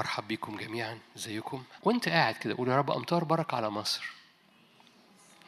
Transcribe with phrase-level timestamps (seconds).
[0.00, 4.04] مرحب بيكم جميعا ازيكم وأنت قاعد كده قول يا رب أمطار بركه على مصر.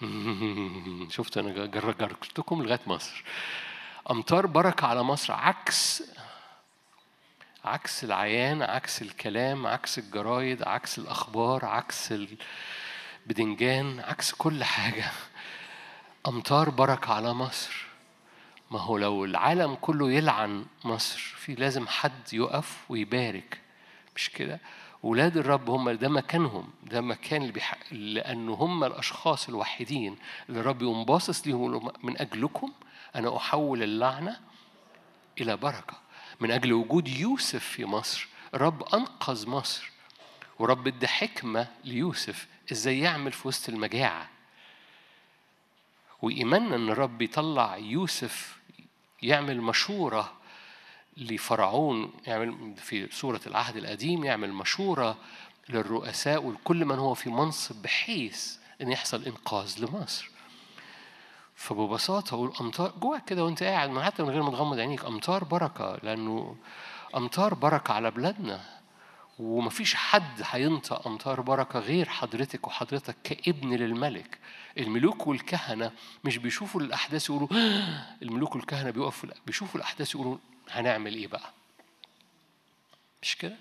[1.17, 3.25] شفت أنا جر- جرجتكم لغاية مصر.
[4.11, 6.03] أمطار بركه على مصر عكس
[7.65, 12.13] عكس العيان عكس الكلام عكس الجرايد عكس الأخبار عكس
[13.27, 15.11] البدنجان عكس كل حاجة.
[16.29, 17.87] أمطار بركه على مصر.
[18.71, 23.62] ما هو لو العالم كله يلعن مصر في لازم حد يقف ويبارك.
[24.17, 24.61] مش كده.
[25.03, 27.75] ولاد الرب هم ده مكانهم ده مكان اللي بيح...
[27.93, 30.17] لأنه هم الأشخاص الوحيدين
[30.49, 32.73] اللي الرب يقوم باصص ليهم من أجلكم
[33.15, 34.41] أنا أحول اللعنة
[35.41, 35.97] إلى بركة.
[36.41, 39.91] من أجل وجود يوسف في مصر الرب أنقذ مصر
[40.59, 44.29] ورب ادى حكمة ليوسف إزاي يعمل في وسط المجاعة.
[46.23, 48.59] وإيماننا إن الرب يطلع يوسف
[49.23, 50.33] يعمل مشورة
[51.17, 55.17] لفرعون يعمل في سورة العهد القديم يعمل مشورة
[55.69, 60.31] للرؤساء ولكل من هو في منصب بحيث إن يحصل إنقاذ لمصر.
[61.55, 65.45] فببساطة أقول أمطار جواك كده وأنت قاعد من حتى من غير ما تغمض عينيك أمطار
[65.45, 66.57] بركة لأنه
[67.17, 68.61] أمطار بركة على بلادنا.
[69.39, 74.39] ومفيش حد هينطق أمطار بركة غير حضرتك وحضرتك كابن للملك.
[74.79, 75.93] الملوك والكهنة
[76.25, 77.49] مش بيشوفوا الأحداث يقولوا
[78.23, 80.37] الملوك والكهنة بيقفوا بيشوفوا الأحداث يقولوا
[80.71, 81.53] هنعمل إيه بقى؟
[83.23, 83.57] مش كده؟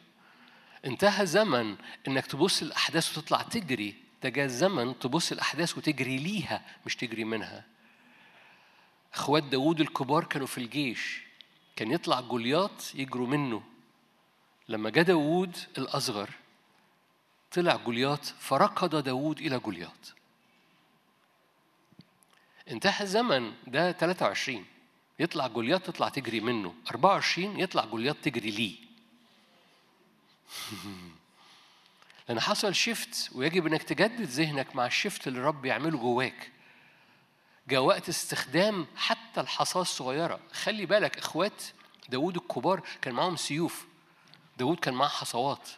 [0.85, 1.77] انتهى زمن
[2.07, 3.95] إنك تبص الاحداث وتطلع تجري.
[4.23, 7.65] ده جاء زمن تبص الاحداث وتجري ليها مش تجري منها.
[9.13, 11.21] إخوات داوود الكبار كانوا في الجيش.
[11.75, 13.63] كان يطلع جولياط يجروا منه.
[14.69, 16.29] لما جاء داوود الأصغر
[17.51, 20.13] طلع جولياط فركض داوود إلى جولياط.
[22.71, 24.65] انتهى الزمن ده 23
[25.21, 28.75] يطلع جولياط تطلع تجري منه 24 يطلع جولياط تجري ليه
[32.29, 36.51] لأن حصل شيفت ويجب إنك تجدد ذهنك مع الشيفت اللي الرب يعمله جواك.
[37.67, 41.63] جاء وقت استخدام حتى الحصاة الصغيرة، خلي بالك إخوات
[42.09, 43.85] داوود الكبار كان معاهم سيوف.
[44.57, 45.69] داوود كان معاه حصوات.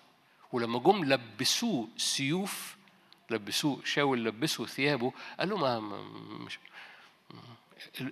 [0.52, 2.75] ولما جم لبسوه سيوف
[3.30, 5.80] لبسوه شاول لبسه ثيابه قال له ما-
[6.40, 6.60] مش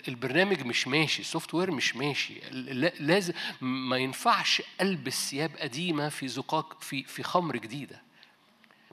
[0.07, 2.33] البرنامج مش ماشي ال software مش ماشي.
[2.51, 8.01] لا- لازم ما ينفعش ألبس ثياب قديمة في زقاق في في خمر جديدة.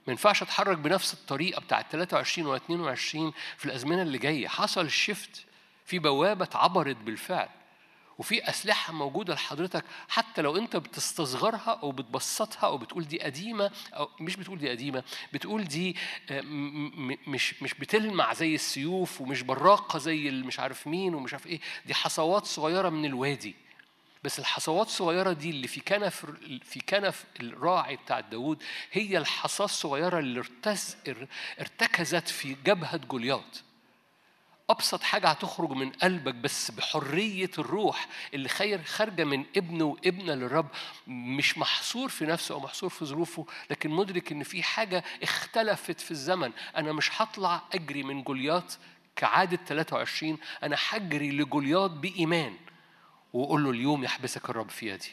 [0.06, 4.48] ما ينفعش أتحرك بنفس الطريقة بتاعت 23 و 22 في الأزمنة اللي جاية.
[4.48, 5.44] حصل shift
[5.86, 7.48] في بوابة اتعبرت بالفعل.
[8.18, 14.08] وفي أسلحة موجودة لحضرتك حتى لو أنت بتستصغرها أو بتبسطها أو بتقول دي قديمة أو
[14.20, 15.02] مش بتقول دي قديمة
[15.32, 15.96] بتقول دي
[16.30, 16.40] آه،
[17.26, 21.60] مش مش بتلمع زي السيوف ومش براقة زي مش عارف مين ومش عارف إيه.
[21.86, 23.54] دي حصوات صغيرة من الوادي.
[24.24, 26.26] بس الحصوات الصغيرة دي اللي في كنف
[26.64, 28.62] في كنف الراعي بتاع داوود
[28.92, 30.42] هي الحصاة الصغيرة اللي
[31.60, 33.62] ارتكزت في جبهة جولياط.
[34.70, 40.68] أبسط حاجة هتخرج من قلبك بس بحرية الروح اللي خير خارجة من ابن وابنة للرب
[41.06, 46.10] مش محصور في نفسه أو محصور في ظروفه لكن مدرك إن في حاجة اختلفت في
[46.10, 46.52] الزمن.
[46.76, 48.78] أنا مش هطلع أجري من جولياط
[49.16, 52.56] كعادة 23 أنا هجري لجولياط بإيمان.
[53.32, 55.12] وقول له اليوم يحبسك الرب في يدي.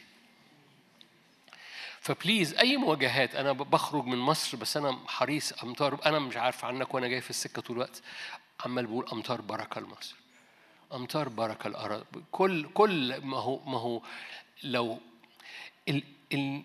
[2.00, 6.94] فبليز أي مواجهات أنا بخرج من مصر بس أنا حريص امطار أنا مش عارف عنك
[6.94, 8.02] وأنا جاي في السكة طول الوقت.
[8.64, 10.16] عمال بقول امطار بركة لمصر
[10.92, 12.04] امطار بركة الأرض.
[12.32, 14.02] كل كل ما هو ما هو
[14.62, 14.98] لو
[15.88, 16.02] ال
[16.32, 16.62] ال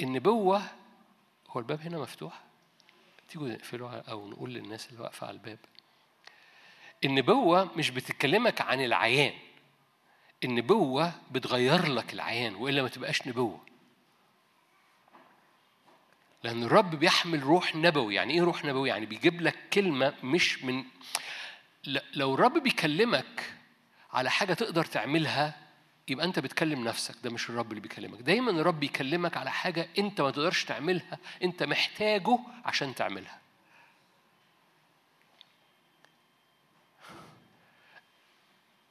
[0.00, 0.62] النبوة
[1.50, 2.40] هو الباب هنا مفتوح؟
[3.28, 5.58] تيجوا نقفله أو نقول للناس اللي واقفة على الباب.
[7.04, 9.34] النبوة مش بتكلمك عن العيان.
[10.44, 13.60] النبوة بتغير لك العيان وإلا ما تبقاش نبوة.
[16.42, 18.14] لأن الرب بيحمل روح نبوي.
[18.14, 20.84] يعني إيه روح نبوي؟ يعني بيجيب لك كلمة مش من
[22.14, 23.54] لو الرب بيكلمك
[24.12, 25.54] على حاجة تقدر تعملها
[26.08, 27.14] يبقى أنت بتكلم نفسك.
[27.24, 28.20] ده مش الرب اللي بيكلمك.
[28.20, 33.38] دايما الرب بيكلمك على حاجة أنت ما تقدرش تعملها أنت محتاجه عشان تعملها.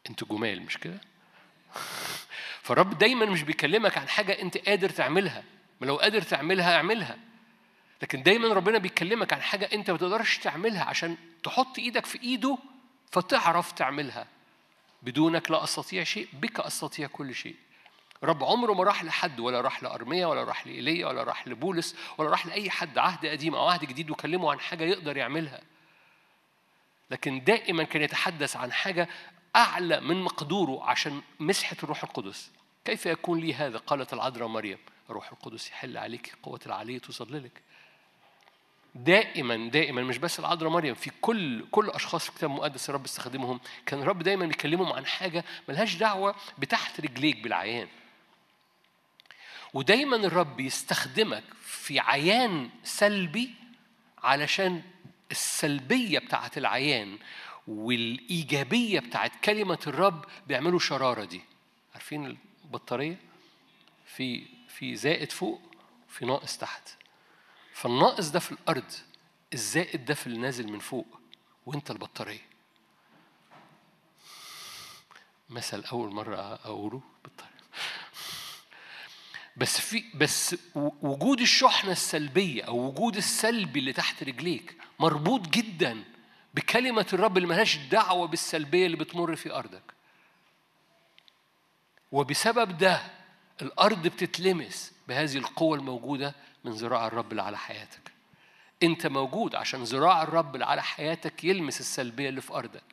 [0.09, 1.01] أنتوا جمال مش كده؟
[2.63, 5.43] فالرب دايما مش بيكلمك عن حاجة أنت قادر تعملها.
[5.81, 7.30] ما لو قادر تعملها اعملها.
[8.01, 12.57] لكن دايما ربنا بيكلمك عن حاجة أنت ما تقدرش تعملها عشان تحط إيدك في إيده
[13.11, 14.27] فتعرف تعملها.
[15.01, 17.55] بدونك لا أستطيع شيء بك أستطيع كل شيء.
[18.23, 22.29] رب عمره ما راح لحد ولا راح لأرميا ولا راح لإيليا ولا راح لبولس ولا
[22.29, 22.97] راح لأي حد.
[22.97, 25.61] عهد قديم أو عهد جديد وكلمه عن حاجة يقدر يعملها.
[27.11, 29.09] لكن دائما كان يتحدث عن حاجة
[29.55, 32.51] أعلى من مقدوره عشان مسحة الروح القدس.
[32.85, 34.77] كيف يكون لي هذا؟ قالت العذراء مريم.
[35.09, 37.61] روح القدس يحل عليك قوة العلي تظللك.
[38.95, 43.59] دائما دائما مش بس العذراء مريم في كل كل أشخاص في الكتاب المقدس الرب استخدمهم.
[43.85, 47.87] كان الرب دايما بيكلمهم عن حاجة ملهاش دعوة بتحت رجليك بالعيان.
[49.73, 53.51] ودايما الرب يستخدمك في عيان سلبي
[54.23, 54.81] علشان
[55.31, 57.17] السلبية بتاعت العيان
[57.67, 61.41] والإيجابية بتاعت كلمة الرب بيعملوا شرارة دي.
[61.93, 63.17] عارفين البطارية؟
[64.05, 65.61] في في زائد فوق
[66.09, 67.00] في ناقص تحت.
[67.73, 68.91] فالناقص ده في الأرض
[69.53, 71.19] الزائد ده في اللي نازل من فوق
[71.65, 72.51] وأنت البطارية.
[75.49, 77.51] مثل أول مرة أقوله بالطريقة.
[79.57, 80.55] بس في بس
[81.01, 86.03] وجود الشحنة السلبية أو وجود السلبي اللي تحت رجليك مربوط جدا
[86.53, 89.93] بكلمة الرب اللي ملهاش دعوة بالسلبية اللي بتمر في أرضك.
[92.11, 93.01] وبسبب ده
[93.61, 98.11] الأرض بتتلمس بهذه القوة الموجودة من ذراع الرب اللي على حياتك.
[98.83, 102.83] انت موجود عشان ذراع الرب اللي على حياتك يلمس السلبية اللي في أرضك.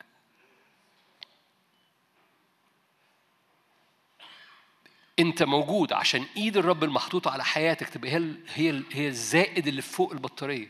[5.19, 10.11] انت موجود عشان ايد الرب المحطوطة على حياتك تبقى هي هي هي الزائد اللي فوق
[10.11, 10.67] البطارية.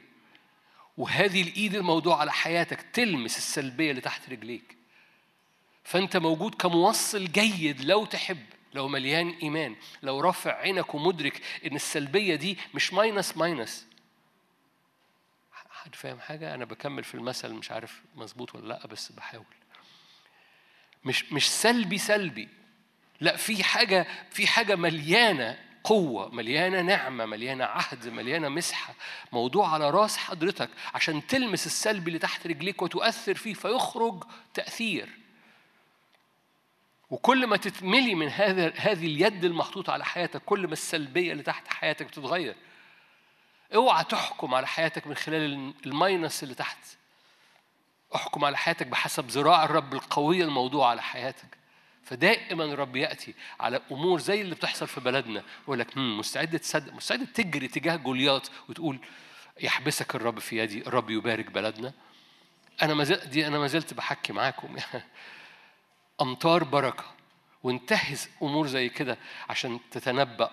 [0.97, 4.75] وهذه الايد الموضوع على حياتك تلمس السلبية اللي تحت رجليك.
[5.83, 8.45] فانت موجود كموصل جيد لو تحب.
[8.73, 13.89] لو مليان إيمان لو رافع عينك ومدرك إن السلبية دي مش minus minus
[15.83, 19.45] حد فاهم حاجة؟ أنا بكمل في المثل مش عارف مظبوط ولا لأ بس بحاول.
[21.05, 22.49] مش مش سلبي سلبي.
[23.21, 28.93] لأ في حاجة في حاجة مليانة قوة مليانة نعمة مليانة عهد مليانة مسحة.
[29.31, 34.23] موضوع على رأس حضرتك عشان تلمس السلبي اللي تحت رجليك وتؤثر فيه فيخرج
[34.53, 35.09] تأثير.
[37.09, 41.67] وكل ما تتملي من هذا هذه اليد المحطوطة على حياتك كل ما السلبية اللي تحت
[41.67, 42.55] حياتك بتتغير.
[43.75, 46.77] اوعى تحكم على حياتك من خلال الماينس اللي تحت.
[48.15, 51.57] احكم على حياتك بحسب ذراع الرب القوية الموضوع على حياتك.
[52.03, 57.27] فدائما الرب يأتي على أمور زي اللي بتحصل في بلدنا يقول لك مستعد تصدق مستعد
[57.27, 58.99] تجري تجاه جولياط وتقول
[59.61, 61.93] يحبسك الرب في يدي الرب يبارك بلدنا.
[62.81, 64.75] أنا ما زلت دي أنا ما زلت بحكي معاكم.
[66.21, 67.05] امطار بركة
[67.63, 69.17] وانتهز أمور زي كده
[69.49, 70.51] عشان تتنبأ.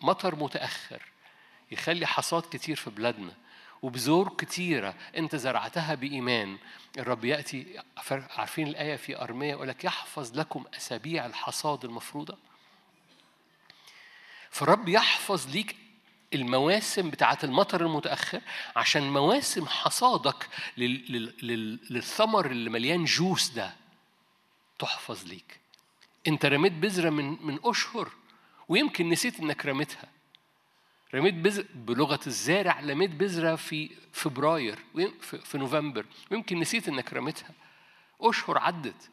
[0.00, 1.02] مطر متأخر
[1.70, 3.32] يخلي حصاد كتير في بلادنا
[3.82, 6.58] وبذور كتيرة أنت زرعتها بإيمان.
[6.98, 12.38] الرب يأتي عارفين الآية في أرمية يقول لك يحفظ لكم أسابيع الحصاد المفروضة؟
[14.50, 15.76] فالرب يحفظ ليك
[16.34, 18.40] المواسم بتاعة المطر المتأخر
[18.76, 23.81] عشان مواسم حصادك للثمر اللي مليان جوس ده.
[24.82, 25.60] تحفظ ليك.
[26.26, 28.08] انت رميت بذرة من من أشهر
[28.68, 30.08] ويمكن نسيت إنك رميتها.
[31.14, 34.78] رميت بذر بلغة الزارع رميت بذرة في فبراير
[35.22, 36.06] في نوفمبر.
[36.30, 37.50] ويمكن نسيت إنك رميتها.
[38.20, 39.10] أشهر عدت.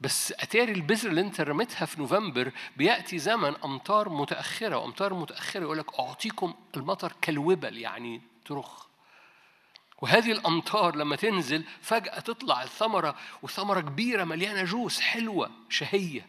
[0.00, 5.78] بس أتاري البذرة اللي أنت رميتها في نوفمبر بيأتي زمن أمطار متأخرة وأمطار متأخرة يقول
[5.78, 8.87] لك أعطيكم المطر كالوبل يعني ترخ.
[10.00, 16.26] وهذه الأمطار لما تنزل فجأة تطلع الثمرة وثمرة كبيرة مليانة جوس حلوة شهية.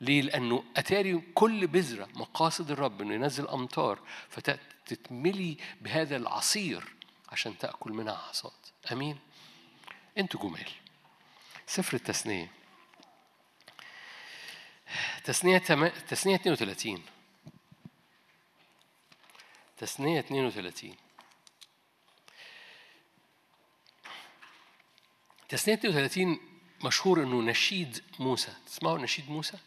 [0.00, 6.84] ليه؟ لأنه أتاري كل بذرة مقاصد الرب إنه ينزل أمطار فتتملي بهذا العصير
[7.28, 8.52] عشان تأكل منها حصاد
[8.92, 9.18] أمين؟
[10.18, 10.68] أنتوا جمال.
[11.66, 12.50] سفر التثنية.
[15.24, 15.88] تثنية تم...
[15.88, 17.02] تثنية 32
[19.76, 20.94] تثنية 32
[25.48, 26.40] تثنية 32
[26.84, 28.52] مشهور إنه نشيد موسى.
[28.66, 29.58] تسمعوا نشيد موسى؟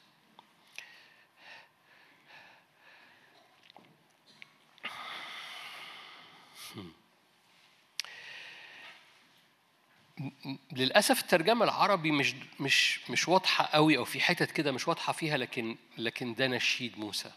[10.71, 15.37] للأسف الترجمة العربي مش مش مش واضحة قوي أو في حتت كده مش واضحة فيها
[15.37, 17.31] لكن لكن ده نشيد موسى.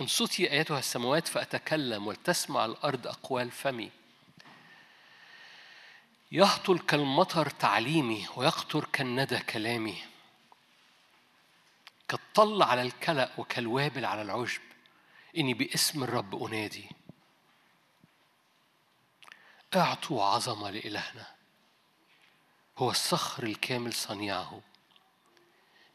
[0.00, 3.90] انصتي ايتها السماوات فأتكلم ولتسمع الأرض أقوال فمي.
[6.32, 10.04] يهطل كالمطر تعليمي ويقطر كالندى كلامي.
[12.08, 14.62] كالطل على الكلأ وكالوابل على العشب
[15.36, 16.90] إني باسم الرب أنادي.
[19.76, 21.26] أعطوا عظمة لإلهنا
[22.78, 24.60] هو الصخر الكامل صنيعه.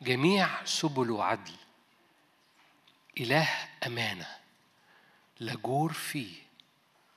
[0.01, 1.56] جميع سبل عدل
[3.20, 3.50] إله
[3.86, 4.27] أمانة
[5.39, 6.36] لجور فيه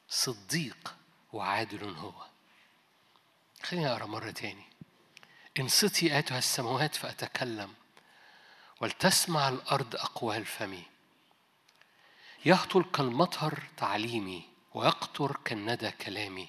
[0.08, 0.94] صديق
[1.32, 2.27] وعادل هو.
[3.62, 4.64] خليني أقرأ مرة تاني.
[5.58, 7.74] انصتي أيتها السماوات فأتكلم
[8.80, 10.82] ولتسمع الأرض أقوال فمي
[12.46, 16.48] يهطل كالمطر تعليمي ويقطر كالندى كلامي.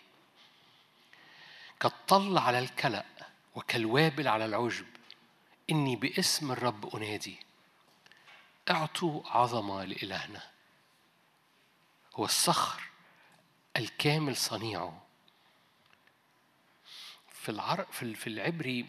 [1.80, 3.06] كالطل على الكلأ
[3.56, 4.86] وكالوابل على العشب
[5.70, 7.40] إني باسم الرب أنادي.
[8.70, 10.42] أعطوا عظمة لإلهنا.
[12.16, 12.82] هو الصخر
[13.78, 15.09] الكامل صنيعه.
[17.50, 17.86] في العر...
[17.92, 18.86] في في العبري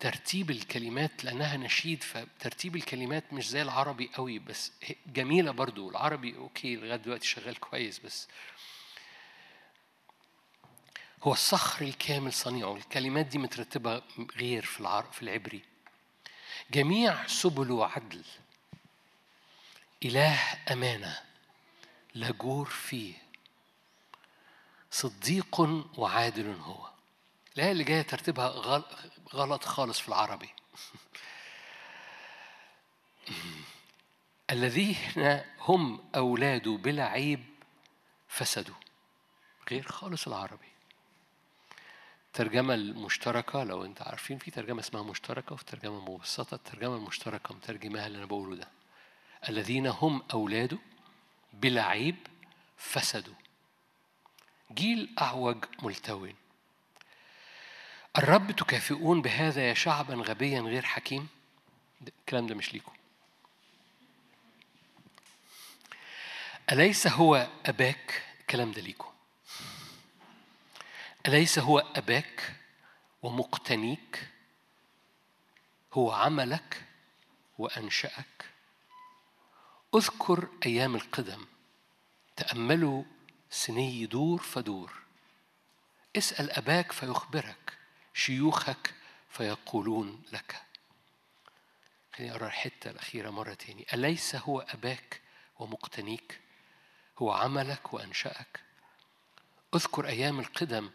[0.00, 4.72] ترتيب الكلمات لأنها نشيد فترتيب الكلمات مش زي العربي قوي بس
[5.06, 5.90] جميلة برضو.
[5.90, 8.28] العربي أوكي لغاية دلوقتي شغال كويس بس
[11.22, 12.76] هو الصخر الكامل صنيعه.
[12.76, 14.02] الكلمات دي مترتبة
[14.36, 15.04] غير في العر...
[15.12, 15.62] في العبري.
[16.70, 18.24] جميع سبله عدل
[20.04, 20.38] إله
[20.72, 21.20] أمانة.
[22.14, 23.14] لا جور فيه.
[24.90, 25.60] صديق
[25.98, 26.91] وعادل هو.
[27.56, 28.48] الآية اللي جاية ترتيبها
[29.34, 30.48] غلط خالص في العربي.
[34.50, 37.44] الذين هم أولاد بلا عيب
[38.28, 38.74] فسدوا.
[39.70, 40.72] غير خالص العربي.
[42.26, 46.54] الترجمة المشتركة لو أنت عارفين في ترجمة اسمها مشتركة وفي ترجمة مبسطة.
[46.54, 48.68] الترجمة المشتركة مترجمها اللي أنا بقوله ده.
[49.48, 50.78] الذين هم أولاده
[51.52, 52.16] بلا عيب
[52.76, 53.34] فسدوا.
[54.72, 56.41] جيل أعوج ملتوي.
[58.18, 61.28] الرب تكافئون بهذا يا شعبا غبيا غير حكيم؟
[62.20, 62.92] الكلام ده مش ليكم.
[66.72, 69.12] أليس هو أباك؟ الكلام ده ليكم.
[71.28, 72.56] أليس هو أباك
[73.22, 74.28] ومقتنيك؟
[75.92, 76.84] هو عملك
[77.58, 78.50] وأنشأك؟
[79.94, 81.46] اذكر أيام القدم.
[82.36, 83.04] تأملوا
[83.50, 84.92] سني دور فدور.
[86.16, 87.81] اسأل أباك فيخبرك.
[88.14, 88.94] شيوخك
[89.30, 90.62] فيقولون لك.
[92.16, 93.86] خليني أقرأ الحتة الأخيرة مرة تاني.
[93.94, 95.20] أليس هو أباك
[95.58, 96.40] ومقتنيك؟
[97.18, 98.60] هو عملك وأنشأك؟
[99.74, 100.90] أذكر أيام القدم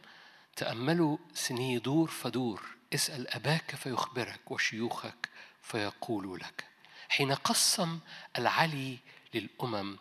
[0.56, 2.78] تأملوا سني دور فدور.
[2.94, 5.30] اسأل أباك فيخبرك وشيوخك
[5.62, 6.66] فيقول لك.
[7.10, 8.00] حين قسم
[8.38, 8.98] العلي
[9.34, 9.98] للأمم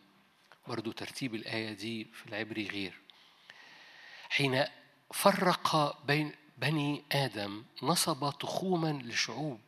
[0.66, 3.00] برضو ترتيب الآية دي في العبري غير.
[4.30, 4.64] حين
[5.12, 9.60] فرق بين بني آدم نصب تخوما لشعوب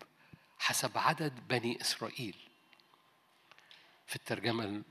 [0.59, 2.37] حسب عدد بني إسرائيل.
[4.07, 4.83] في الترجمة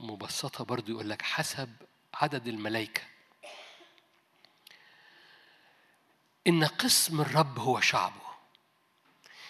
[0.00, 1.76] المبسطة برضو يقول لك حسب
[2.14, 3.02] عدد الملائكة.
[6.46, 8.26] إن قسم الرب هو شعبه.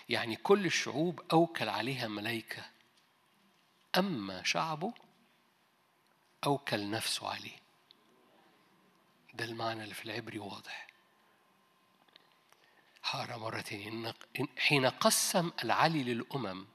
[0.09, 2.65] يعني كل الشعوب أوكل عليها ملائكة.
[3.99, 4.93] أما شعبه
[6.47, 7.59] أوكل نفسه عليه.
[9.35, 10.86] ده المعنى اللي في العبري واضح.
[13.11, 14.15] هقرا مرة تانية
[14.59, 16.67] حين قسم العلي للأمم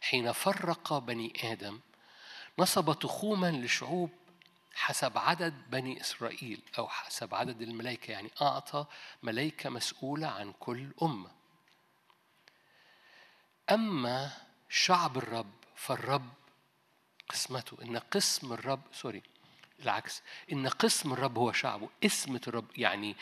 [0.00, 1.80] حين فرق بني آدم
[2.58, 4.10] نصب تخوما لشعوب
[4.74, 8.86] حسب عدد بني إسرائيل أو حسب عدد الملائكة يعني أعطى
[9.22, 11.30] ملائكة مسؤولة عن كل أمة.
[13.70, 14.32] أما
[14.68, 16.28] شعب الرب فالرب
[17.28, 17.82] قسمته.
[17.82, 19.22] إن قسم الرب سوري
[19.82, 21.88] العكس إن قسم الرب هو شعبه.
[22.04, 23.16] اسمة الرب يعني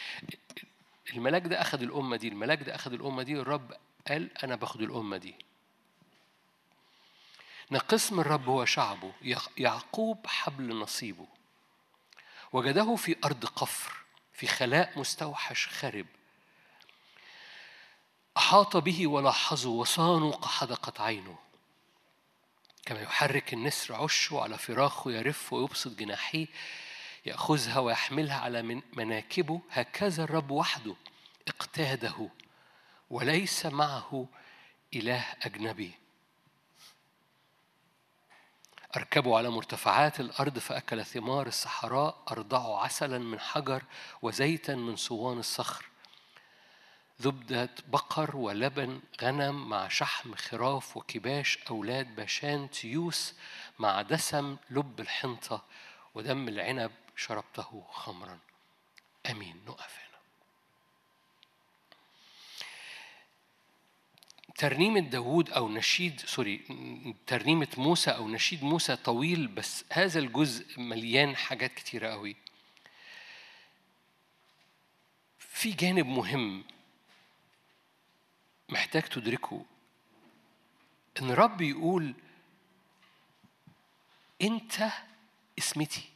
[1.12, 3.76] الملاك ده أخذ الأمة دي الملاك ده أخذ الأمة دي الرب
[4.08, 5.34] قال أنا باخد الأمة دي.
[7.72, 9.12] إن قسم الرب هو شعبه
[9.56, 11.26] يعقوب حبل نصيبه.
[12.52, 13.92] وجده في أرض قفر
[14.32, 16.06] في خلاء مستوحش خرب
[18.36, 21.38] أحاط به ولاحظه وصانوا كحدقة عينه.
[22.86, 26.46] كما يحرك النسر عشه على فراخه يرف ويبسط جناحيه.
[27.26, 29.60] يأخذها ويحملها على مناكبه.
[29.70, 30.94] هكذا الرب وحده
[31.48, 32.28] اقتاده
[33.10, 34.26] وليس معه
[34.94, 35.92] إله أجنبي.
[38.96, 42.22] أركبوا على مرتفعات الأرض فأكل ثمار الصحراء.
[42.30, 43.82] أرضعوا عسلا من حجر
[44.22, 45.84] وزيتا من صوان الصخر.
[47.18, 51.58] زبدة بقر ولبن غنم مع شحم خراف وكباش.
[51.70, 53.34] أولاد باشان تيوس
[53.78, 55.64] مع دسم لب الحنطة.
[56.14, 58.38] ودم العنب شربته خمرا.
[59.30, 60.18] أمين نقف هنا
[64.56, 66.56] ترنيمة داوود أو نشيد سوري
[67.26, 72.36] ترنيمة موسى أو نشيد موسى طويل بس هذا الجزء مليان حاجات كتيرة قوي.
[75.38, 76.64] في جانب مهم
[78.68, 79.64] محتاج تدركه.
[81.20, 82.14] إن رب يقول
[84.42, 84.90] أنت
[85.58, 86.13] اسمتي.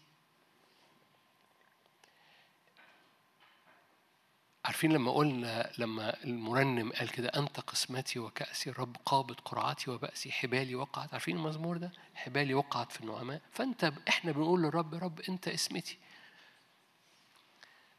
[4.68, 10.74] عارفين لما قلنا لما المرنم قال كده أنت قسمتي وكأسي الرب قابض قرعتي وبأسي حبالي
[10.74, 11.12] وقعت.
[11.12, 13.40] عارفين المزمور ده؟ حبالي وقعت في النعماء.
[13.52, 15.98] فأنت إحنا بنقول للرب رب أنت اسمتي.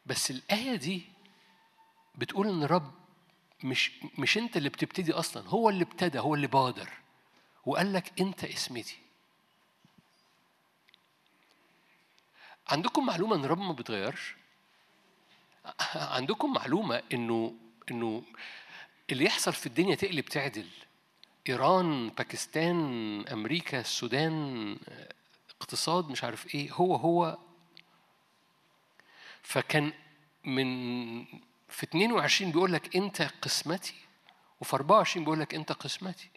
[0.05, 1.01] بس الآية دي
[2.15, 2.91] بتقول إن الرب
[3.63, 6.89] مش مش أنت اللي بتبتدي أصلا هو اللي ابتدى هو اللي بادر.
[7.65, 8.97] وقال لك أنت اسمتي.
[12.67, 14.35] عندكم معلومة إن الرب ما بيتغيرش؟
[15.95, 17.55] عندكم معلومة إنه
[17.91, 18.23] إنه
[19.11, 20.67] اللي يحصل في الدنيا تقلب تعدل؟
[21.49, 24.77] إيران باكستان أمريكا السودان
[25.49, 27.37] اقتصاد مش عارف إيه هو هو.
[29.41, 29.93] فكان
[30.43, 31.25] من
[31.69, 33.95] في 22 بيقول لك أنت قسمتي
[34.61, 36.29] وفي 24 بيقول لك أنت قسمتي.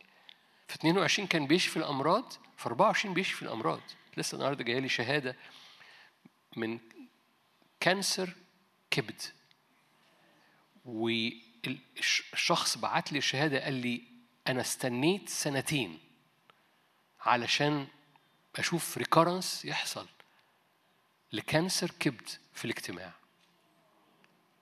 [0.68, 3.80] في 22 كان بيشفي الأمراض في 24 بيشفي الأمراض.
[4.16, 5.36] لسه النهارده جاية لي شهادة
[6.56, 6.78] من
[7.80, 8.34] كانسر
[8.92, 9.22] كبد.
[10.84, 14.02] والشخص بعت لي الشهاده قال لي
[14.46, 15.98] أنا استنيت سنتين
[17.20, 17.86] علشان
[18.56, 20.06] أشوف recurrence يحصل
[21.32, 23.12] ل cancer كبد في الاجتماع.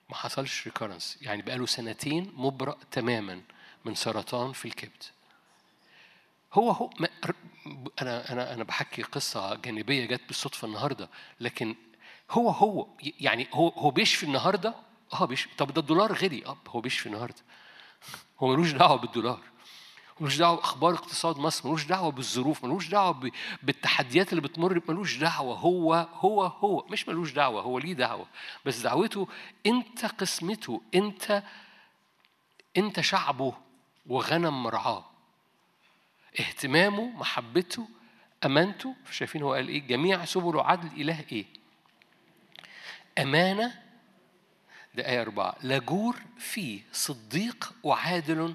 [0.09, 3.41] ما حصلش recurrence يعني بقاله سنتين مبرأ تماما
[3.85, 5.03] من سرطان في الكبد.
[6.53, 6.89] هو هو
[8.01, 11.09] أنا أنا أنا بحكي قصة جانبية جت بالصدفة النهارده
[11.39, 11.75] لكن
[12.31, 12.87] هو هو
[13.19, 14.75] يعني هو هو بيشفي النهارده؟
[15.13, 16.45] آه بيشفي طب ده الدولار غلي.
[16.45, 17.41] آه هو بيشفي النهارده.
[18.39, 19.39] هو ملوش دعوة بالدولار.
[20.19, 21.67] ملوش دعوة بأخبار اقتصاد مصر.
[21.67, 22.63] ملوش دعوة بالظروف.
[22.65, 23.31] ملوش دعوة
[23.63, 24.81] بالتحديات اللي بتمر.
[24.89, 25.55] ملوش دعوة.
[25.57, 26.85] هو هو هو.
[26.89, 27.61] مش ملوش دعوة.
[27.61, 28.25] هو ليه دعوة؟
[28.65, 29.27] بس دعوته
[29.65, 30.81] انت قسمته.
[30.95, 31.43] انت
[32.77, 33.53] انت شعبه
[34.05, 35.05] وغنم مرعاه.
[36.39, 37.87] اهتمامه محبته
[38.45, 38.95] أمانته.
[39.11, 41.60] شايفين هو قال إيه؟ جميع سبل عدل إله إيه؟
[43.17, 43.81] أمانة؟
[44.95, 48.53] ده آية أربعة لجور فيه صديق وعادل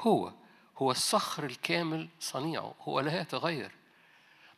[0.00, 0.32] هو.
[0.78, 2.74] هو الصخر الكامل صنيعه.
[2.80, 3.70] هو لا يتغير.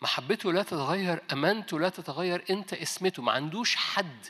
[0.03, 2.45] محبته لا تتغير أمانته لا تتغير.
[2.51, 3.23] أنت اسمته.
[3.23, 4.27] ما عندوش حد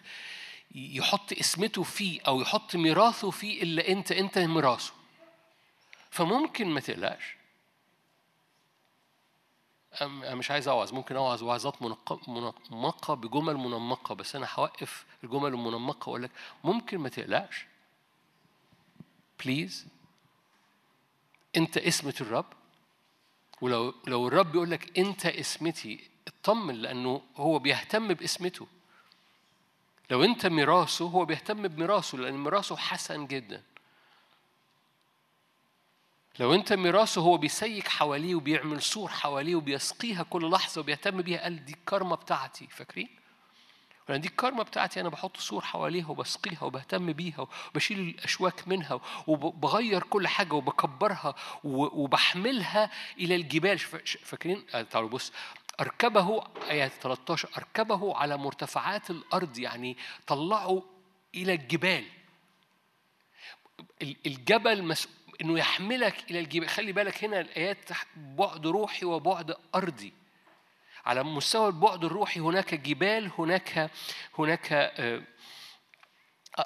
[0.75, 4.13] يحط اسمته فيه أو يحط ميراثه فيه إلا أنت.
[4.13, 4.93] أنت ميراثه.
[6.11, 7.37] فممكن ما تقلقش.
[10.03, 11.83] مش عايز أوعظ ممكن أوعظ وعظات
[12.29, 16.31] منمقة بجمل منمقة بس أنا هوقف الجمل المنمقة وأقول لك
[16.65, 17.67] ممكن ما تقلقش.
[19.45, 19.87] please
[21.57, 22.47] أنت قسمة الرب.
[23.61, 28.67] ولو لو الرب بيقول لك أنت قسمتي اطمن لأنه هو بيهتم بقسمته.
[30.11, 33.63] لو أنت ميراثه هو بيهتم بميراثه لأن ميراثه حسن جدا.
[36.39, 41.65] لو انت ميراثه هو بيسيك حواليه وبيعمل سور حواليه وبيسقيها كل لحظة وبيهتم بيها قال
[41.65, 43.09] دي الكرمة بتاعتي فاكرين؟
[44.09, 50.03] ولأن دي الكارما بتاعتي أنا بحط سور حواليها وبسقيها وبهتم بيها وبشيل الأشواك منها وبغير
[50.03, 53.79] كل حاجة وبكبرها وبحملها إلى الجبال
[54.25, 55.33] فاكرين؟ تعالوا بص
[55.81, 60.83] أركبه آية 13 أركبه على مرتفعات الأرض يعني طلعه
[61.35, 62.05] إلى الجبال
[64.03, 66.69] الجبل مسؤول إنه يحملك إلى الجبال.
[66.69, 70.13] خلي بالك هنا الآيات بعد روحي وبعد أرضي.
[71.07, 73.91] على مستوى البعد الروحي هناك جبال هناك
[74.39, 75.23] هناك آه،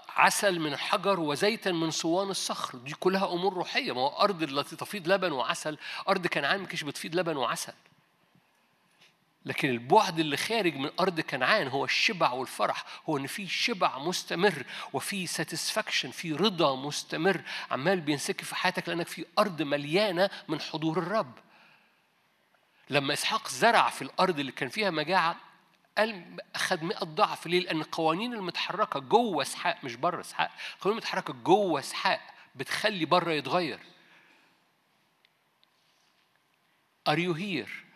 [0.09, 2.79] عسل من حجر وزيتا من صوان الصخر.
[2.79, 3.93] دي كلها أمور روحية.
[3.93, 5.79] ما هو أرض التي تفيض لبن وعسل.
[6.09, 7.73] أرض كنعان ما كانش بتفيض لبن وعسل.
[9.45, 14.65] لكن البعد اللي خارج من أرض كنعان هو الشبع والفرح هو إن في شبع مستمر
[14.93, 20.99] وفي ساتسفاكشن في رضا مستمر عمال بينسكب في حياتك لأنك في أرض مليانة من حضور
[20.99, 21.33] الرب
[22.91, 25.37] لما إسحاق زرع في الأرض اللي كان فيها مجاعة
[25.99, 31.33] قال أخذ 100 ضعف ليه؟ لأن القوانين المتحركة جوه إسحاق مش بره إسحاق، القوانين المتحركة
[31.33, 32.21] جوه إسحاق
[32.55, 33.79] بتخلي بره يتغير.
[37.09, 37.88] Are you here؟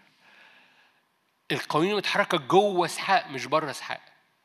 [1.52, 4.00] القوانين متحركه جوه اسحاق مش بره اسحاق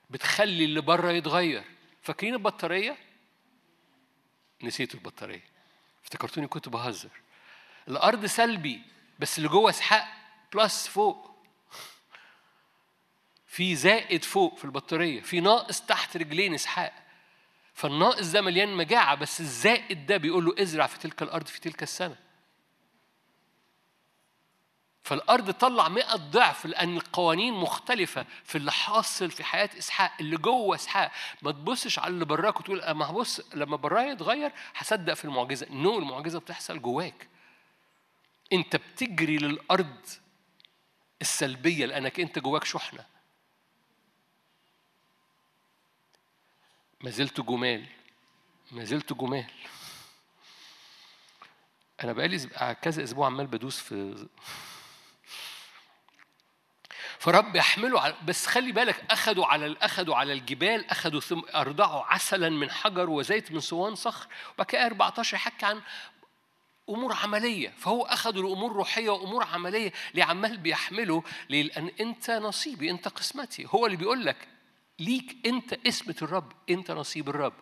[0.09, 1.63] بتخلي اللي بره يتغير.
[2.01, 2.97] فاكرين البطارية؟
[4.63, 5.43] نسيتوا البطارية.
[6.03, 7.09] افتكرتوني كنت بهزر.
[7.87, 8.81] الأرض سلبي
[9.19, 10.07] بس اللي جوه اسحاق
[10.53, 11.31] بلس فوق.
[13.47, 15.21] في زائد فوق في البطارية.
[15.21, 16.93] في ناقص تحت رجلين اسحاق
[17.73, 21.83] فالناقص ده مليان مجاعة بس الزائد ده بيقول له ازرع في تلك الأرض في تلك
[21.83, 22.15] السنة.
[25.07, 30.75] فالأرض طلع مئة ضعف لأن القوانين مختلفة في اللي حاصل في حياة إسحاق اللي جوه
[30.75, 31.11] إسحاق.
[31.41, 35.67] ما تبصش على اللي براك وتقول ما هبص لما برايا يتغير هصدق في المعجزة.
[35.69, 37.27] نو المعجزة بتحصل جواك.
[38.53, 40.05] أنت بتجري للأرض
[41.21, 43.05] السلبية لأنك أنت جواك شحنة.
[47.01, 47.85] ما زلت جمال.
[48.71, 49.51] ما زلت جمال.
[52.03, 52.39] أنا بقالي
[52.81, 54.27] كذا أسبوع عمال بدوس في
[57.19, 62.49] فرب يحمله على بس خلي بالك اخذوا على اخذوا على الجبال اخذوا ثم أرضعوا عسلا
[62.49, 65.81] من حجر وزيت من صوان صخر وبعد كده 14 يحكي عن
[66.89, 67.69] أمور عملية.
[67.77, 73.67] فهو اخذوا الأمور روحية وأمور عملية اللي عمال بيحمله لأن أنت نصيبي أنت قسمتي.
[73.69, 74.47] هو اللي بيقول لك
[74.99, 77.53] ليك أنت اسمة الرب أنت نصيب الرب.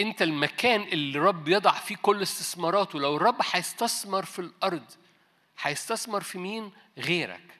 [0.00, 3.00] أنت المكان اللي الرب يضع فيه كل استثماراته.
[3.00, 4.92] لو الرب هيستثمر في الأرض
[5.60, 7.59] هيستثمر في مين؟ غيرك.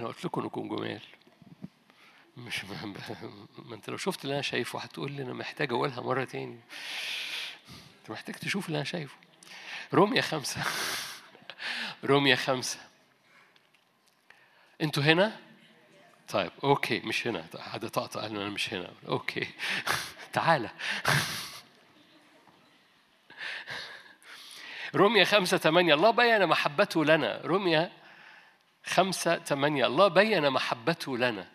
[0.00, 1.00] أنا قلت لكم إنكم جمال.
[2.36, 2.94] مش ما,
[3.58, 6.60] ما أنت لو شفت اللي أنا شايفه هتقول لي أنا محتاج أقولها مرة تاني.
[8.00, 9.16] أنت محتاج تشوف اللي أنا شايفه.
[9.94, 10.64] روميا خمسة.
[12.04, 12.78] روميا خمسة.
[14.80, 15.40] أنتوا هنا؟
[16.28, 17.46] طيب okay مش هنا.
[17.58, 18.92] حد طقطق قال أنا مش هنا.
[19.08, 19.48] okay.
[20.32, 20.70] تعالى
[24.94, 25.94] روميا خمسة ثمانية.
[25.94, 27.40] الله بين محبته لنا.
[27.44, 28.01] روميا
[28.84, 31.48] خمسة ثمانية الله بين محبته لنا.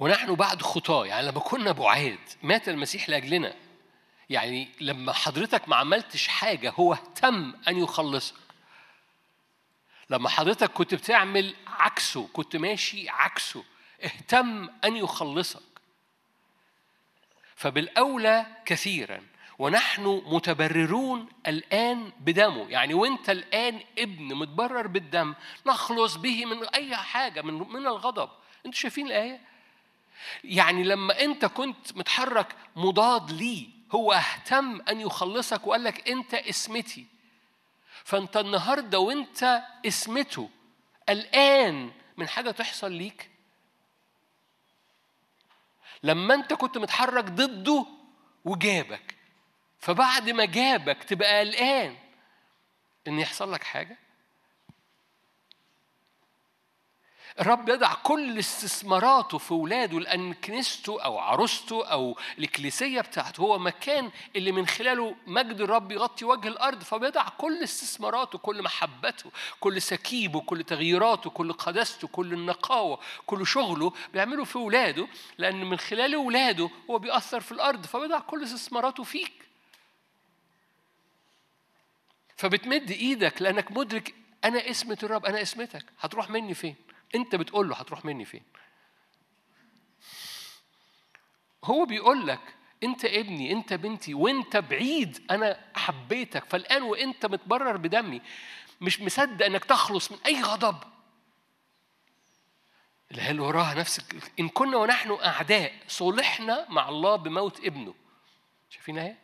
[0.00, 1.06] ونحن بعد خطاة.
[1.06, 3.54] يعني لما كنا بعاد مات المسيح لأجلنا.
[4.30, 8.34] يعني لما حضرتك ما عملتش حاجة هو اهتم أن يخلصك
[10.10, 13.64] لما حضرتك كنت بتعمل عكسه كنت ماشي عكسه
[14.04, 15.62] اهتم أن يخلصك.
[17.56, 19.29] فبالأولى كثيرا
[19.60, 22.70] ونحن متبررون الآن بدمه.
[22.70, 25.34] يعني وأنت الآن ابن متبرر بالدم
[25.66, 28.28] نخلص به من أي حاجة من من الغضب.
[28.66, 29.40] أنتوا شايفين الآية؟
[30.44, 37.06] يعني لما أنت كنت متحرك مضاد ليه هو اهتم أن يخلصك وقال لك أنت اسمتي.
[38.04, 40.50] فأنت النهارده وأنت اسمته
[41.08, 43.30] الآن من حاجة تحصل ليك؟
[46.02, 47.86] لما أنت كنت متحرك ضده
[48.44, 49.19] وجابك.
[49.80, 51.96] فبعد ما جابك تبقى قلقان
[53.08, 53.98] إن يحصل لك حاجة؟
[57.40, 64.10] الرب يضع كل استثماراته في ولاده لأن كنيسته أو عروسته أو الكنيسية بتاعته هو مكان
[64.36, 66.82] اللي من خلاله مجد الرب يغطي وجه الأرض.
[66.82, 73.92] فبيضع كل استثماراته كل محبته كل سكيبه كل تغييراته كل قداسته كل النقاوة كل شغله
[74.12, 77.86] بيعمله في ولاده لأن من خلال ولاده هو بيأثر في الأرض.
[77.86, 79.49] فبيضع كل استثماراته فيك.
[82.40, 85.84] فبتمد إيدك لأنك مدرك أنا اسمة الرب أنا اسمتك.
[86.00, 86.76] هتروح مني فين؟
[87.14, 88.42] أنت بتقول له هتروح مني فين؟
[91.64, 92.40] هو بيقول لك
[92.82, 98.22] أنت ابني أنت بنتي وأنت بعيد أنا حبيتك فالآن وأنت متبرر بدمي
[98.80, 100.76] مش مصدق إنك تخلص من أي غضب.
[103.10, 104.00] اللي هي وراها نفس
[104.40, 107.94] إن كنا ونحن أعداء صلحنا مع الله بموت ابنه.
[108.70, 109.16] شايفين اهي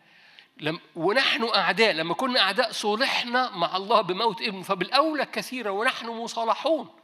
[0.57, 1.93] لم ونحن أعداء.
[1.93, 4.63] لما كنا أعداء صلحنا مع الله بموت ابنه.
[4.63, 6.97] فبالأولى كثيرا ونحن مصالحون.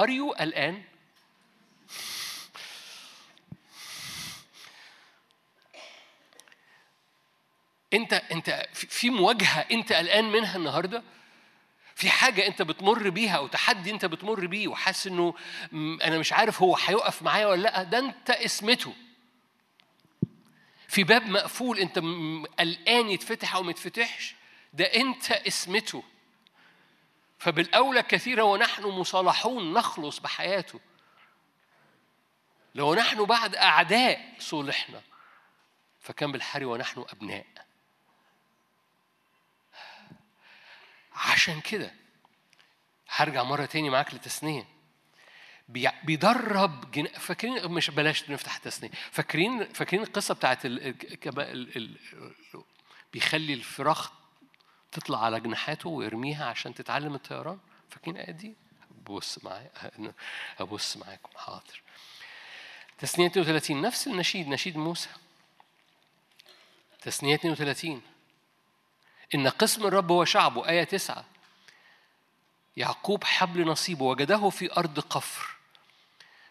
[0.00, 0.82] You الآن؟
[7.92, 11.02] أنت أنت في مواجهة أنت قلقان منها النهارده؟
[11.94, 15.34] في حاجة أنت بتمر بيها أو تحدي أنت بتمر بيه وحاسس إنه
[16.02, 18.94] أنا مش عارف هو هيقف معايا ولا لأ؟ ده أنت اسمته.
[20.94, 21.98] في باب مقفول انت
[22.58, 24.34] قلقان يتفتح أو ما يتفتحش
[24.72, 26.02] ده انت اسمته.
[27.38, 30.80] فبالأولى كثيرا ونحن مصالحون نخلص بحياته.
[32.74, 35.02] لو نحن بعد أعداء صلحنا
[36.00, 37.46] فكان بالحري ونحن أبناء.
[41.12, 41.94] عشان كده
[43.08, 44.73] هرجع مرة تاني معاك لتثنية.
[45.68, 47.06] بيدرب جن...
[47.06, 50.86] فاكرين مش بلاش نفتح التثنية فاكرين فاكرين القصة بتاعت ال...
[51.26, 51.76] ال...
[51.76, 51.96] ال...
[53.12, 54.12] بيخلي الفراخ
[54.92, 57.58] تطلع على جناحاته ويرميها عشان تتعلم الطيران؟
[57.90, 58.54] فاكرين الآية دي؟
[59.06, 59.70] بص معايا
[60.58, 61.82] أبص معاكم حاضر.
[62.98, 65.08] تسنية 32 نفس النشيد نشيد موسى.
[67.02, 68.02] تسنية 32
[69.34, 71.24] إن قسم الرب هو شعبه آية 9
[72.76, 75.53] يعقوب حبل نصيبه وجده في أرض قفر.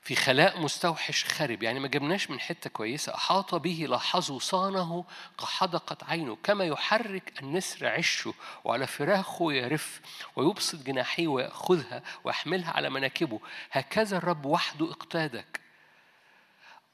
[0.04, 3.16] في خلاء مستوحش خرب يعني ما جبناش من حتة كويسة.
[3.16, 5.06] أحاط به لاحظوا صانه
[5.40, 6.38] كحدقة عينه.
[6.44, 10.02] كما يحرك النسر عشه وعلى فراخه يرف
[10.36, 13.40] ويبسط جناحيه ويأخذها ويحملها على مناكبه.
[13.72, 15.60] هكذا الرب وحده اقتادك.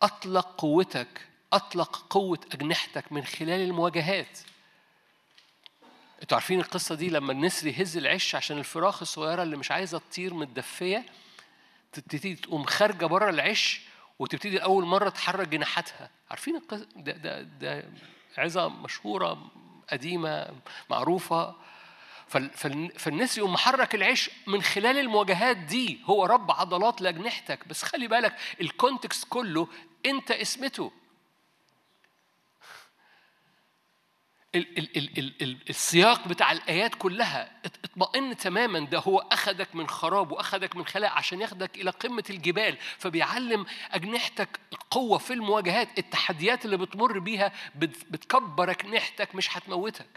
[0.01, 1.27] أطلق قوتك.
[1.53, 4.39] أطلق قوة أجنحتك من خلال المواجهات.
[6.21, 10.33] أنتوا عارفين القصة دي لما النسر يهز العش عشان الفراخ الصغيرة اللي مش عايزة تطير
[10.33, 11.05] متدفية؟
[11.91, 13.81] تبتدي تقوم خارجة بره العش
[14.19, 16.09] وتبتدي لأول مرة تحرك جناحاتها.
[16.29, 17.89] عارفين القصة ده ده ده
[18.37, 19.51] عظة مشهورة
[19.89, 20.47] قديمة
[20.89, 21.55] معروفة.
[22.95, 25.99] فالنسر يقوم محرك العش من خلال المواجهات دي.
[26.05, 29.67] هو رب عضلات لأجنحتك بس خلي بالك الكونتكست كله
[30.05, 30.91] انت اسمته.
[34.55, 37.51] ال ال ال ال ال السياق بتاع الآيات كلها
[37.85, 38.79] اطمئن تماما.
[38.79, 42.77] ده هو أخذك من خراب وأخذك من خلاء عشان ياخدك إلى قمة الجبال.
[42.97, 44.59] فبيعلم أجنحتك
[44.91, 45.99] قوة في المواجهات.
[45.99, 47.51] التحديات اللي بتمر بيها
[48.09, 50.07] بتكبر أجنحتك مش هتموتك.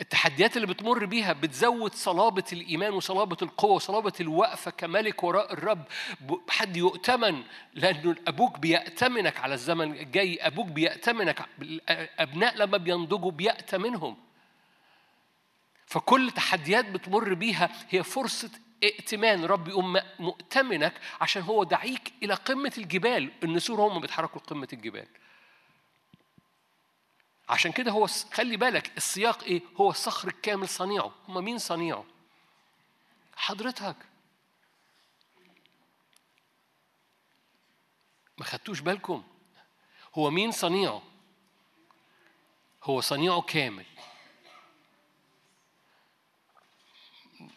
[0.00, 5.84] التحديات اللي بتمر بيها بتزود صلابة الإيمان وصلابة القوة وصلابة الوقفة كملك وراء الرب.
[6.48, 7.42] حد يؤتمن؟
[7.74, 10.38] لأنه أبوك بيأتمنك على الزمن الجاي.
[10.40, 11.46] أبوك بيأتمنك.
[12.18, 14.16] أبناء لما بينضجوا بيأتمنهم.
[15.86, 18.50] فكل تحديات بتمر بيها هي فرصة
[18.84, 19.44] ائتمان.
[19.44, 23.30] رب يقوم مؤتمنك عشان هو دعيك إلى قمة الجبال.
[23.42, 25.06] النسور هم بيتحركوا لقمة الجبال.
[27.48, 31.14] عشان كده هو خلي بالك السياق إيه؟ هو الصخر الكامل صنيعه.
[31.28, 32.04] هم مين صنيعه؟
[33.36, 33.96] حضرتك.
[38.38, 39.24] ما خدتوش بالكم؟
[40.14, 41.02] هو مين صنيعه؟
[42.84, 43.86] هو صنيعه كامل.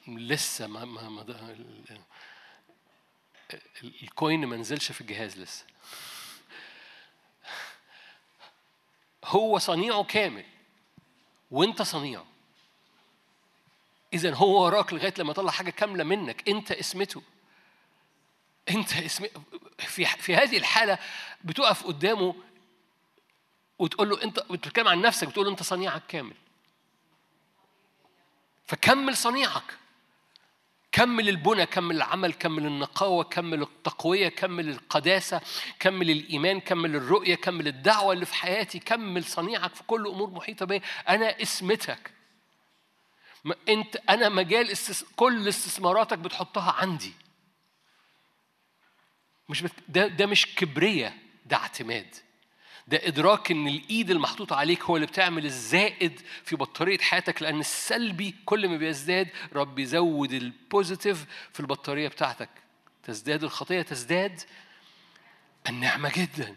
[0.07, 1.55] لسه ما ما, ما
[3.83, 5.70] الكوين ما نزلش في الجهاز لسه.
[9.25, 10.45] هو صنيعه كامل.
[11.51, 12.25] وانت صنيعه
[14.13, 16.49] اذا هو وراك لغاية لما يطلع حاجة كاملة منك.
[16.49, 17.21] انت اسمته.
[18.69, 19.25] انت اسم
[19.77, 20.97] في في هذه الحالة
[21.43, 22.35] بتقف قدامه
[23.79, 26.35] وتقول له انت بتتكلم عن نفسك بتقول له انت صنيعك كامل.
[28.65, 29.77] فكمل صنيعك.
[30.91, 35.41] كمل البنى كمل العمل كمل النقاوة كمل التقوية كمل القداسة
[35.79, 40.65] كمل الإيمان كمل الرؤية كمل الدعوة اللي في حياتي كمل صنيعك في كل أمور محيطة
[40.65, 42.11] بي أنا اسمتك.
[43.69, 45.05] أنت أنا مجال استس...
[45.15, 47.13] كل استثماراتك بتحطها عندي.
[49.49, 49.71] مش بت...
[49.87, 52.15] ده ده مش كبرية ده اعتماد.
[52.91, 58.35] ده إدراك إن الإيد المحطوطة عليك هو اللي بتعمل الزائد في بطارية حياتك لأن السلبي
[58.45, 62.49] كل ما بيزداد رب يزود البوزيتيف في البطارية بتاعتك.
[63.03, 64.41] تزداد الخطية تزداد
[65.69, 66.55] النعمة جدا.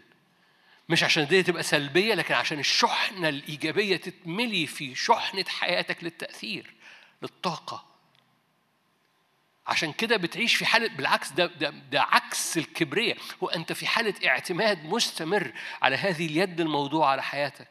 [0.89, 6.73] مش عشان دي تبقى سلبية لكن عشان الشحنة الإيجابية تتملي في شحنة حياتك للتأثير
[7.21, 7.85] للطاقة.
[9.67, 14.13] عشان كده بتعيش في حالة بالعكس ده, ده, ده عكس الكبرية هو أنت في حالة
[14.27, 15.51] اعتماد مستمر
[15.81, 17.67] على هذه اليد الموضوعة على حياتك.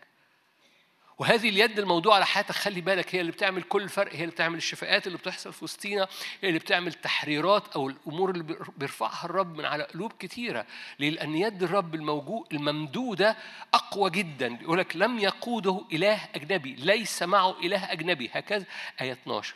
[1.19, 4.57] وهذه اليد الموضوعة على حياتك خلي بالك هي اللي بتعمل كل فرق هي اللي بتعمل
[4.57, 6.09] الشفاءات اللي بتحصل في وسطينا
[6.43, 10.67] هي اللي بتعمل تحريرات أو الأمور اللي بيرفعها الرب من على قلوب كثيرة
[10.99, 13.37] لأن يد الرب الموجود الممدودة
[13.75, 14.59] أقوى جدا.
[14.63, 18.31] يقول لك لم يقوده إله أجنبي ليس معه إله أجنبي.
[18.33, 18.65] هكذا
[19.01, 19.55] آية 12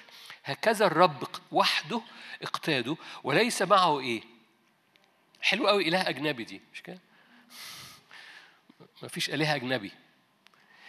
[0.48, 2.00] هكذا الرب وحده
[2.42, 4.22] اقتاده وليس معه إيه؟
[5.40, 6.98] حلو قوي إله أجنبي دي مش كده؟
[9.02, 9.92] ما فيش إله أجنبي.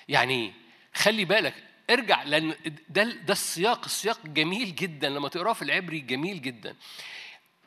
[0.08, 0.54] يعني
[0.94, 1.54] خلي بالك
[1.90, 2.56] ارجع لأن
[2.90, 6.76] ده ده السياق السياق جميل جدا لما تقراه في العبري جميل جدا.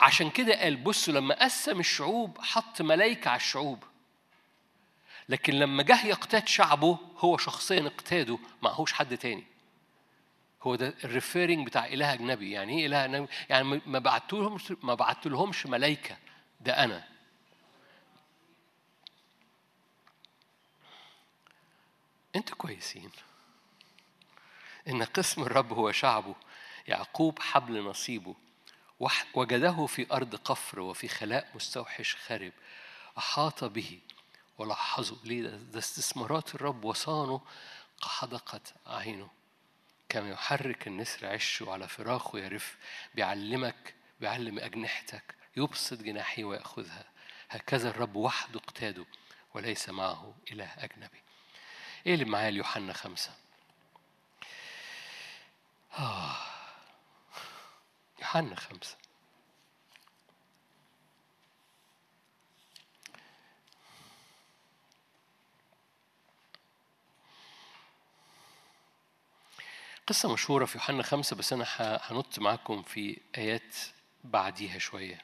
[0.01, 3.85] عشان كده قال بصوا لما قسم الشعوب حط ملائكه على الشعوب.
[5.29, 9.52] لكن لما جه يقتاد شعبه هو شخصيا اقتاده معهوش حد تاني.
[10.62, 12.51] هو ده الريفيرنج بتاع إله أجنبي.
[12.51, 16.16] يعني إيه إله أجنبي؟ يعني ما بعتلهمش ما بعتلهمش ملائكه
[16.61, 17.09] ده أنا.
[22.37, 23.11] أنتوا كويسين.
[24.88, 26.35] إن قسم الرب هو شعبه
[26.87, 28.35] يعقوب حبل نصيبه.
[29.35, 32.53] وجده في أرض قفر وفي خلاء مستوحش خرب
[33.18, 34.01] أحاط به.
[34.59, 37.40] ولاحظوا ليه؟ ده استثمارات الرب وصانه
[38.03, 39.42] كحدقة عينه.
[40.12, 42.77] كما يحرك النسر عشه على فراخه يرف
[43.14, 47.05] بيعلمك بيعلم أجنحتك يبسط جناحيه ويأخذها.
[47.51, 49.05] هكذا الرب وحده اقتاده
[49.55, 51.22] وليس معه إله أجنبي.
[52.07, 53.35] إيه اللي معايا ليوحنا خمسة؟
[55.98, 56.37] آه.
[58.18, 58.96] يوحنا خمسة.
[70.07, 73.77] قصة مشهورة في يوحنا خمسة بس أنا هنط معاكم في آيات
[74.25, 75.19] بعديها شوية.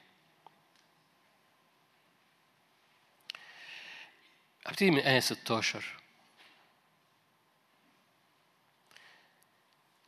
[4.65, 5.99] أبتدي من آية 16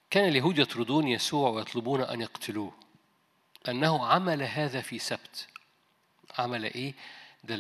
[0.10, 2.74] كان اليهود يطردون يسوع ويطلبون أن يقتلوه.
[3.66, 5.48] لأنه عمل هذا في سبت.
[6.40, 6.94] عمل إيه؟
[7.44, 7.56] ده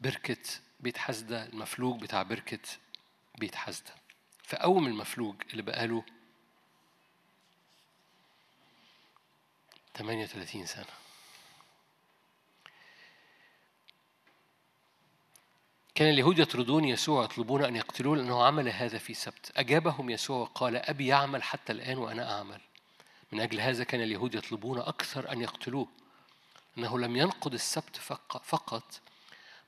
[0.00, 0.42] بركة
[0.80, 2.68] بيت حزدة المفلوج بتاع بركة
[3.38, 3.54] بيت
[4.50, 6.04] فقوم المفلوج اللي بقاله
[9.94, 10.84] 38 سنة.
[15.94, 19.52] كان اليهود يطردون يسوع يطلبون أن يقتلوه لأنه عمل هذا في سبت.
[19.56, 22.60] أجابهم يسوع وقال أبي يعمل حتى الآن وأنا أعمل.
[23.32, 25.88] من أجل هذا كان اليهود يطلبون أكثر أن يقتلوه.
[26.78, 29.00] أنه لم ينقض السبت فق- فقط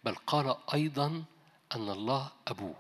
[0.05, 1.25] بل قال أيضا
[1.75, 2.75] أن الله أبوه.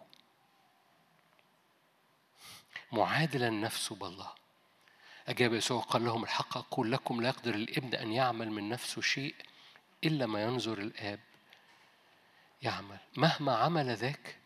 [2.93, 4.33] معادلا نفسه بالله.
[5.29, 9.35] أجاب يسوع وقال لهم الحق أقول لكم لا يقدر الابن أن يعمل من نفسه شيء
[10.05, 11.21] إلا ما ينظر الآب
[12.63, 12.99] يعمل.
[13.17, 14.37] مهما عمل ذاك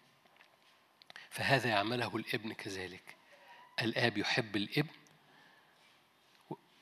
[1.30, 3.16] فهذا يعمله الابن كذلك.
[3.82, 4.94] الآب يحب الابن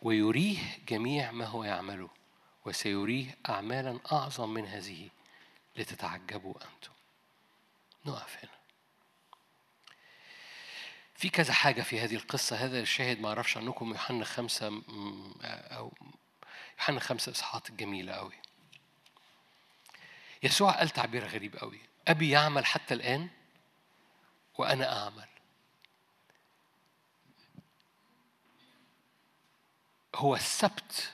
[0.03, 2.09] ويريه جميع ما هو يعمله
[2.65, 5.09] وسيريه أعمالا أعظم من هذه
[5.77, 6.93] لتتعجبوا أنتم.
[8.07, 8.54] نقف هنا.
[11.15, 12.57] في كذا حاجة في هذه القصة.
[12.57, 14.83] هذا الشاهد ما أعرفش عنكم يوحنا خمسة
[15.45, 15.93] أو
[16.79, 18.35] يوحنا خمسة إصحاحات الجميلة أوي.
[20.43, 21.81] يسوع قال تعبير غريب أوي.
[22.09, 23.29] أبي يعمل حتى الآن
[24.59, 25.29] وأنا أعمل.
[30.15, 31.13] هو السبت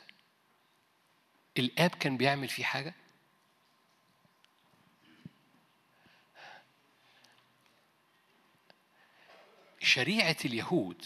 [1.58, 2.94] الآب كان بيعمل فيه حاجة؟
[9.80, 11.04] شريعة اليهود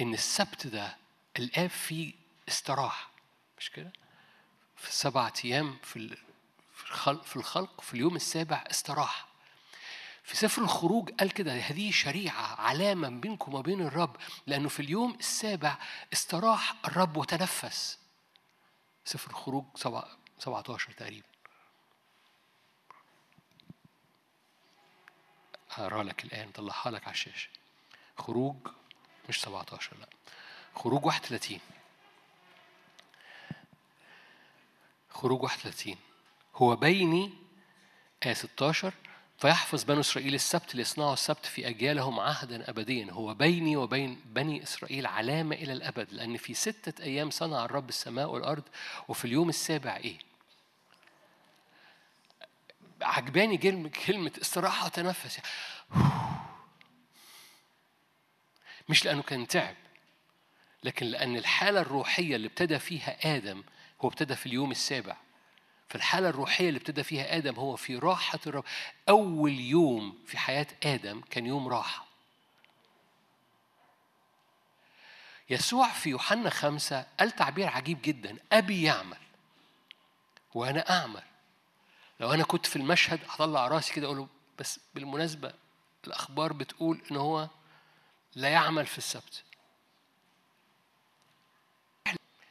[0.00, 0.96] إن السبت ده
[1.38, 2.14] الآب فيه
[2.48, 3.10] استراح
[3.58, 3.92] مش كده؟
[4.76, 6.18] في السبعة أيام في ال-
[6.74, 9.26] في الخلق في الخلق في اليوم السابع استراح
[10.24, 15.78] في سفر الخروج قال كده هذه شريعة علامة بينكم وبين الرب لأنه في اليوم السابع
[16.12, 17.98] استراح الرب وتنفس.
[19.04, 21.26] سفر الخروج سبعة 17 تقريبا.
[25.70, 27.48] هقرا لك الآن طلعها لك على الشاشة.
[28.18, 28.56] خروج
[29.28, 30.06] مش 17 لا.
[30.74, 31.60] خروج 31
[35.10, 35.96] خروج 31
[36.54, 37.32] هو بيني
[38.26, 38.92] آية 16
[39.38, 43.12] فيحفظ بنو إسرائيل السبت ليصنعوا السبت في أجيالهم عهدا أبديا.
[43.12, 48.30] هو بيني وبين بني إسرائيل علامة إلى الأبد لأن في ستة أيام صنع الرب السماء
[48.30, 48.62] والأرض
[49.08, 50.18] وفي اليوم السابع إيه؟
[53.02, 55.40] عجباني كلمة استراحة وتنفس.
[58.88, 59.76] مش لأنه كان تعب
[60.84, 63.62] لكن لأن الحالة الروحية اللي ابتدى فيها آدم
[64.00, 65.16] هو ابتدى في اليوم السابع.
[65.88, 68.64] فالحالة الروحية اللي ابتدى فيها آدم هو في راحة الرب.
[69.08, 72.06] أول يوم في حياة آدم كان يوم راحة.
[75.50, 78.36] يسوع في يوحنا خمسة قال تعبير عجيب جدا.
[78.52, 79.18] أبي يعمل
[80.54, 81.22] وأنا أعمل.
[82.20, 84.26] لو أنا كنت في المشهد هطلع راسي كده أقول
[84.58, 85.52] بس بالمناسبة
[86.06, 87.48] الأخبار بتقول إن هو
[88.36, 89.44] لا يعمل في السبت.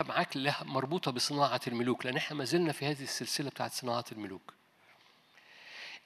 [0.02, 4.54] معاك مربوطة بصناعة الملوك لأن إحنا ما زلنا في هذه السلسلة بتاعت صناعة الملوك.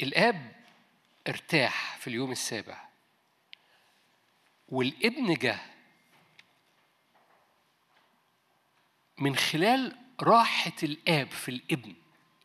[0.02, 0.56] الآب
[1.28, 2.88] ارتاح في اليوم السابع.
[4.70, 5.60] والابن جه
[9.18, 11.96] من خلال راحة الآب في الابن.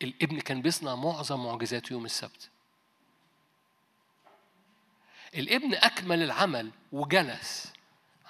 [0.03, 2.51] الابن كان بيصنع معظم معجزات يوم السبت.
[5.35, 7.73] الابن أكمل العمل وجلس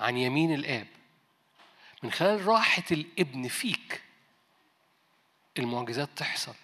[0.00, 0.86] عن يمين الآب.
[2.02, 4.02] من خلال راحة الابن فيك
[5.58, 6.54] المعجزات تحصل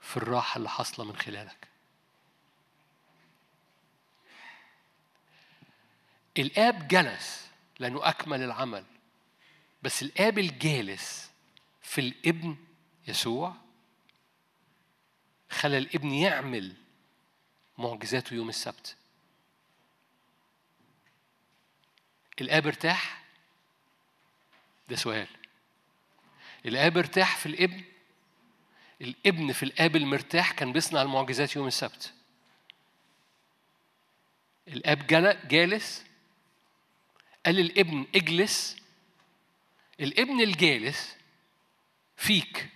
[0.00, 1.68] في الراحة اللي حاصلة من خلالك.
[6.38, 8.84] الآب جلس لأنه أكمل العمل
[9.82, 11.30] بس الآب الجالس
[11.82, 12.56] في الابن
[13.08, 13.54] يسوع
[15.50, 16.74] خلى الابن يعمل
[17.78, 18.96] معجزاته يوم السبت.
[22.40, 23.22] الآب ارتاح؟
[24.88, 25.26] ده سؤال.
[26.66, 27.82] الآب ارتاح في الابن؟
[29.00, 32.14] الابن في الآب المرتاح كان بيصنع المعجزات يوم السبت.
[34.68, 35.06] الآب
[35.48, 36.04] جالس؟
[37.46, 38.76] قال للابن اجلس.
[40.00, 41.16] الابن الجالس
[42.16, 42.68] فيك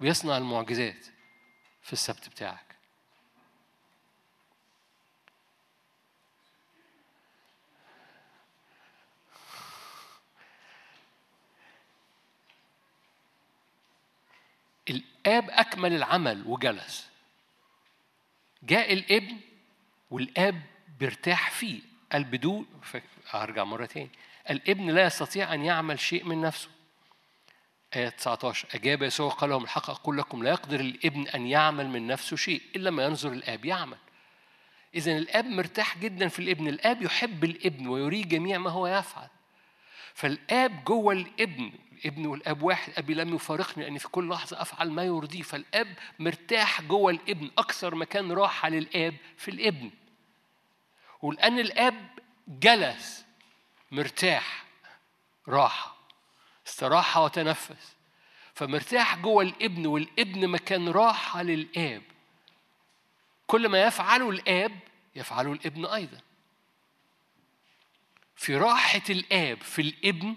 [0.00, 1.06] بيصنع المعجزات
[1.82, 2.69] في السبت بتاعك.
[15.26, 17.10] الآب أكمل العمل وجلس.
[18.62, 19.36] جاء الابن
[20.10, 20.62] والآب
[21.00, 21.80] بيرتاح فيه.
[22.12, 22.66] قال بدون
[23.30, 24.10] هرجع مرة تاني.
[24.50, 26.68] الابن لا يستطيع أن يعمل شيء من نفسه.
[27.96, 32.06] آية 19 أجاب يسوع قال لهم الحق أقول لكم لا يقدر الابن أن يعمل من
[32.06, 33.98] نفسه شيء إلا ما ينظر الآب يعمل.
[34.94, 36.68] إذا الآب مرتاح جدا في الابن.
[36.68, 39.28] الآب يحب الابن ويريه جميع ما هو يفعل.
[40.14, 45.04] فالآب جوه الابن الابن والاب واحد أبي لم يفارقني لأني في كل لحظة أفعل ما
[45.04, 45.42] يرضيه.
[45.42, 49.90] فالأب مرتاح جوه الابن أكثر مكان راحة للآب في الابن.
[51.22, 53.24] ولأن الآب جلس
[53.90, 54.64] مرتاح
[55.48, 55.96] راحة
[56.66, 57.96] استراح وتنفس.
[58.54, 62.02] فمرتاح جوه الابن والابن مكان راحة للآب.
[63.46, 64.78] كل ما يفعله الآب
[65.14, 66.20] يفعله الابن أيضا.
[68.36, 70.36] في راحة الآب في الابن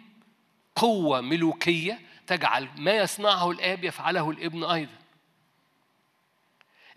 [0.76, 4.97] قوة ملوكية تجعل ما يصنعه الآب يفعله الابن أيضا.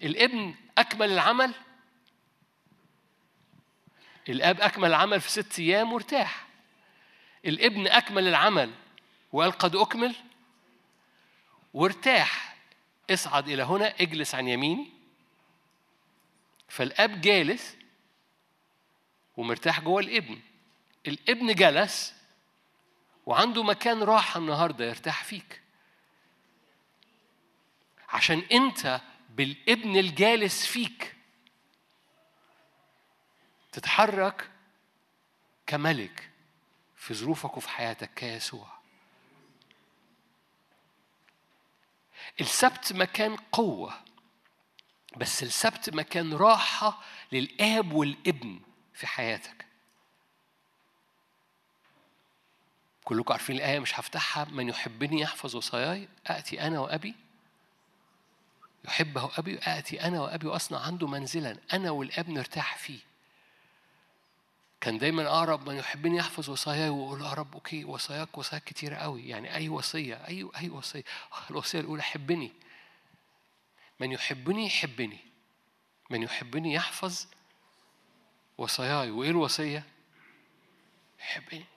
[0.03, 1.55] الابن أكمل العمل
[4.29, 6.47] الآب أكمل العمل في ست أيام وارتاح.
[7.45, 8.75] الابن أكمل العمل
[9.33, 10.15] وقال قد أكمل؟
[11.75, 12.57] وارتاح.
[13.11, 14.87] اصعد إلى هنا اجلس عن يميني.
[16.69, 17.77] فالأب جالس
[19.37, 20.41] ومرتاح جوه الابن.
[21.07, 22.15] الابن جلس
[23.27, 25.63] وعنده مكان راحة النهاردة يرتاح فيك.
[28.09, 29.01] عشان أنت
[29.31, 31.17] بالابن الجالس فيك.
[33.73, 34.51] تتحرك
[35.67, 36.31] كملك
[36.97, 38.77] في ظروفك وفي حياتك كيسوع.
[42.41, 44.01] السبت مكان قوة
[45.17, 47.03] بس السبت مكان راحة
[47.33, 48.61] للآب والابن
[48.95, 49.66] في حياتك.
[53.07, 54.45] كلكم عارفين الآية مش هفتحها.
[54.45, 57.15] من يحبني يحفظ وصاياي آتي أنا وأبي.
[58.85, 61.57] يحبه أبي آتي أنا وأبي وأصنع عنده منزلا.
[61.73, 62.99] أنا والأب نرتاح فيه.
[64.81, 69.29] كان دايما أقرب من يحبني يحفظ وصاياي وأقول يا رب أوكي وصاياك وصاياك كتيرة قوي.
[69.29, 71.05] يعني أي وصية أي أي وصية.
[71.51, 72.53] الوصية الأولى حبني.
[74.01, 75.19] من يحبني يحبني.
[76.11, 77.27] من يحبني يحفظ
[78.59, 79.11] وصاياي.
[79.11, 79.85] وإيه الوصية؟
[81.21, 81.76] يحبني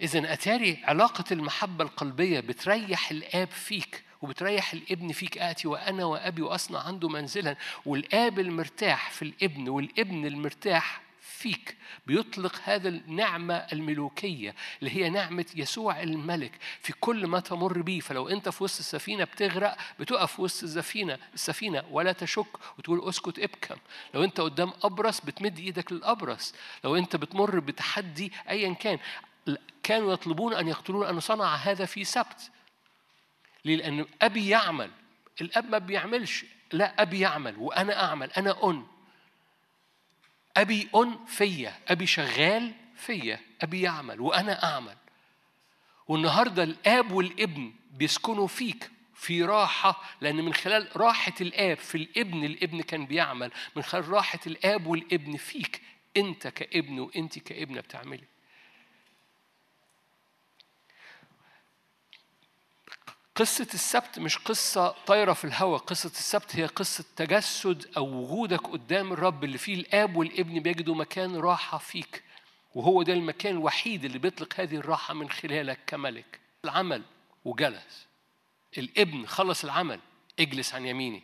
[0.00, 5.38] إذا أتاري علاقة المحبة القلبية بتريح الآب فيك وبتريح الابن فيك.
[5.38, 7.56] آتي وأنا وأبي وأصنع عنده منزلا.
[7.86, 11.76] والآب المرتاح في الابن والابن المرتاح فيك
[12.06, 18.00] بيطلق هذا النعمة الملوكية اللي هي نعمة يسوع الملك في كل ما تمر بيه.
[18.00, 22.46] فلو أنت في وسط السفينة بتغرق بتقف وسط السفينة السفينة ولا تشك
[22.78, 23.76] وتقول أسكت ابكم.
[24.14, 26.54] لو أنت قدام أبرص بتمد إيدك للأبرص.
[26.84, 28.98] لو أنت بتمر بتحدي أيا كان.
[29.82, 32.50] كانوا يطلبون أن يقتلون أن صنع هذا في سبت
[33.64, 34.90] ليه؟ لأن أبي يعمل.
[35.40, 36.44] الأب ما بيعملش.
[36.72, 38.32] لا أبي يعمل وأنا أعمل.
[38.32, 38.86] أنا أن.
[40.56, 41.78] أبي أن فيا.
[41.88, 43.40] أبي شغال فيا.
[43.62, 44.96] أبي يعمل وأنا أعمل.
[46.08, 52.82] والنهاردة الآب والابن بيسكنوا فيك في راحة لأن من خلال راحة الآب في الابن الابن
[52.82, 53.50] كان بيعمل.
[53.76, 55.82] من خلال راحة الآب والابن فيك
[56.16, 58.24] أنت كابن وأنت كابنة بتعملي.
[63.38, 69.12] قصة السبت مش قصة طايرة في الهواء قصة السبت هي قصة تجسد أو وجودك قدام
[69.12, 72.22] الرب اللي فيه الآب والابن بيجدوا مكان راحة فيك.
[72.74, 76.40] وهو ده المكان الوحيد اللي بيطلق هذه الراحة من خلالك كملك.
[76.64, 77.02] العمل
[77.44, 78.06] وجلس.
[78.78, 80.00] الابن خلص العمل.
[80.40, 81.22] اجلس عن يميني.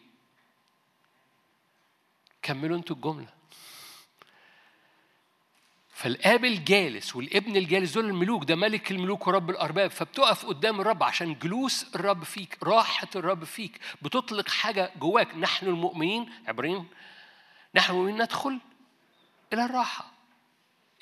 [2.43, 3.34] كملوا أنتوا الجملة.
[5.95, 11.39] فالاب الجالس والابن الجالس دول الملوك ده ملك الملوك ورب الأرباب فبتقف قدام الرب عشان
[11.39, 15.35] جلوس الرب فيك راحة الرب فيك بتطلق حاجة جواك.
[15.37, 16.89] نحن المؤمنين عبرين
[17.75, 18.61] نحن المؤمنين ندخل
[19.53, 20.13] إلى الراحة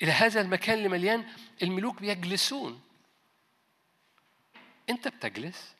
[0.01, 1.25] إلى هذا المكان اللي مليان
[1.63, 2.81] الملوك بيجلسون.
[4.89, 5.73] أنت بتجلس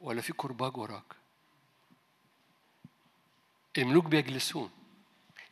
[0.00, 1.14] ولا في كرباج وراك؟
[3.78, 4.70] الملوك بيجلسون.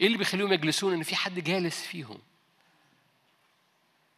[0.02, 2.18] إيه اللي بيخليهم يجلسون؟ إن في حد جالس فيهم.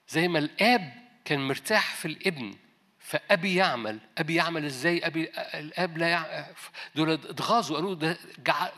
[0.08, 2.54] زي ما الآب كان مرتاح في الابن
[2.98, 4.00] فأبي يعمل.
[4.18, 6.46] أبي يعمل إزاي؟ أبي الآب لا يع...
[6.94, 8.18] دول اتغاظوا قالوا ده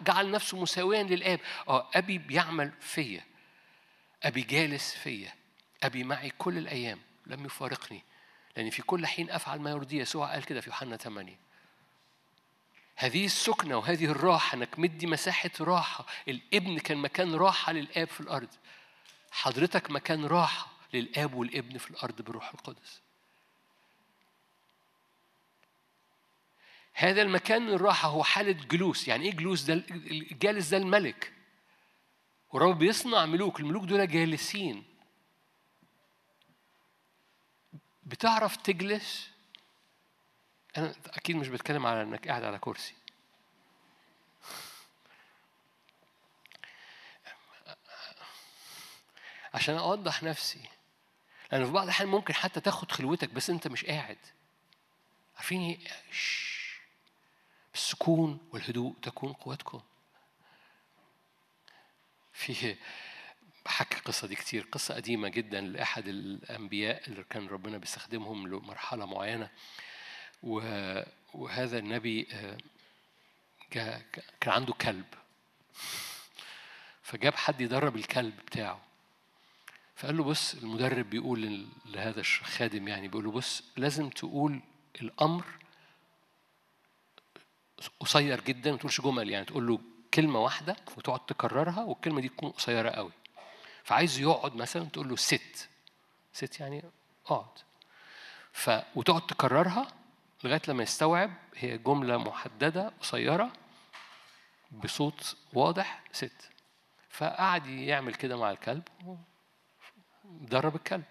[0.07, 1.41] جعل نفسه مساويا للآب.
[1.69, 3.25] آه أبي بيعمل فيا.
[4.23, 5.33] أبي جالس فيا.
[5.83, 6.99] أبي معي كل الأيام.
[7.27, 8.03] لم يفارقني.
[8.57, 11.46] لأن في كل حين أفعل ما يرضي يسوع قال كده في يوحنا 8
[12.97, 16.07] هذه السكنة وهذه الراحة إنك مدي مساحة راحة.
[16.29, 18.49] الابن كان مكان راحة للآب في الأرض.
[19.31, 23.01] حضرتك مكان راحة للآب والابن في الأرض بالروح القدس.
[26.95, 29.09] هذا المكان الراحة هو حالة جلوس.
[29.09, 31.33] يعني إيه جلوس؟ ده الجالس ده الملك.
[32.53, 33.61] والرب بيصنع ملوك.
[33.61, 34.85] الملوك دول جالسين.
[38.07, 39.36] بتعرف تجلس؟
[40.79, 42.95] أنا أكيد مش بتكلم على إنك قاعد على كرسي
[49.55, 50.61] عشان أوضح نفسي
[51.53, 54.19] لأن في بعض الأحيان ممكن حتى تاخد خلوتك بس أنت مش قاعد
[55.37, 55.79] عارفين إيه؟
[57.75, 59.81] السكون والهدوء تكون قوتكم
[62.33, 62.77] في
[63.65, 69.51] بحكي القصة دي كتير قصة قديمة جدا لأحد الأنبياء اللي كان ربنا بيستخدمهم لمرحلة معينة
[70.47, 72.59] وهذا النبي آه،
[74.41, 75.05] كان عنده كلب.
[77.03, 78.81] فجاب حد يدرب الكلب بتاعه.
[79.97, 84.61] فقال له بص المدرب بيقول لهذا الخادم يعني بيقول له بص لازم تقول
[85.03, 85.45] الأمر
[88.01, 89.81] قصير جدا ما تقولش جمل يعني تقول له
[90.15, 93.13] كلمة واحدة وتقعد تكررها والكلمة دي تكون قصيرة قوي.
[93.85, 95.69] فعايز يقعد مثلا تقول له ست
[96.33, 96.83] ست يعني
[97.27, 97.59] اقعد.
[98.53, 99.96] ف وتقعد تكررها
[100.47, 103.53] لغاية لما يستوعب هي جملة محددة قصيرة
[104.71, 106.51] بصوت واضح ست.
[107.11, 108.83] فقعد يعمل كده مع الكلب
[110.25, 111.05] درب الكلب.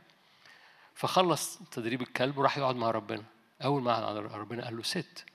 [0.94, 3.24] فخلص تدريب الكلب وراح يقعد مع ربنا.
[3.64, 5.26] أول ما قعد ربنا قال له ست.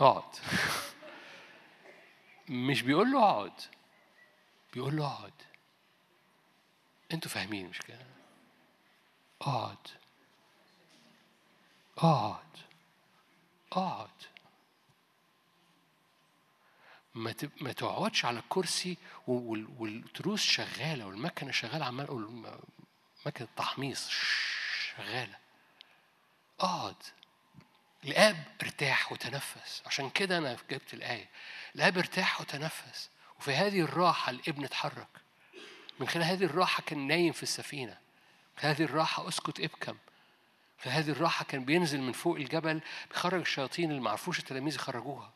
[0.00, 0.24] اقعد
[2.48, 3.60] مش بيقول له اقعد.
[4.72, 5.32] بيقول له اقعد.
[7.12, 8.06] أنتوا فاهمين مش كده
[9.42, 9.88] اقعد.
[11.98, 12.56] اقعد.
[13.72, 14.08] اقعد.
[17.14, 22.46] ما ما تقعدش على الكرسي والتروس شغالة والمكنة شغالة عمال أقول
[23.26, 25.38] مكنة تحميص شغالة.
[26.60, 26.96] اقعد.
[28.04, 29.82] الآب ارتاح وتنفس.
[29.86, 31.28] عشان كده أنا جبت الآية.
[31.74, 33.10] الآب ارتاح وتنفس.
[33.38, 35.08] وفي هذه الراحة الإبن اتحرك.
[36.00, 37.98] من خلال هذه الراحة كان نايم في السفينة.
[38.56, 39.96] في هذه الراحة أسكت إبكم.
[40.78, 42.80] في هذه الراحة كان بينزل من فوق الجبل
[43.10, 45.32] بيخرج الشياطين اللي معرفوش التلاميذ يخرجوها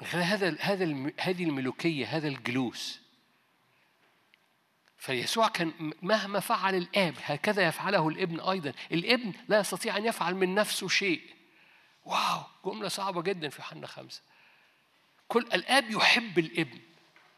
[0.00, 3.00] من خلال هذا هذا هذه الملوكية هذا الجلوس
[5.06, 8.72] فيسوع كان مهما فعل الآب هكذا يفعله الابن أيضا.
[8.92, 11.22] الابن لا يستطيع أن يفعل من نفسه شيء.
[12.04, 14.22] واو جملة صعبة جدا في حنا خمسة.
[15.28, 16.78] كل الآب يحب الابن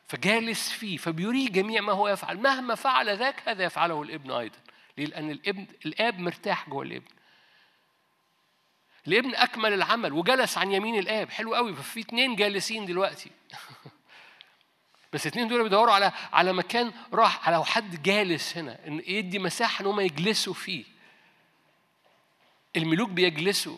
[0.06, 2.36] فجالس فيه فبيريه جميع ما هو يفعل.
[2.36, 4.58] مهما فعل ذاك هذا يفعله الابن أيضا.
[4.98, 7.06] ليه؟ لأن الابن الآب مرتاح جوه الابن.
[9.06, 11.30] الابن أكمل العمل وجلس عن يمين الآب.
[11.30, 13.30] حلو قوي ففي اتنين جالسين دلوقتي.
[15.12, 19.82] بس الاثنين دول بيدوروا على على مكان راح على حد جالس هنا إن يدي مساحة
[19.82, 20.84] إن هم يجلسوا فيه.
[22.76, 23.76] الملوك بيجلسوا.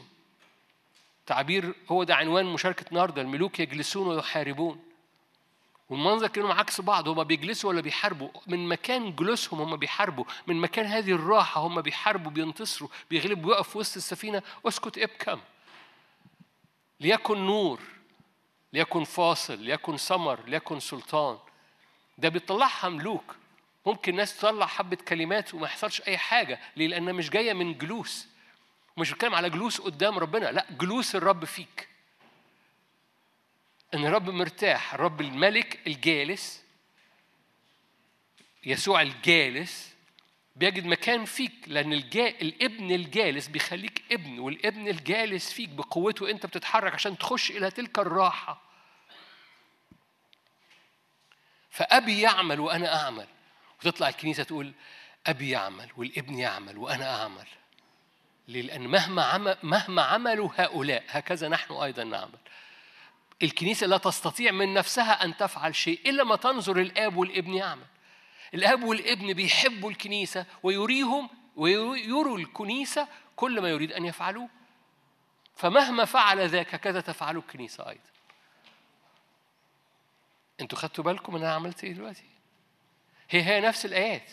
[1.27, 3.23] تعبير هو ده عنوان مشاركة النهارده.
[3.23, 4.81] الملوك يجلسون ويحاربون.
[5.91, 7.09] والمنظر كانوا عكس بعض.
[7.09, 10.25] هما بيجلسوا ولا بيحاربوا؟ من مكان جلوسهم هما بيحاربوا.
[10.47, 14.43] من مكان هذه الراحة هما بيحاربوا بينتصروا بيغلبوا بيقف وسط السفينة.
[14.67, 15.41] اسكت ابكم.
[17.01, 17.81] ليكن نور.
[18.73, 21.39] ليكن فاصل ليكن سمر ليكن سلطان.
[22.19, 23.37] ده بيطلعها ملوك
[23.87, 28.29] ممكن ناس تطلع حبة كلمات وما يحصلش أي حاجة ليه؟ لأنها مش جاية من جلوس.
[28.97, 31.89] مش بتكلم على جلوس قدام ربنا لا جلوس الرب فيك.
[33.95, 36.63] إن الرب مرتاح الرب الملك الجالس
[38.65, 39.90] يسوع الجالس
[40.61, 42.29] بيجد مكان فيك لأن الجا...
[42.29, 48.63] الابن الجالس بيخليك ابن والابن الجالس فيك بقوته أنت بتتحرك عشان تخش إلى تلك الراحة.
[51.71, 53.27] فأبي يعمل وأنا أعمل.
[53.79, 54.73] وتطلع الكنيسة تقول
[55.27, 57.47] أبي يعمل والابن يعمل وأنا أعمل.
[58.49, 62.39] ليه؟ لأن مهما عمل مهما عملوا هؤلاء هكذا نحن أيضا نعمل.
[63.43, 67.87] الكنيسة لا تستطيع من نفسها أن تفعل شيء إلا ما تنظر الآب والابن يعمل.
[68.55, 74.49] الأب والابن بيحبوا الكنيسة ويريهم ويروا الكنيسة كل ما يريد أن يفعلوه.
[75.57, 78.11] فمهما فعل ذاك هكذا تفعل الكنيسة أيضا.
[80.61, 82.25] أنتوا خدتوا بالكم أنا عملت إيه دلوقتي؟
[83.31, 84.31] هي هي نفس الآيات.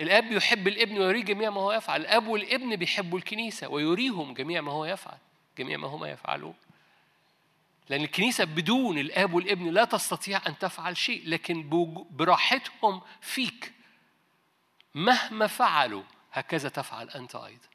[0.00, 2.00] الأب يحب الابن ويريه جميع ما هو يفعل.
[2.00, 5.18] الأب والابن بيحبوا الكنيسة ويريهم جميع ما هو يفعل
[5.58, 6.54] جميع ما هما يفعلون
[7.88, 11.68] لأن الكنيسة بدون الآب والابن لا تستطيع أن تفعل شيء لكن
[12.10, 13.72] براحتهم فيك.
[14.94, 16.02] مهما فعلوا
[16.32, 17.68] هكذا تفعل أنت أيضا.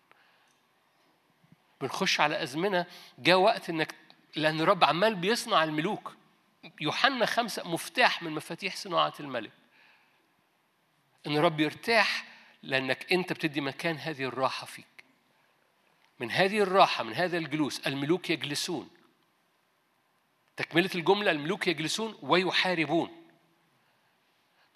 [1.82, 2.86] بنخش على أزمنة
[3.20, 3.96] جاء وقت إنك
[4.36, 6.16] لأن الرب عمال بيصنع الملوك.
[6.82, 9.52] يوحنا خمسة مفتاح من مفاتيح صناعة الملك.
[11.28, 12.26] إن الرب يرتاح
[12.64, 14.86] لأنك أنت بتدي مكان هذه الراحة فيك.
[16.20, 18.90] من هذه الراحة من هذا الجلوس الملوك يجلسون.
[20.58, 23.10] تكملة الجملة الملوك يجلسون ويحاربون.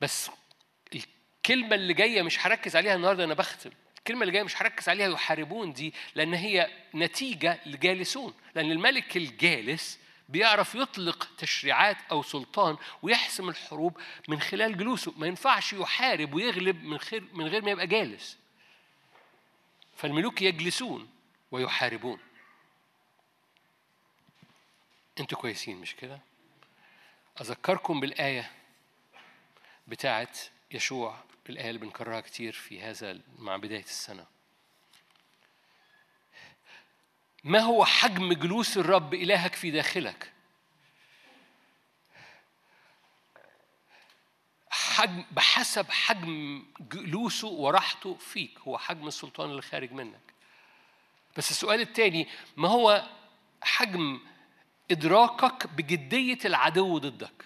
[0.01, 0.31] بس
[0.95, 3.69] الكلمة اللي جاية مش هركز عليها النهاردة أنا بختم.
[3.97, 8.33] الكلمة اللي جاية مش هركز عليها يحاربون دي لأن هي نتيجة لجالسون.
[8.55, 9.99] لأن الملك الجالس
[10.29, 15.13] بيعرف يطلق تشريعات أو سلطان ويحسم الحروب من خلال جلوسه.
[15.17, 18.37] ما ينفعش يحارب ويغلب من خير من غير ما يبقى جالس.
[19.95, 21.09] فالملوك يجلسون
[21.51, 22.19] ويحاربون.
[25.19, 26.19] أنتوا كويسين مش كده؟
[27.41, 28.51] أذكركم بالآية
[29.87, 30.39] بتاعت
[30.71, 31.17] يشوع
[31.49, 34.25] الآية اللي بنكررها كتير في هذا مع بداية السنة.
[37.43, 40.33] ما هو حجم جلوس الرب إلهك في داخلك؟
[44.69, 50.33] حجم بحسب حجم جلوسه وراحته فيك هو حجم السلطان اللي خارج منك.
[51.37, 53.09] بس السؤال الثاني ما هو
[53.61, 54.19] حجم
[54.91, 57.45] إدراكك بجدية العدو ضدك.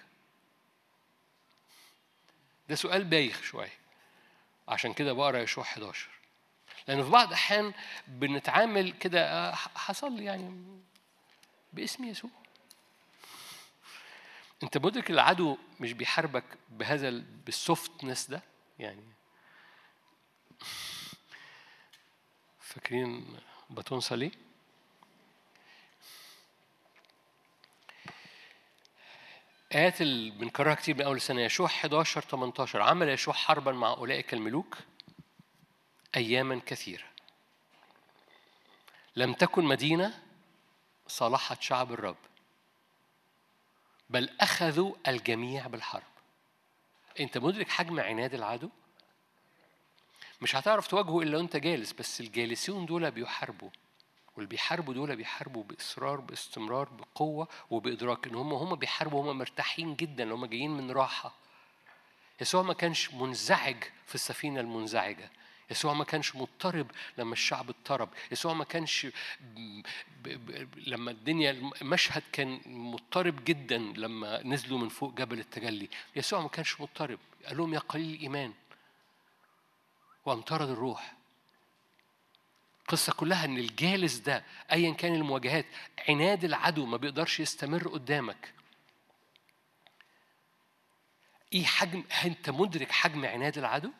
[2.68, 3.72] ده سؤال بايخ شوية.
[4.68, 6.08] عشان كده بقرأ يشوع 11
[6.88, 7.72] لأن في بعض الأحيان
[8.08, 10.80] بنتعامل كده آه، حصل لي يعني
[11.72, 12.30] باسم يسوع.
[14.62, 17.10] أنت مدرك العدو مش بيحاربك بهذا
[17.46, 18.42] بالسوفتنس ده؟
[18.78, 19.04] يعني
[22.60, 23.36] فاكرين
[23.70, 24.30] باتون صلي
[29.74, 31.40] آيات اللي بنكررها كتير من أول السنة.
[31.40, 34.78] يشوع 11 18 عمل يشوع حربا مع أولئك الملوك
[36.16, 37.04] أياما كثيرة.
[39.16, 40.22] لم تكن مدينة
[41.06, 42.16] صالحت شعب الرب
[44.10, 46.02] بل أخذوا الجميع بالحرب.
[47.20, 48.68] أنت مدرك حجم عناد العدو؟
[50.40, 53.70] مش هتعرف تواجهه إلا وأنت جالس بس الجالسين دول بيحاربوا
[54.36, 60.34] واللي بيحاربوا دول بيحاربوا بإصرار باستمرار بقوة وبإدراك إن هم هم بيحاربوا هم مرتاحين جدا
[60.34, 61.34] هم جايين من راحة.
[62.40, 65.30] يسوع ما كانش منزعج في السفينة المنزعجة.
[65.70, 68.08] يسوع ما كانش مضطرب لما الشعب اضطرب.
[68.32, 69.06] يسوع ما كانش
[70.86, 75.88] لما الدنيا المشهد كان مضطرب جدا لما نزلوا من فوق جبل التجلي.
[76.16, 77.18] يسوع ما كانش مضطرب.
[77.46, 78.52] قال لهم يا قليل الإيمان.
[80.26, 81.14] وأمطرد الروح.
[82.84, 85.66] القصة كلها إن الجالس ده أيا كان المواجهات
[86.08, 88.54] عناد العدو ما بيقدرش يستمر قدامك.
[91.52, 93.90] إيه حجم أنت مدرك حجم عناد العدو؟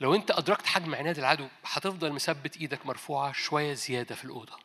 [0.00, 4.58] لو أنت أدركت حجم عناد العدو هتفضل مثبت إيدك مرفوعة شوية زيادة في الأوضة.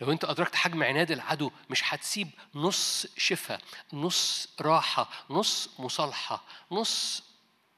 [0.00, 3.60] لو أنت أدركت حجم عناد العدو مش هتسيب نص شفاء
[3.92, 7.24] نص راحة نص مصالحة نص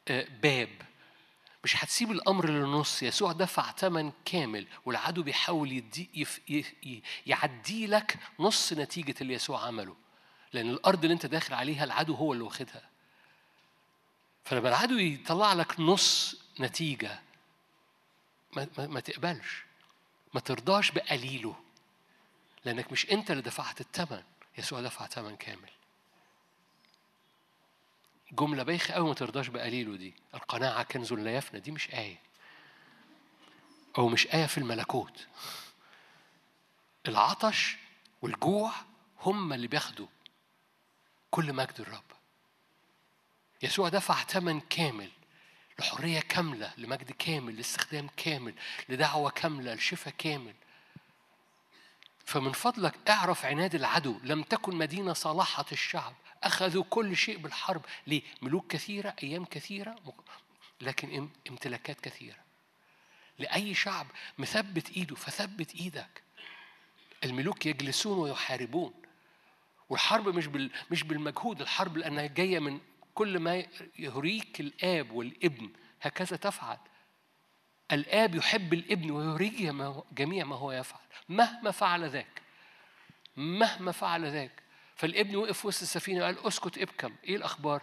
[0.09, 0.90] آه، باب.
[1.65, 3.03] مش هتسيب الأمر للنص.
[3.03, 6.27] يسوع دفع ثمن كامل والعدو بيحاول يدي
[7.27, 9.97] يعدي لك نص نتيجة اللي يسوع عمله.
[10.53, 12.91] لأن الأرض اللي أنت داخل عليها العدو هو اللي واخدها.
[14.45, 17.21] فلما العدو يطلع لك نص نتيجة
[18.57, 19.65] ما, ما, ما تقبلش.
[20.35, 21.57] ما ترضاش بقليله.
[22.65, 24.23] لأنك مش أنت اللي دفعت الثمن.
[24.59, 25.71] يسوع دفع ثمن كامل.
[28.33, 30.15] جملة بايخة أوي ما ترضاش بقليله دي.
[30.35, 32.19] القناعة كنز لا يفنى دي مش آية.
[33.99, 35.27] أو مش آية في الملكوت.
[37.09, 37.77] العطش
[38.23, 38.73] والجوع
[39.21, 40.07] هم اللي بياخدوا
[41.31, 42.03] كل مجد الرب.
[43.63, 45.11] يسوع دفع ثمن كامل
[45.79, 48.55] لحرية كاملة لمجد كامل لاستخدام كامل
[48.89, 50.55] لدعوة كاملة لشفاء كامل.
[52.25, 56.15] فمن فضلك اعرف عناد العدو لم تكن مدينة صالحة الشعب.
[56.43, 57.85] أخذوا كل شيء بالحرب.
[58.07, 59.97] ليه؟ ملوك كثيرة أيام كثيرة
[60.81, 62.39] لكن امتلاكات كثيرة.
[63.39, 64.07] لأي شعب
[64.39, 66.23] مثبت إيده فثبت إيدك.
[67.25, 68.95] الملوك يجلسون ويحاربون.
[69.89, 70.47] والحرب مش
[70.91, 71.61] مش بالمجهود.
[71.61, 72.81] الحرب لأنها جاية من
[73.15, 73.65] كل ما
[73.99, 75.71] يهريك الآب والابن.
[76.03, 76.79] هكذا تفعل.
[77.93, 79.75] الآب يحب الابن ويريك
[80.13, 81.01] جميع ما هو يفعل.
[81.29, 82.43] مهما فعل ذاك.
[83.37, 84.63] مهما فعل ذاك.
[85.01, 87.15] فالابن وقف وسط السفينة وقال أسكت ابكم.
[87.25, 87.83] إيه الأخبار؟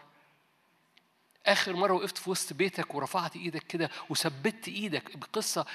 [1.45, 5.65] آخر مرة وقفت في وسط بيتك ورفعت إيدك كده وثبت إيدك بقصة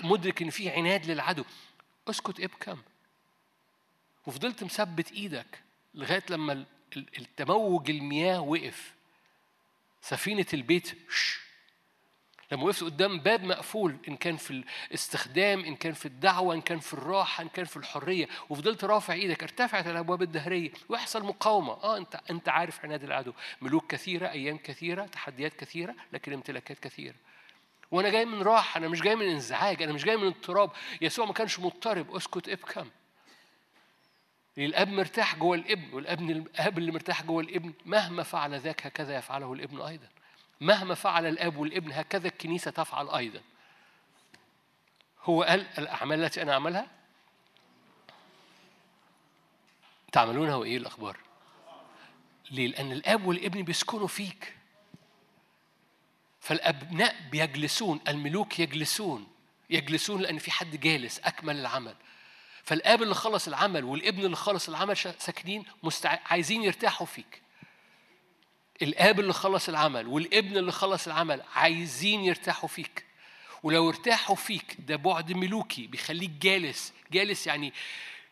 [0.00, 1.44] مدرك إن في عناد للعدو.
[2.08, 2.78] أسكت ابكم.
[4.26, 5.62] وفضلت مثبت إيدك
[5.94, 6.64] لغاية لما
[6.96, 8.94] التموج المياه وقف.
[10.02, 10.98] سفينة البيت
[12.52, 16.78] لما وقفت قدام باب مقفول إن كان في الاستخدام إن كان في الدعوة إن كان
[16.78, 21.72] في الراحة إن كان في الحرية وفضلت رافع إيدك ارتفعت الأبواب الدهرية ويحصل مقاومة.
[21.72, 23.32] آه أنت أنت عارف عناد العدو.
[23.60, 27.14] ملوك كثيرة أيام كثيرة تحديات كثيرة لكن امتلاكات كثيرة.
[27.90, 30.70] وأنا جاي من راحة أنا مش جاي من إنزعاج أنا مش جاي من اضطراب.
[31.00, 32.16] يسوع ما كانش مضطرب.
[32.16, 32.90] أسكت ابكم.
[34.58, 39.52] الاب مرتاح جوه الابن والأبن الأب اللي مرتاح جوه الابن مهما فعل ذاك هكذا يفعله
[39.52, 40.08] الابن أيضا.
[40.60, 43.40] مهما فعل الاب والابن هكذا الكنيسة تفعل أيضا.
[45.22, 46.86] هو قال الأعمال التي أنا أعملها؟
[50.12, 51.16] تعملونها وإيه الأخبار؟
[52.50, 54.56] ليه؟ لأن الاب والابن بيسكنوا فيك.
[56.40, 59.26] فالأبناء بيجلسون الملوك يجلسون.
[59.70, 61.94] يجلسون لأن في حد جالس أكمل العمل.
[62.64, 66.18] فالاب اللي خلص العمل والابن اللي خلص العمل ساكنين مستع...
[66.26, 67.42] عايزين يرتاحوا فيك.
[68.82, 73.04] الآب اللي خلص العمل والابن اللي خلص العمل عايزين يرتاحوا فيك.
[73.62, 76.92] ولو ارتاحوا فيك ده بعد ملوكي بيخليك جالس.
[77.12, 77.72] جالس يعني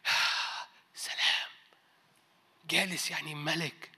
[0.94, 1.48] سلام.
[2.70, 3.90] جالس يعني ملك.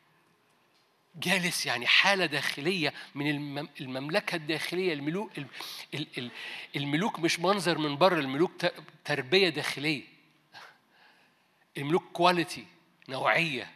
[1.16, 4.92] جالس يعني حالة داخلية من المملكة الداخلية.
[4.92, 5.30] الملوك
[6.76, 8.52] الملوك مش منظر من بره الملوك
[9.04, 10.02] تربية داخلية.
[11.76, 12.66] الملوك كواليتي
[13.08, 13.70] نوعية.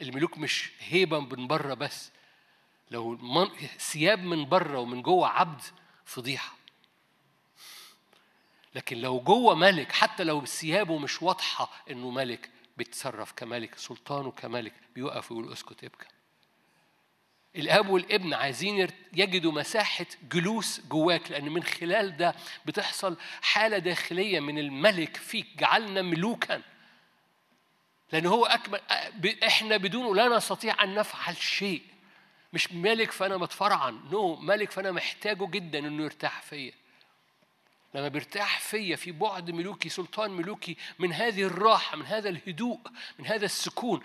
[0.00, 2.10] الملوك مش هيبة من بره بس.
[2.90, 5.62] لو ثياب من بره ومن جوه عبد
[6.04, 6.54] فضيحة.
[8.74, 14.72] لكن لو جوه ملك حتى لو ثيابه مش واضحة إنه ملك بيتصرف كملك سلطانه كملك
[14.94, 16.06] بيوقف ويقول اسكت ابكى.
[17.56, 22.34] الآب والابن عايزين يجدوا مساحة جلوس جواك لأن من خلال ده
[22.66, 26.62] بتحصل حالة داخلية من الملك فيك جعلنا ملوكا.
[28.12, 28.80] لأن هو أكمل
[29.46, 31.82] إحنا بدونه لا نستطيع أن نفعل شيء.
[32.54, 34.40] مش ملك فأنا متفرعن نو no.
[34.40, 36.72] ملك فأنا محتاجه جدا إنه يرتاح فيا.
[37.94, 42.80] لما بيرتاح فيا في بعد ملوكي سلطان ملوكي من هذه الراحة من هذا الهدوء
[43.18, 44.02] من هذا السكون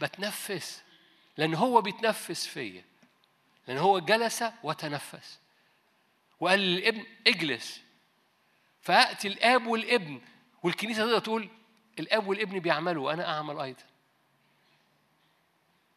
[0.00, 0.82] بتنفس.
[1.36, 2.84] لأن هو بيتنفس فيا.
[3.68, 5.38] لأن هو جلس وتنفس.
[6.40, 7.80] وقال للابن اجلس.
[8.80, 10.20] فأتي الآب والابن.
[10.62, 11.48] والكنيسة تقدر تقول
[11.98, 13.82] الآب والابن بيعملوا وأنا أعمل أيضا.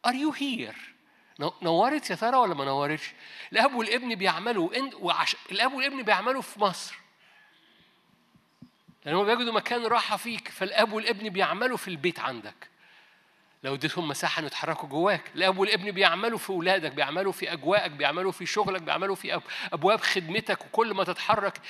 [0.06, 0.97] Are you here؟
[1.38, 3.12] نورت يا ترى ولا ما نورتش؟
[3.52, 4.70] الأب والابن بيعملوا
[5.00, 5.36] وعش...
[5.52, 6.98] الأب والابن بيعملوا في مصر.
[9.04, 12.68] لأن هم بيجدوا مكان راحة فيك فالأب والابن بيعملوا في البيت عندك.
[13.62, 18.32] لو اديتهم مساحة إنه يتحركوا جواك، الأب والابن بيعملوا في أولادك، بيعملوا في أجواءك، بيعملوا
[18.32, 19.40] في شغلك، بيعملوا في
[19.72, 21.60] أبواب خدمتك وكل ما تتحرك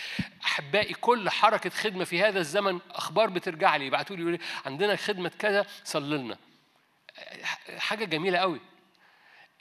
[0.44, 5.66] أحبائي كل حركة خدمة في هذا الزمن أخبار بترجع لي يبعتوا لي عندنا خدمة كذا
[5.84, 6.38] صلي لنا.
[7.78, 8.60] حاجة جميلة قوي.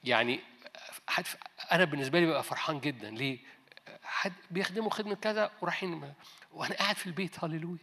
[0.04, 0.40] يعني
[1.72, 3.40] أنا بالنسبة لي ببقى فرحان جدا ليه؟
[4.04, 6.14] حد بيخدموا خدمة كذا ورايحين
[6.52, 7.78] وأنا قاعد في البيت هللويا.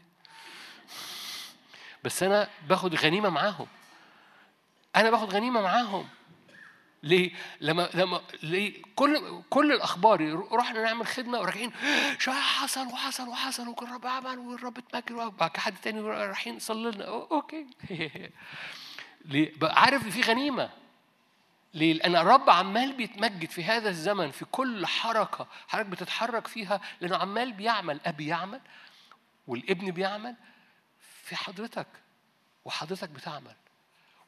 [2.04, 3.66] بس أنا باخد غنيمة معاهم.
[4.96, 6.08] أنا باخد غنيمة معاهم
[7.04, 11.72] ليه؟ لما لما ليه؟ كل كل الأخبار رحنا نعمل خدمة وراجعين
[12.28, 17.66] حصل وحصل وحصل وكل رب عمل والرب اتمجد وبعد حد تاني رايحين صلي لنا أوكي
[19.24, 20.70] ليه؟ عارف في غنيمة
[21.74, 27.16] ليه؟ لأن الرب عمال بيتمجد في هذا الزمن في كل حركة حضرتك بتتحرك فيها لأنه
[27.16, 28.00] عمال بيعمل.
[28.06, 28.60] أب يعمل
[29.46, 30.34] والابن بيعمل
[31.22, 31.86] في حضرتك
[32.64, 33.54] وحضرتك بتعمل.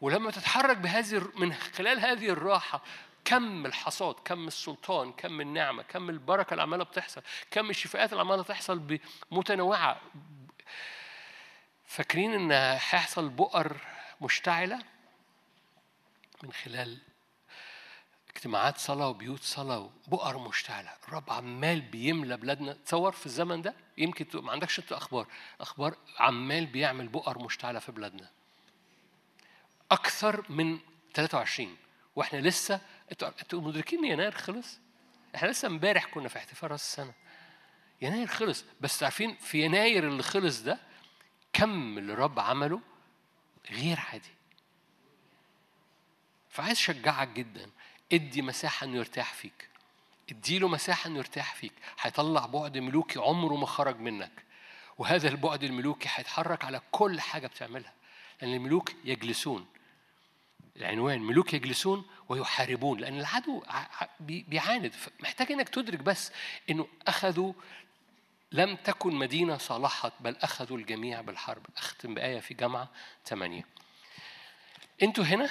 [0.01, 2.83] ولما تتحرك بهذه من خلال هذه الراحة
[3.25, 8.43] كم الحصاد كم السلطان كم النعمة كم البركة اللي عمالة بتحصل كم الشفاءات اللي عمالة
[8.43, 8.99] تحصل
[9.31, 10.01] متنوعة
[11.87, 13.77] فاكرين إن هيحصل بؤر
[14.21, 14.79] مشتعلة؟
[16.43, 16.99] من خلال
[18.37, 20.93] اجتماعات صلاة وبيوت صلاة وبؤر مشتعلة.
[21.09, 22.73] الرب عمال بيملى بلادنا.
[22.73, 25.27] تصور في الزمن ده؟ يمكن ما عندكش انت أخبار.
[25.61, 28.31] أخبار عمال بيعمل بؤر مشتعلة في بلادنا.
[29.91, 30.79] أكثر من
[31.15, 31.77] 23
[32.17, 32.81] وإحنا لسه
[33.13, 34.79] أنتوا مدركين يناير خلص؟
[35.35, 37.13] إحنا لسه امبارح كنا في احتفال رأس السنة.
[38.03, 38.65] يناير خلص.
[38.81, 40.79] بس عارفين في يناير اللي خلص ده
[41.53, 42.81] كم اللي الرب عمله
[43.71, 44.37] غير عادي.
[46.51, 47.71] فعايز أشجعك جدا.
[48.13, 49.69] ادي مساحة إنه يرتاح فيك.
[50.31, 51.73] اديله مساحة إنه يرتاح فيك.
[52.01, 54.45] هيطلع بعد ملوكي عمره ما خرج منك.
[54.99, 57.93] وهذا البعد الملوكي هيتحرك على كل حاجة بتعملها.
[58.43, 59.67] لأن الملوك يجلسون.
[60.77, 63.01] العنوان ملوك يجلسون ويحاربون.
[63.01, 63.63] لأن العدو
[64.21, 64.95] بيعاند.
[65.21, 66.33] محتاج إنك تدرك بس
[66.71, 67.53] إنه أخذوا
[68.53, 71.67] لم تكن مدينة صالحت بل أخذوا الجميع بالحرب.
[71.77, 72.89] أختم بآية في جامعة
[73.25, 73.67] ثمانية
[75.03, 75.51] أنتوا هنا؟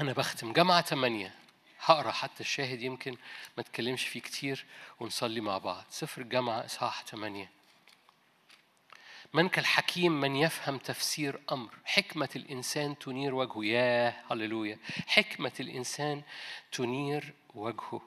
[0.00, 1.34] أنا بختم جامعة ثمانية
[1.80, 3.12] هقرأ حتى الشاهد يمكن
[3.56, 4.64] ما اتكلمش فيه كتير
[5.00, 5.84] ونصلي مع بعض.
[5.90, 7.50] سفر الجامعة إصحاح 8
[9.34, 11.70] من كالحكيم من يفهم تفسير أمر.
[11.84, 13.64] حكمة الإنسان تنير وجهه.
[13.64, 14.78] يا هللويا.
[15.06, 16.22] حكمة الإنسان
[16.72, 18.02] تنير وجهه.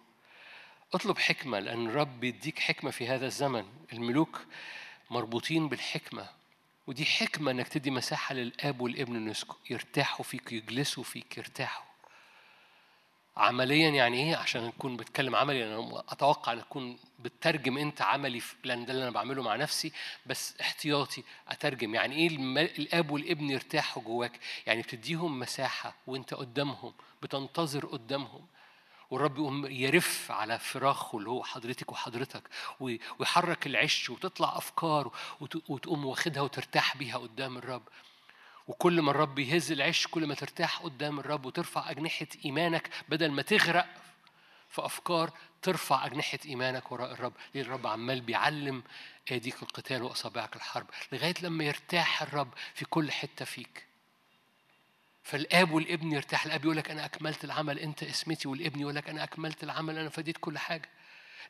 [0.93, 3.65] اطلب حكمة لأن الرب بيديك حكمة في هذا الزمن.
[3.93, 4.45] الملوك
[5.09, 6.29] مربوطين بالحكمة.
[6.87, 9.33] ودي حكمة إنك تدي مساحة للآب والابن إنه
[9.69, 11.85] يرتاحوا فيك يجلسوا فيك يرتاحوا.
[13.37, 18.85] عمليا يعني إيه؟ عشان نكون بتكلم عملي أنا أتوقع ان اكون بترجم أنت عملي لأن
[18.85, 19.91] ده اللي أنا بعمله مع نفسي
[20.25, 21.95] بس احتياطي أترجم.
[21.95, 22.27] يعني إيه
[22.77, 28.45] الآب والابن يرتاحوا جواك؟ يعني بتديهم مساحة وأنت قدامهم بتنتظر قدامهم.
[29.13, 32.43] والرب يقوم يرف على فراخه اللي هو حضرتك وحضرتك
[33.19, 35.11] ويحرك العش وتطلع أفكار
[35.41, 37.83] وتقوم واخدها وترتاح بيها قدام الرب.
[38.67, 43.41] وكل ما الرب يهز العش كل ما ترتاح قدام الرب وترفع أجنحة إيمانك بدل ما
[43.41, 43.87] تغرق
[44.69, 47.33] في أفكار ترفع أجنحة إيمانك وراء الرب.
[47.55, 48.83] ليه؟ الرب عمال بيعلم
[49.31, 50.87] أيديك القتال وأصابعك الحرب.
[51.11, 53.92] لغاية لما يرتاح الرب في كل حتة فيك.
[55.23, 56.45] فالآب والابن يرتاح.
[56.45, 60.09] الآب يقول لك أنا أكملت العمل أنت اسمتي والابن يقول لك أنا أكملت العمل أنا
[60.09, 60.89] فديت كل حاجة.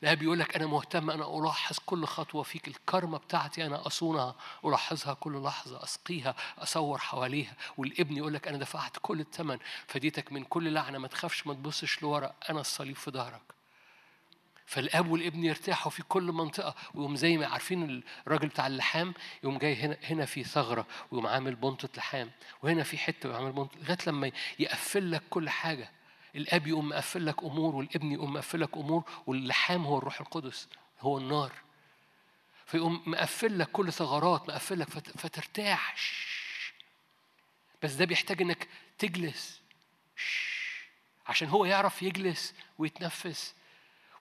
[0.04, 5.14] الآب يقول لك أنا مهتم أنا ألاحظ كل خطوة فيك الكرمة بتاعتي أنا أصونها ألاحظها
[5.14, 7.56] كل لحظة أسقيها أصور حواليها.
[7.78, 9.58] والابن يقول لك أنا دفعت كل الثمن
[9.88, 13.42] فديتك من كل لعنة ما تخافش ما تبصش لورا أنا الصليب في ظهرك.
[14.66, 19.76] فالآب والابن يرتاحوا في كل منطقة ويقوم زي ما عارفين الراجل بتاع اللحام يقوم جاي
[19.76, 24.32] هنا هنا في ثغرة ويقوم عامل بنطة لحام وهنا في حتة ويعمل بنطة لغاية لما
[24.60, 25.92] يقفل لك كل حاجة.
[26.36, 30.68] الآب يقوم مقفل لك أمور والابن يقوم مقفل لك أمور واللحام هو الروح القدس
[31.00, 31.52] هو النار.
[32.66, 35.96] فيقوم مقفل لك كل ثغرات مقفل لك فترتاح
[37.84, 39.62] بس ده بيحتاج إنك تجلس.
[41.28, 43.56] عشان هو يعرف يجلس ويتنفس.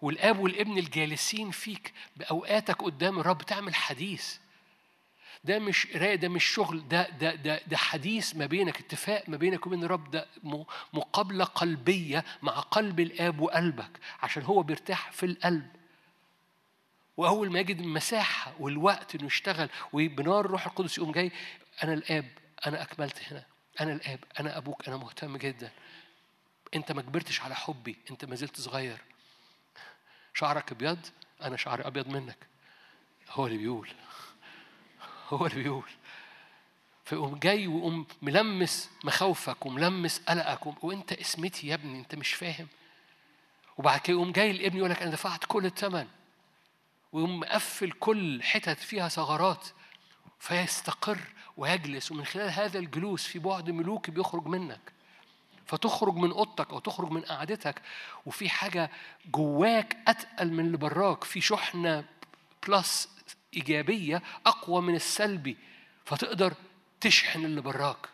[0.03, 4.37] والآب والابن الجالسين فيك بأوقاتك قدام الرب تعمل حديث.
[5.45, 9.37] ده مش قراية ده مش شغل ده ده ده ده حديث ما بينك اتفاق ما
[9.37, 10.27] بينك وبين الرب ده
[10.93, 13.91] مقابلة قلبية مع قلب الآب وقلبك
[14.23, 15.69] عشان هو بيرتاح في القلب.
[17.17, 21.33] وأول ما يجد المساحه والوقت إنه يشتغل وبنار الروح القدس يقوم جاي
[21.83, 22.29] أنا الآب
[22.67, 23.45] أنا أكملت هنا.
[23.81, 25.71] أنا الآب أنا أبوك أنا مهتم جدا.
[26.75, 28.99] أنت ما كبرتش على حبي أنت ما زلت صغير.
[30.35, 30.99] شعرك أبيض؟
[31.43, 32.47] أنا شعري أبيض منك.
[33.30, 33.89] هو اللي بيقول.
[35.30, 35.91] هو اللي بيقول.
[37.05, 42.66] فيقوم جاي ويقوم ملمس مخاوفك وملمس قلقك وانت اسمتي يا ابني انت مش فاهم.
[43.78, 46.09] وبعد كده يقوم جاي الابن يقول لك أنا دفعت كل الثمن
[47.12, 49.68] ويقوم مقفل كل حتت فيها ثغرات.
[50.39, 51.18] فيستقر
[51.57, 52.12] ويجلس.
[52.12, 54.93] ومن خلال هذا الجلوس في بعد ملوكي بيخرج منك.
[55.67, 57.83] فتخرج من أوضتك أو تخرج من قعدتك
[58.27, 58.91] وفي حاجة
[59.27, 62.05] جواك أتقل من اللي براك في شحنة
[62.69, 63.09] بلس
[63.57, 65.57] إيجابية أقوى من السلبي
[66.05, 66.55] فتقدر
[67.01, 68.09] تشحن اللي براك.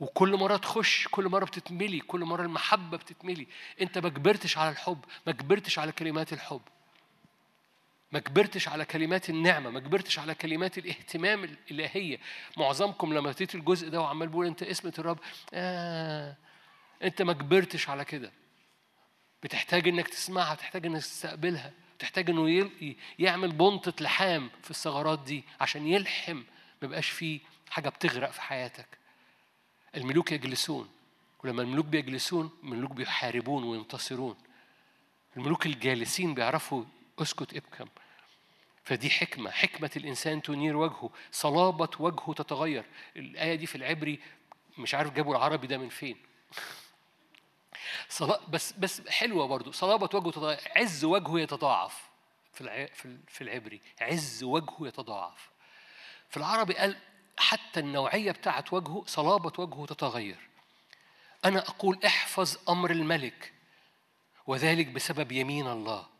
[0.00, 3.46] وكل مرة تخش كل مرة بتتملي كل مرة المحبة بتتملي.
[3.80, 6.60] أنت ما كبرتش على الحب ما كبرتش على كلمات الحب.
[8.12, 12.18] ما كبرتش على كلمات النعمة ما كبرتش على كلمات الاهتمام الإلهية.
[12.56, 15.18] معظمكم لما تيجي الجزء ده وعمال بقول أنت اسمة الرب
[15.54, 16.36] آه
[17.02, 18.32] أنت ما كبرتش على كده.
[19.42, 22.70] بتحتاج إنك تسمعها بتحتاج إنك تستقبلها تحتاج إنه
[23.18, 26.36] يعمل بنطة لحام في الثغرات دي عشان يلحم.
[26.36, 26.44] ما
[26.82, 27.40] يبقاش فيه
[27.70, 28.86] حاجة بتغرق في حياتك.
[29.96, 30.88] الملوك يجلسون
[31.44, 34.36] ولما الملوك بيجلسون الملوك بيحاربون وينتصرون.
[35.36, 36.84] الملوك الجالسين بيعرفوا
[37.18, 37.86] اسكت ابكم.
[38.84, 42.84] فدي حكمة حكمة الإنسان تنير وجهه صلابة وجهه تتغير.
[43.16, 44.20] الآية دي في العبري
[44.78, 46.16] مش عارف جابوا العربي ده من فين.
[48.48, 49.72] بس بس حلوة برضو.
[49.72, 52.02] صلابة وجهه تضاعف عز وجهه يتضاعف.
[52.52, 52.88] في
[53.28, 55.50] في العبري عز وجهه يتضاعف.
[56.30, 56.96] في العربي قال
[57.38, 60.48] حتى النوعية بتاعت وجهه صلابة وجهه تتغير.
[61.44, 63.52] أنا أقول احفظ أمر الملك
[64.46, 66.11] وذلك بسبب يمين الله.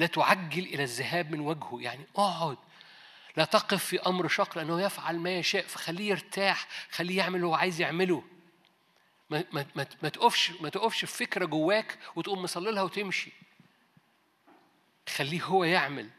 [0.00, 1.78] لا تعجل إلى الذهاب من وجهه.
[1.80, 2.56] يعني اقعد.
[3.36, 7.54] لا تقف في أمر شق لأنه يفعل ما يشاء فخليه يرتاح خليه يعمل اللي هو
[7.54, 8.22] عايز يعمله.
[9.30, 13.32] ما, ما, ما, ما تقفش ما تقفش في فكرة جواك وتقوم مصلي لها وتمشي.
[15.16, 16.10] خليه هو يعمل.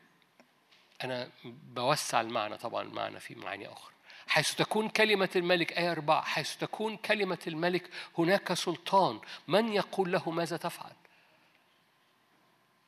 [1.03, 3.93] أنا بوسع المعنى طبعا المعنى في معاني أخرى.
[4.27, 9.19] حيث تكون كلمة الملك آية أربعة حيث تكون كلمة الملك هناك سلطان.
[9.47, 10.91] من يقول له ماذا تفعل؟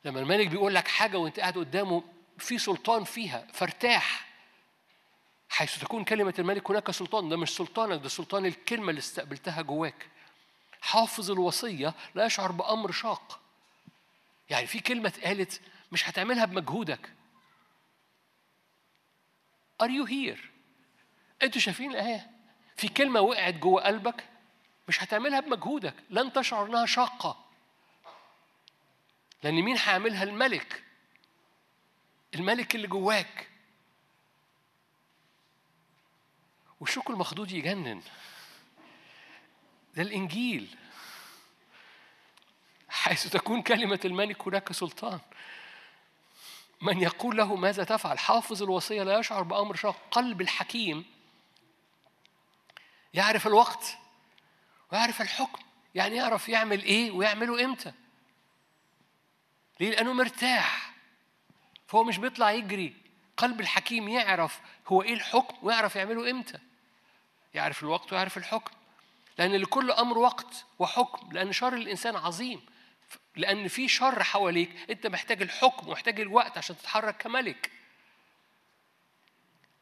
[0.04, 2.02] لما الملك بيقول لك حاجة وانت قاعد قدامه
[2.38, 4.26] في سلطان فيها فارتاح.
[5.48, 10.08] حيث تكون كلمة الملك هناك سلطان ده مش سلطانك ده سلطان الكلمة اللي استقبلتها جواك.
[10.80, 13.40] حافظ الوصية لا يشعر بأمر شاق.
[14.50, 15.60] يعني في كلمة اتقالت
[15.92, 17.10] مش هتعملها بمجهودك.
[19.82, 20.38] Are you here؟
[21.42, 22.30] أنتوا شايفين الآية؟
[22.76, 24.28] في كلمة وقعت جوه قلبك
[24.88, 25.94] مش هتعملها بمجهودك.
[26.10, 27.43] لن تشعر إنها شاقة.
[29.44, 30.84] لأن مين هيعملها؟ الملك.
[32.34, 33.48] الملك اللي جواك.
[36.80, 38.02] والشوك المخدود يجنن؟
[39.94, 40.76] ده الإنجيل.
[42.88, 45.20] حيث تكون كلمة الملك هناك سلطان.
[46.80, 49.96] من يقول له ماذا تفعل؟ حافظ الوصية لا يشعر بأمر شاق.
[50.10, 51.04] قلب الحكيم
[53.14, 53.98] يعرف الوقت
[54.92, 55.62] ويعرف الحكم.
[55.94, 57.92] يعني يعرف يعمل إيه ويعمله إمتى.
[59.80, 60.94] ليه؟ لأنه مرتاح.
[61.86, 62.94] فهو مش بيطلع يجري.
[63.36, 66.58] قلب الحكيم يعرف هو إيه الحكم ويعرف يعمله إمتى.
[67.54, 68.72] يعرف الوقت ويعرف الحكم.
[69.38, 72.66] لأن لكل أمر وقت وحكم لأن شر الإنسان عظيم.
[73.36, 77.70] لأن في شر حواليك أنت محتاج الحكم ومحتاج الوقت عشان تتحرك كملك.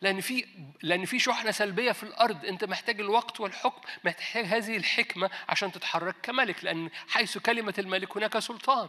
[0.00, 0.46] لأن في
[0.82, 6.16] لأن في شحنة سلبية في الأرض أنت محتاج الوقت والحكم محتاج هذه الحكمة عشان تتحرك
[6.22, 6.64] كملك.
[6.64, 8.88] لأن حيث كلمة الملك هناك سلطان.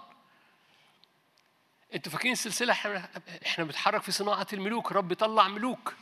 [1.95, 2.73] أنتوا فاكرين السلسلة
[3.45, 5.93] إحنا بنتحرك في صناعة الملوك رب يطلع ملوك.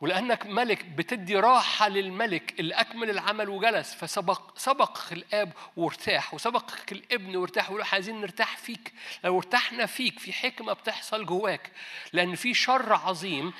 [0.00, 3.94] ولأنك ملك بتدي راحة للملك اللي أكمل العمل وجلس.
[3.94, 7.70] فسبق سبق الآب وارتاح وسبق الابن وارتاح.
[7.70, 8.92] ويقول عايزين نرتاح فيك
[9.24, 11.72] لو ارتحنا فيك في حكمة بتحصل جواك.
[12.12, 13.52] لأن في شر عظيم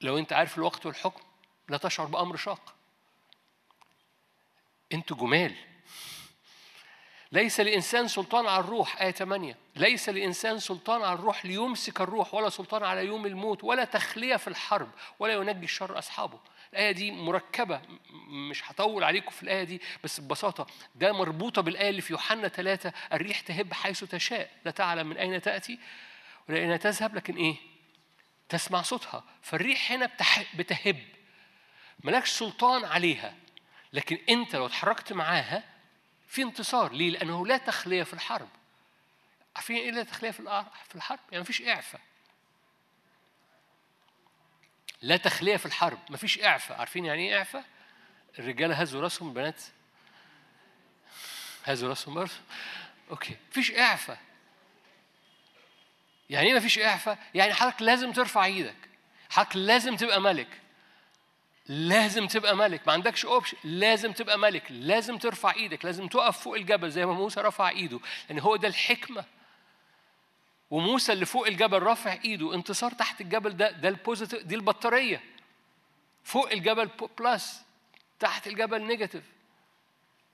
[0.00, 1.22] لو أنت عارف الوقت والحكم
[1.68, 2.74] لا تشعر بأمر شاق.
[4.92, 5.69] أنتوا جمال.
[7.32, 12.48] ليس لإنسان سلطان على الروح آية 8 ليس لإنسان سلطان على الروح ليمسك الروح ولا
[12.48, 16.40] سلطان على يوم الموت ولا تخلية في الحرب ولا ينجي الشر أصحابه.
[16.72, 17.80] الآية دي مركبة
[18.50, 22.92] مش هطول عليكم في الآية دي بس ببساطة ده مربوطة بالآية اللي في يوحنا ثلاثة
[23.12, 24.50] الريح تهب حيث تشاء.
[24.64, 25.78] لا تعلم من أين تأتي
[26.48, 27.56] ولا أين تذهب لكن إيه؟
[28.48, 29.24] تسمع صوتها.
[29.42, 30.10] فالريح هنا
[30.58, 30.96] بتهب.
[32.04, 33.34] ملكش سلطان عليها
[33.92, 35.69] لكن أنت لو اتحركت معاها
[36.30, 36.92] في انتصار.
[36.92, 38.48] ليه؟ لأنه لا تخلية في الحرب.
[39.56, 42.00] عارفين إيه لا تخلية في الحرب؟ يعني مفيش إعفاء.
[45.02, 45.98] لا تخلية في الحرب.
[46.10, 46.78] مفيش إعفاء.
[46.78, 47.64] عارفين يعني إيه إعفاء؟
[48.38, 49.62] الرجالة هزوا راسهم البنات
[51.64, 52.32] هزوا راسهم برضه.
[53.10, 53.36] okay.
[53.50, 54.18] مفيش إعفاء.
[56.30, 58.88] يعني إيه مفيش إعفاء؟ يعني حضرتك لازم ترفع إيدك.
[59.30, 60.60] حضرتك لازم تبقى ملك.
[61.70, 62.86] لازم تبقى ملك.
[62.86, 64.64] ما عندكش option لازم تبقى ملك.
[64.70, 65.84] لازم ترفع إيدك.
[65.84, 68.00] لازم تقف فوق الجبل زي ما موسى رفع ايده.
[68.28, 69.24] لأن هو ده الحكمة.
[70.70, 72.54] وموسى اللي فوق الجبل رافع ايده.
[72.54, 75.24] انتصار تحت الجبل ده ده ال positive دي البطارية.
[76.24, 77.62] فوق الجبل plus
[78.18, 79.24] تحت الجبل negative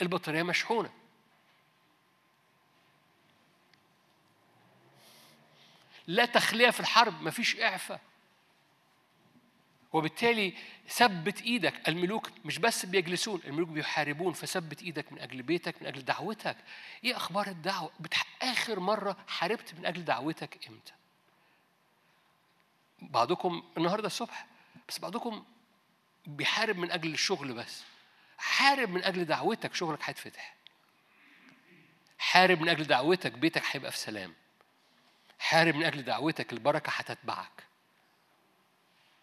[0.03, 0.91] البطارية مشحونة.
[6.07, 7.23] لا تخلية في الحرب.
[7.23, 8.01] مفيش إعفاء.
[9.97, 10.55] وبالتالي
[10.89, 11.89] ثبت إيدك.
[11.89, 16.57] الملوك مش بس بيجلسون الملوك بيحاربون فثبت إيدك من أجل بيتك من أجل دعوتك.
[17.05, 17.91] إيه أخبار الدعوة؟
[18.43, 20.93] آخر مرة حاربت من أجل دعوتك إمتى؟
[23.03, 24.47] بعضكم النهارده الصبح
[24.89, 25.45] بس بعضكم
[26.27, 27.83] بيحارب من أجل الشغل بس.
[28.39, 30.55] حارب من أجل دعوتك شغلك هيتفتح.
[32.19, 34.35] حارب من أجل دعوتك بيتك هيبقى في سلام.
[35.39, 37.66] حارب من أجل دعوتك البركة هتتبعك.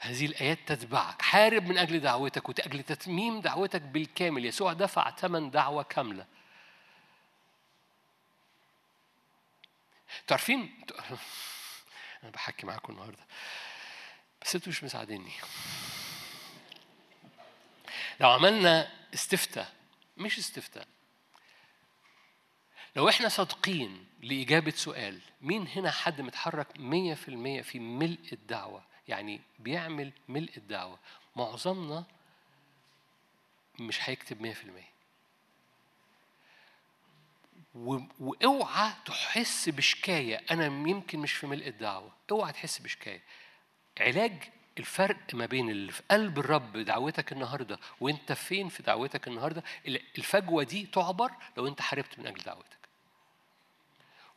[0.03, 1.21] هذه الآيات تتبعك.
[1.21, 4.45] حارب من أجل دعوتك وأجل تتميم دعوتك بالكامل.
[4.45, 6.25] يسوع دفع ثمن دعوة كاملة.
[10.27, 10.85] تعرفين؟
[12.23, 13.25] أنا بحكي معاكم النهاردة.
[14.41, 15.31] بس أنتوا مش مساعديني.
[18.19, 19.73] لو عملنا استفتاء
[20.17, 20.87] مش استفتاء.
[22.95, 28.92] لو إحنا صادقين لإجابة سؤال مين هنا حد متحرك مية في المية في ملء الدعوة؟
[29.07, 30.99] يعني بيعمل ملء الدعوة.
[31.35, 32.03] معظمنا
[33.79, 34.93] مش هيكتب 100%
[38.19, 40.41] وأوعى تحس بشكاية.
[40.51, 42.11] أنا يمكن مش في ملء الدعوة.
[42.31, 43.21] أوعى تحس بشكاية.
[43.99, 44.33] علاج
[44.79, 49.63] الفرق ما بين اللي في قلب الرب دعوتك النهاردة وأنت فين في دعوتك النهاردة
[50.17, 52.82] الفجوة دي تعبر لو أنت حاربت من أجل دعوتك.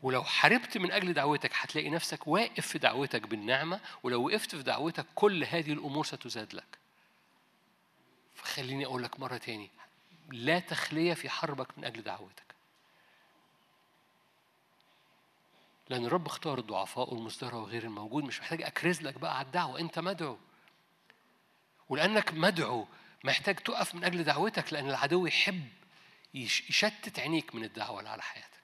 [0.02, 5.06] ولو حاربت من أجل دعوتك هتلاقي نفسك واقف في دعوتك بالنعمة ولو وقفت في دعوتك
[5.14, 6.78] كل هذه الأمور ستزاد لك.
[8.34, 9.70] فخليني أقول لك مرة تاني
[10.32, 12.46] لا تخلية في حربك من أجل دعوتك.
[15.88, 19.98] لأن الرب اختار الضعفاء والمزدرى وغير الموجود مش محتاج أكرز لك بقى على الدعوة أنت
[19.98, 20.38] مدعو.
[21.88, 22.86] ولأنك مدعو
[23.24, 25.68] محتاج تقف من أجل دعوتك لأن العدو يحب
[26.34, 28.55] يشتت عينيك من الدعوة اللي على حياتك.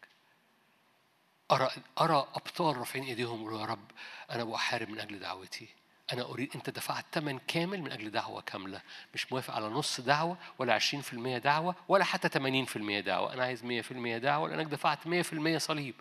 [1.52, 3.90] أرى أرى أبطال رافعين إيديهم يقولوا يا رب
[4.30, 5.68] أنا بحارب من أجل دعوتي.
[6.12, 8.80] أنا أريد أنت دفعت ثمن كامل من أجل دعوة كاملة.
[9.14, 13.34] مش موافق على نص دعوة ولا 20% دعوة ولا حتى 80% دعوة.
[13.34, 15.94] أنا عايز 100% دعوة لأنك دفعت 100% صليب.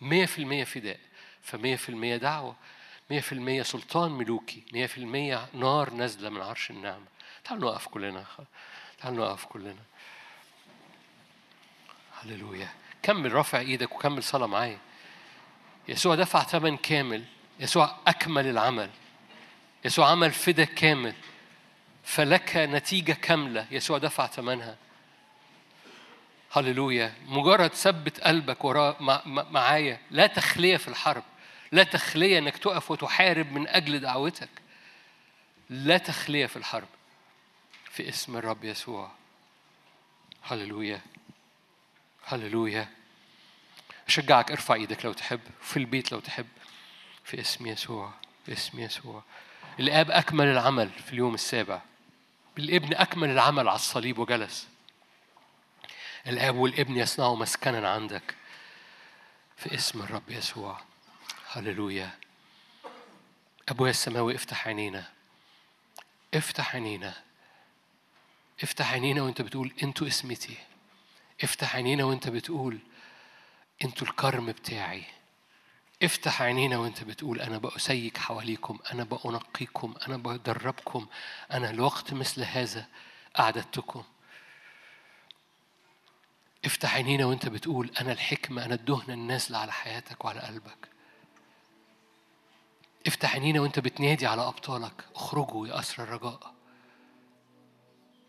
[0.00, 1.00] 100% فداء.
[1.50, 2.56] ف100% دعوة.
[3.10, 4.62] 100% سلطان ملوكي.
[4.72, 7.06] 100% نار نازلة من عرش النعمة.
[7.44, 8.24] تعالوا نقف كلنا
[8.98, 9.82] تعالوا نقف كلنا.
[12.20, 12.85] هللويا.
[13.02, 14.78] كمل رافع إيدك وكمل صلاة معايا.
[15.88, 17.24] يسوع دفع ثمن كامل.
[17.60, 18.90] يسوع أكمل العمل.
[19.84, 21.14] يسوع عمل فدا كامل.
[22.04, 23.66] فلك نتيجة كاملة.
[23.70, 24.76] يسوع دفع ثمنها.
[26.52, 27.14] هللويا.
[27.26, 30.00] مجرد ثبت قلبك وراء معايا.
[30.10, 31.22] لا تخلية في الحرب.
[31.72, 34.48] لا تخلية إنك تقف وتحارب من أجل دعوتك.
[35.70, 36.88] لا تخلية في الحرب.
[37.90, 39.10] في اسم الرب يسوع.
[40.42, 41.00] هللويا.
[42.26, 42.88] هللويا.
[44.08, 46.46] أشجعك ارفع إيدك لو تحب في البيت لو تحب.
[47.24, 48.12] في اسم يسوع
[48.46, 49.22] في اسم يسوع.
[49.80, 51.82] الآب أكمل العمل في اليوم السابع.
[52.58, 54.68] الابن أكمل العمل على الصليب وجلس.
[56.26, 58.34] الآب والابن يصنعوا مسكنا عندك.
[59.56, 60.80] في اسم الرب يسوع.
[61.52, 62.10] هللويا.
[63.68, 65.12] أبويا السماوي افتح عينينا.
[66.34, 67.14] افتح عينينا.
[68.62, 70.56] افتح عينينا وأنت بتقول أنتوا اسمتي
[71.44, 72.78] افتح عينينا وانت بتقول
[73.84, 75.04] أنتوا الكرم بتاعي.
[76.02, 81.06] افتح عينينا وانت بتقول أنا بأسيك حواليكم أنا بأنقيكم أنا بدربكم
[81.52, 82.86] أنا لوقت مثل هذا
[83.38, 84.04] أعددتكم.
[86.64, 90.88] افتح عينينا وانت بتقول أنا الحكمة أنا الدهنه النازله على حياتك وعلى قلبك.
[93.06, 95.04] افتح عينينا وانت بتنادي على أبطالك.
[95.14, 96.54] اخرجوا يا اسر الرجاء.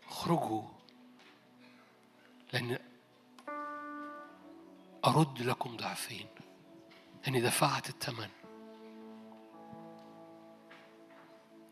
[0.08, 0.62] اخرجوا.
[2.52, 2.78] لأن
[5.08, 6.26] أرد لكم ضعفين.
[7.28, 8.28] اني دفعت الثمن.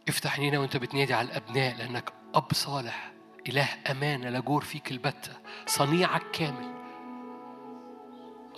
[0.08, 3.12] افتح عينينا وانت بتنادي على الأبناء لأنك أب صالح
[3.48, 5.32] إله امانه لا جور فيك البتة.
[5.66, 6.74] صنيعك كامل.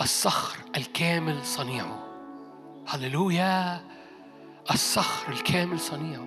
[0.00, 2.08] الصخر الكامل صنيعه.
[2.88, 3.84] هللويا!
[4.70, 6.26] الصخر الكامل صنيعه.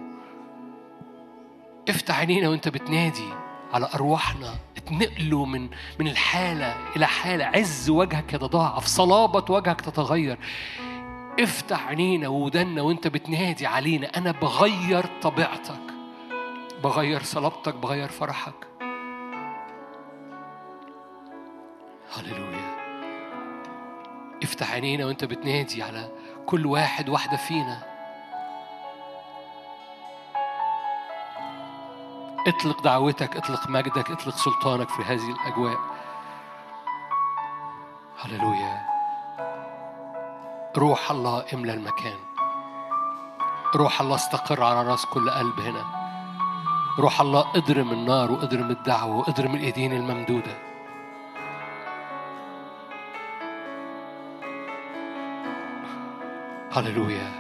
[1.90, 3.30] افتح عينينا وانت بتنادي
[3.74, 4.56] على أرواحنا.
[4.92, 5.70] اتنقلوا من
[6.00, 7.46] من الحالة إلى حالة.
[7.46, 10.38] عز وجهك يتضاعف صلابه وجهك تتغير.
[11.40, 14.18] افتح عينينا وودنا وانت بتنادي علينا.
[14.18, 15.82] أنا بغير طبيعتك
[16.84, 18.68] بغير صلابتك بغير فرحك.
[22.16, 22.72] هللويا.
[24.44, 26.12] افتح عينينا وانت بتنادي على
[26.46, 27.91] كل واحد واحدة فينا.
[32.48, 35.78] اطلق دعوتك اطلق مجدك اطلق سلطانك في هذه الأجواء.
[38.22, 38.82] هللويا.
[40.78, 42.18] روح الله املى المكان.
[43.76, 45.86] روح الله استقر على راس كل قلب هنا.
[47.00, 50.58] روح الله اضرم النار واضرم الدعوة واضرم الإيدين الممدودة.
[56.72, 57.32] هللويا.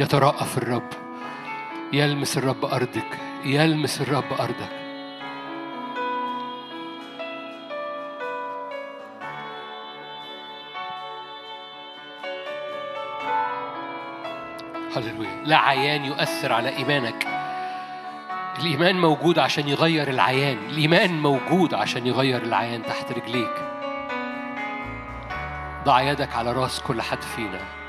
[0.00, 0.90] يترأف الرب.
[1.92, 3.29] يلمس الرب أرضك.
[3.44, 4.68] يلمس الرب أرضك.
[14.96, 15.42] هللويا.
[15.44, 17.26] لا عيان يؤثر على إيمانك.
[18.58, 20.58] الإيمان موجود عشان يغير العيان.
[20.70, 23.54] الإيمان موجود عشان يغير العيان تحت رجليك.
[25.84, 27.79] ضع يدك على راس كل حد فينا.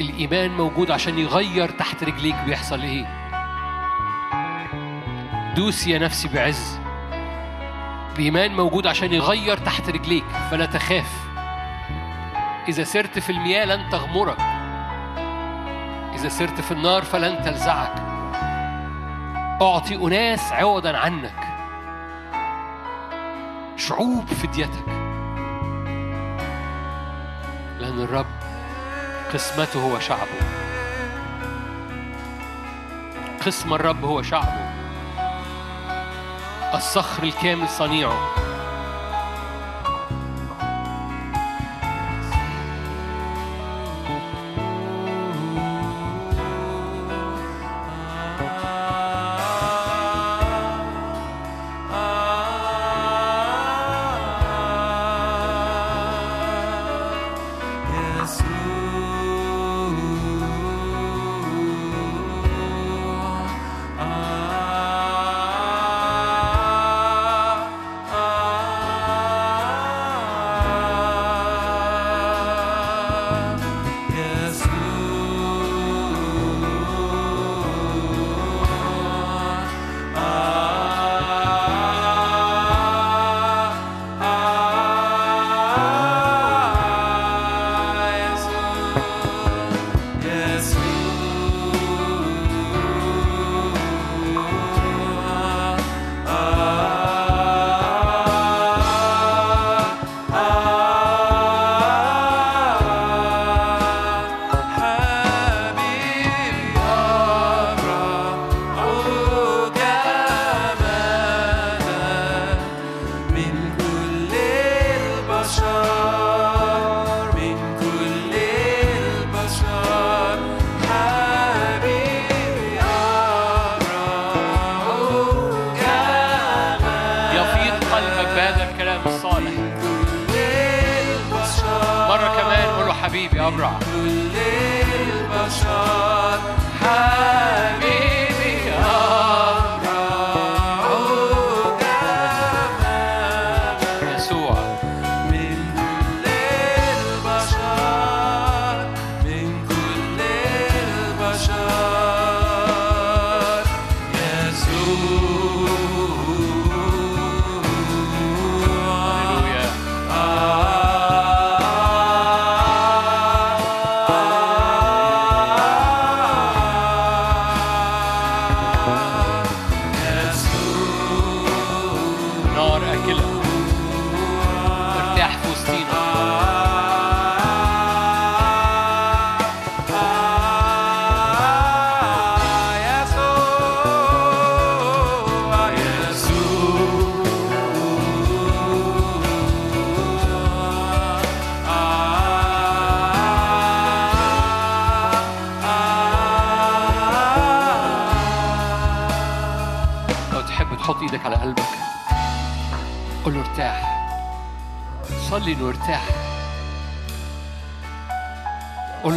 [0.00, 3.06] الإيمان موجود عشان يغير تحت رجليك بيحصل إيه؟
[5.54, 6.78] دوس يا نفسي بعز.
[8.16, 11.26] الإيمان موجود عشان يغير تحت رجليك فلا تخاف.
[12.68, 14.40] إذا سرت في المياه لن تغمرك.
[16.14, 17.92] إذا سرت في النار فلن تلزعك.
[19.62, 21.40] أعطي أناس عوضا عنك.
[23.76, 24.88] شعوب فديتك.
[27.78, 28.45] لأن الرب
[29.34, 30.40] قسمته هو شعبه
[33.46, 34.66] قسم الرب هو شعبه.
[36.74, 38.45] الصخر الكامل صنيعه.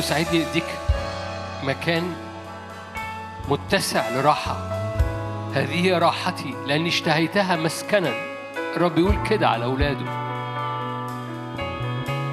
[0.09, 0.65] ساعدني اديك
[1.63, 2.15] مكان
[3.49, 4.55] متسع لراحة.
[5.53, 8.13] هذه راحتي لأني اشتهيتها مسكنا.
[8.75, 10.05] الرب يقول كده على أولاده.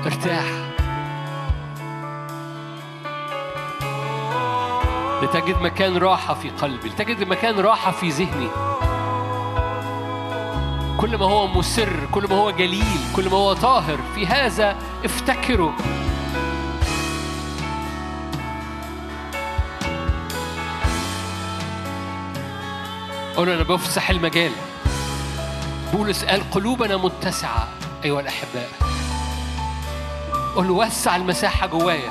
[0.07, 0.45] ارتاح.
[5.23, 8.49] لتجد مكان راحة في قلبي لتجد مكان راحة في ذهني.
[11.01, 15.73] كل ما هو مسر كل ما هو جليل كل ما هو طاهر في هذا افتكروا.
[23.37, 24.53] قولوا أنا بفسح المجال.
[25.93, 27.69] بولس قال قلوبنا متسعة
[28.05, 28.69] أيها الأحباء.
[30.55, 32.11] قول له وسع المساحة جوايا.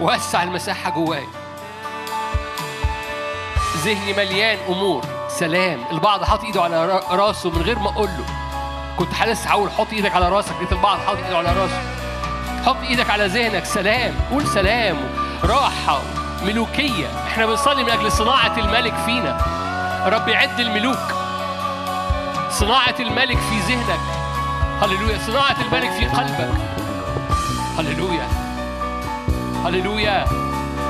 [0.00, 1.26] وسع المساحة جوايا.
[3.84, 5.04] ذهني مليان أمور.
[5.28, 5.80] سلام.
[5.92, 8.24] البعض حاطط إيده على را- راسه من غير ما أقول له.
[8.98, 10.52] كنت حاسس هقول حط إيدك على راسك.
[10.52, 11.82] لقيت البعض حاطط إيده على راسه.
[12.66, 13.64] حط إيدك على ذهنك.
[13.64, 14.14] سلام.
[14.30, 14.96] قول سلام.
[15.44, 16.00] راحة
[16.42, 17.06] ملوكية.
[17.26, 19.53] إحنا بنصلي من أجل صناعة الملك فينا.
[20.06, 20.98] رب يعد الملوك.
[22.50, 24.00] صناعة الملك في ذهنك.
[24.82, 25.18] هللويا.
[25.26, 26.54] صناعة الملك في قلبك.
[27.78, 28.28] هللويا.
[29.64, 30.24] هللويا.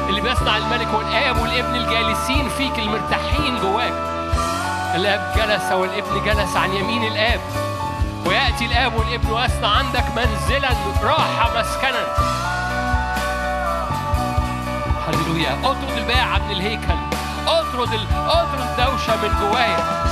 [0.09, 3.95] اللي بيصنع الملك هو الآب والابن الجالسين فيك المرتاحين جواك.
[4.95, 7.41] الآب جلس والابن جلس عن يمين الآب.
[8.27, 10.70] ويأتي الآب والابن ويصنع عندك منزلا
[11.03, 12.07] راحة مسكنا.
[15.09, 15.59] هللويا.
[15.65, 17.14] أطرد الباعة من الهيكل.
[17.47, 18.07] أطرد.
[18.27, 20.05] أطرد دوشة من جوايا.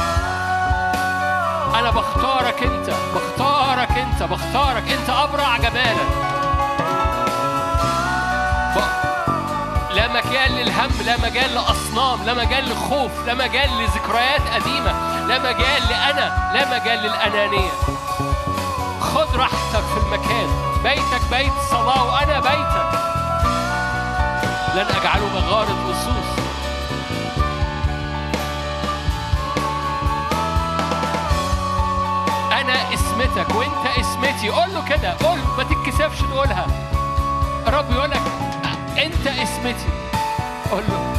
[1.79, 6.05] أنا بختارك أنت بختارك أنت بختارك أنت أبرع جمالا.
[8.75, 14.93] ف- لا مجال للهم لا مجال لأصنام لا مجال لخوف لا مجال لذكريات قديمة
[15.29, 17.71] لا مجال لأنا لا مجال للأنانية.
[19.01, 20.49] خد راحتك في المكان.
[20.85, 23.03] بيتك بيت صلاة وأنا بيتك.
[24.75, 26.22] لن أجعله مغارة لصوص
[33.33, 34.49] اسمتك وأنت اسمتي.
[34.49, 35.17] قول له كده.
[35.23, 36.67] قول ما تتكسفش تقولها.
[37.67, 38.21] الرب يقول لك
[38.99, 39.89] انت اسمتي.
[40.71, 41.15] قول له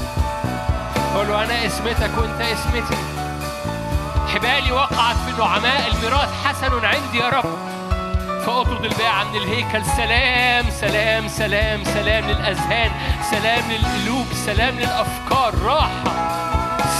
[1.15, 2.97] قول له أنا اسمتك وانت اسمتي.
[4.33, 6.29] حبالي وقعت في النعماء الميراث.
[6.45, 7.57] حسن عندي يا رب.
[8.45, 9.85] فأطرد الباعة من الهيكل.
[9.85, 12.91] سلام سلام سلام سلام للأذهان.
[13.31, 15.53] سلام للقلوب سلام للأفكار.
[15.65, 16.03] راحة.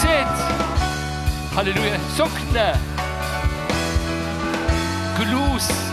[0.02, 0.54] ست
[1.58, 2.00] هللويا.
[2.18, 2.76] سكنة.
[5.54, 5.93] جلوس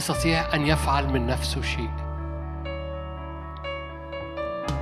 [0.00, 1.90] يستطيع أن يفعل من نفسه شيء.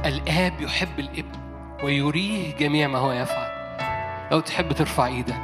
[0.05, 1.39] الآب يحب الإبن
[1.85, 3.49] ويريه جميع ما هو يفعل.
[4.33, 5.43] لو تحب ترفع إيدك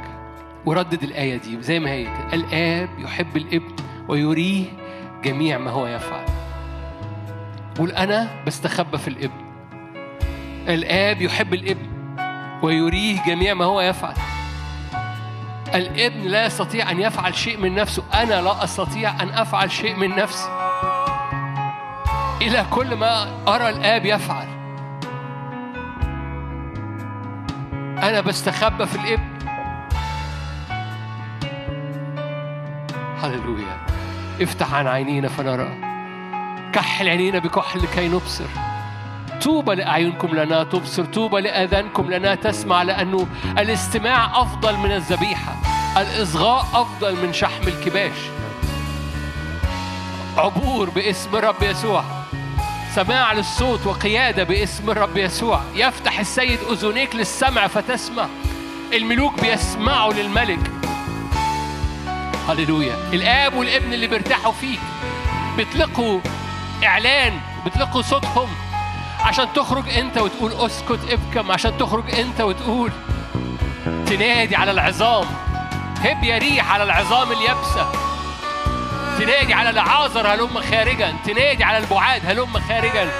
[0.65, 2.07] وردد الآية دي زي ما هي.
[2.33, 3.75] الآب يحب الإبن
[4.07, 4.65] ويريه
[5.23, 6.25] جميع ما هو يفعل.
[7.77, 9.45] قول أنا بستخبى في الإبن.
[10.67, 11.87] الآب يحب الإبن
[12.63, 14.15] ويريه جميع ما هو يفعل.
[15.75, 18.03] الابن لا يستطيع أن يفعل شيء من نفسه.
[18.13, 20.49] أنا لا أستطيع أن أفعل شيء من نفسي.
[22.41, 24.47] إلى كل ما أرى الآب يفعل.
[28.03, 29.35] أنا بستخبى في الابن.
[33.23, 33.77] هللويا.
[34.41, 35.77] افتح عن عينينا فنرى.
[36.73, 38.45] كحل عينينا بكحل لكي نبصر.
[39.43, 41.05] طوبى لأعينكم لنا تبصر.
[41.05, 43.27] طوبى لآذانكم لنا تسمع لأنه
[43.57, 45.64] الاستماع أفضل من الذبيحة.
[45.97, 48.17] الإصغاء أفضل من شحم الكباش.
[50.37, 52.03] عبور باسم الرب يسوع.
[52.95, 55.61] سماع للصوت وقيادة باسم الرب يسوع.
[55.75, 58.27] يفتح السيد أذنيك للسمع فتسمع.
[58.93, 60.71] الملوك بيسمعوا للملك.
[62.49, 62.95] هللويا.
[63.13, 64.79] الآب والابن اللي بيرتاحوا فيك.
[65.57, 66.19] بيطلقوا
[66.83, 68.49] إعلان بيطلقوا صوتهم.
[69.19, 71.51] عشان تخرج أنت وتقول أسكت ابكم.
[71.51, 72.91] عشان تخرج أنت وتقول
[74.05, 75.25] تنادي على العظام.
[76.05, 77.91] هب يا ريح على العظام اليابسة.
[79.19, 81.15] تنادي على العازر هلم خارجا.
[81.25, 83.11] تنادي على البعاد هلم خارجا.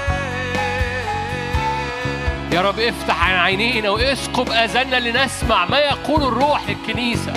[2.52, 7.34] يا رب افتح عن عينينا واسقب اذاننا لنسمع ما يقول الروح للكنيسه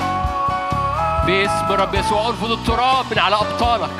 [1.27, 3.91] باسم رب يسوع أرفض التراب من على أبطالك.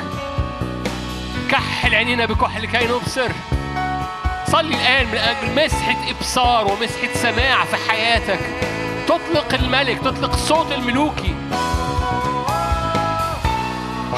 [1.51, 3.31] كحل عينينا بكحل كي نبصر
[4.47, 8.39] صلي الآن من أجل مسحة إبصار ومسحة سماع في حياتك.
[9.09, 11.35] تطلق الملك تطلق الصوت الملوكي.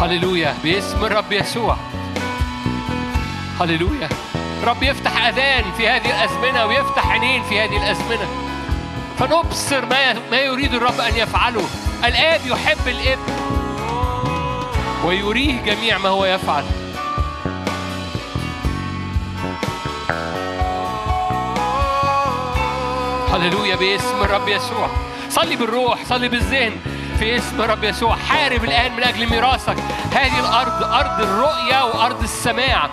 [0.01, 1.77] هللويا باسم الرب يسوع.
[3.61, 4.09] هللويا.
[4.63, 8.27] رب يفتح أذان في هذه الأزمنة ويفتح عينين في هذه الأزمنة.
[9.19, 11.65] فنبصر ما ما يريد الرب أن يفعله.
[12.05, 13.33] الآب يحب الابن
[15.05, 16.63] ويريه جميع ما هو يفعل.
[23.33, 24.89] هللويا باسم الرب يسوع.
[25.29, 26.71] صلي بالروح صلي بالذهن
[27.19, 28.15] في اسم الرب يسوع.
[28.15, 29.75] حارب الآن من أجل ميراثك.
[30.13, 32.89] هذه الأرض أرض الرؤية وأرض السماع.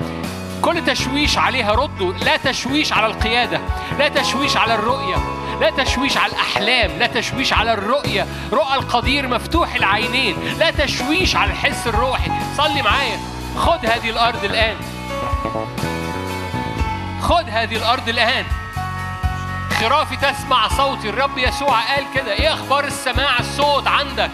[0.63, 2.13] كل تشويش عليها ردوا.
[2.13, 3.61] لا تشويش على القيادة
[3.99, 5.17] لا تشويش على الرؤية
[5.61, 10.37] لا تشويش على الأحلام لا تشويش على الرؤية رؤى القدير مفتوح العينين.
[10.59, 12.31] لا تشويش على الحس الروحي.
[12.57, 13.19] صلي معايا.
[13.57, 14.77] خد هذه الأرض الآن.
[17.21, 18.45] خد هذه الأرض الآن.
[19.81, 24.31] خرافي تسمع صوتي الرب يسوع قال كده إيه أخبار السماع الصوت عندك؟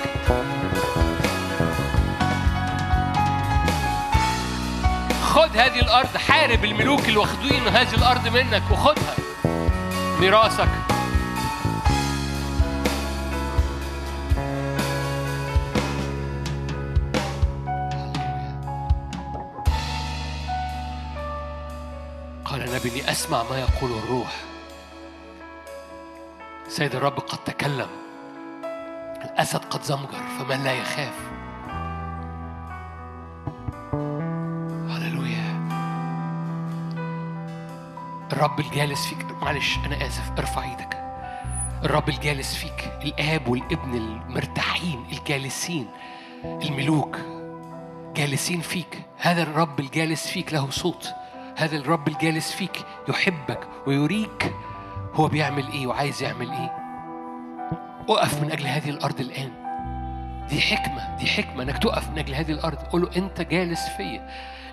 [5.22, 9.14] خد هذه الأرض حارب الملوك اللي واخدين هذه الأرض منك وخدها
[10.20, 10.68] ميراثك
[22.44, 24.53] قال النبي أسمع ما يقول الروح.
[26.74, 27.88] سيد الرب قد تكلم.
[29.24, 31.14] الأسد قد زمجر فمن لا يخاف.
[34.90, 35.68] هللويا.
[38.32, 40.94] الرب الجالس فيك معلش أنا آسف ارفع إيدك.
[41.84, 45.86] الرب الجالس فيك الآب والابن المرتاحين الجالسين
[46.44, 47.18] الملوك
[48.16, 49.02] جالسين فيك.
[49.18, 51.14] هذا الرب الجالس فيك له صوت.
[51.56, 54.54] هذا الرب الجالس فيك يحبك ويريك
[55.14, 56.72] هو بيعمل إيه وعايز يعمل إيه.
[58.08, 59.50] أقف من أجل هذه الأرض الآن.
[60.48, 62.78] دي حكمة دي حكمة إنك تقف من أجل هذه الأرض.
[62.78, 64.28] قول له أنت جالس فيا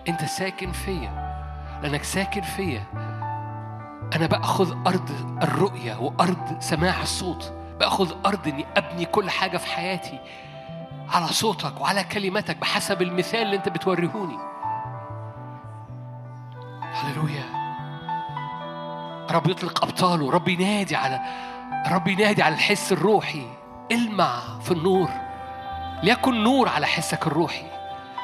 [0.09, 1.31] أنت ساكن فيا.
[1.84, 2.84] لأنك ساكن فيا.
[4.15, 5.11] أنا بأخذ أرض
[5.43, 7.53] الرؤيه وأرض سماع الصوت.
[7.80, 10.19] بأخذ أرض إني أبني كل حاجة في حياتي.
[11.09, 14.38] على صوتك وعلى كلمتك بحسب المثال اللي أنت بتوريهوني.
[16.93, 17.60] هللويا.
[19.30, 21.19] رب يطلق أبطاله رب ينادي على
[21.91, 23.43] رب ينادي على الحس الروحي.
[23.91, 25.10] المع في النور.
[26.03, 27.65] ليكن نور على حسك الروحي.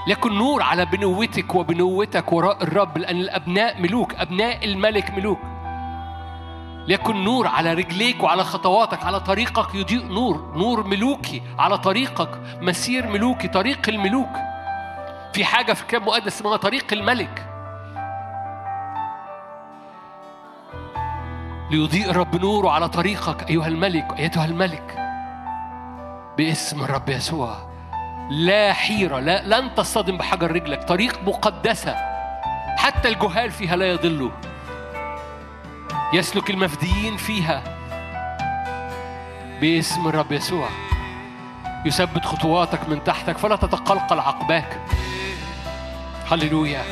[0.08, 5.40] ليكن نور على بنوتك وبنوتك وراء الرب لأن الأبناء ملوك أبناء الملك ملوك.
[6.88, 10.54] ليكن نور على رجليك وعلى خطواتك على طريقك يضيء نور.
[10.56, 12.30] نور ملوكي على طريقك
[12.62, 14.30] مسير ملوكي طريق الملوك.
[15.34, 17.57] في حاجة في الكتاب المقدس اسمها طريق الملك.
[21.72, 24.98] ليضيء الرب نوره على طريقك أيها الملك أيتها الملك.
[26.38, 27.58] باسم الرب يسوع.
[28.30, 30.84] لا حيرة لا لن تصطدم بحجر رجلك.
[30.84, 31.96] طريق مقدسة.
[32.78, 34.32] حتى الجهال فيها لا يضلوا
[36.14, 37.64] يسلك المفديين فيها.
[39.62, 40.68] باسم الرب يسوع.
[41.86, 44.80] يثبت خطواتك من تحتك فلا تتقلقل عقباك.
[46.32, 46.84] هللويا.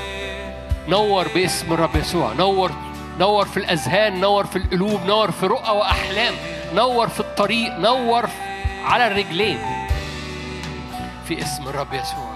[0.88, 2.34] نور باسم الرب يسوع.
[2.34, 2.72] نور
[3.20, 6.34] نور في الأذهان نور في القلوب نور في رؤى وأحلام
[6.74, 8.30] نور في الطريق نور
[8.84, 9.60] على الرجلين.
[11.28, 12.35] في اسم الرب يسوع.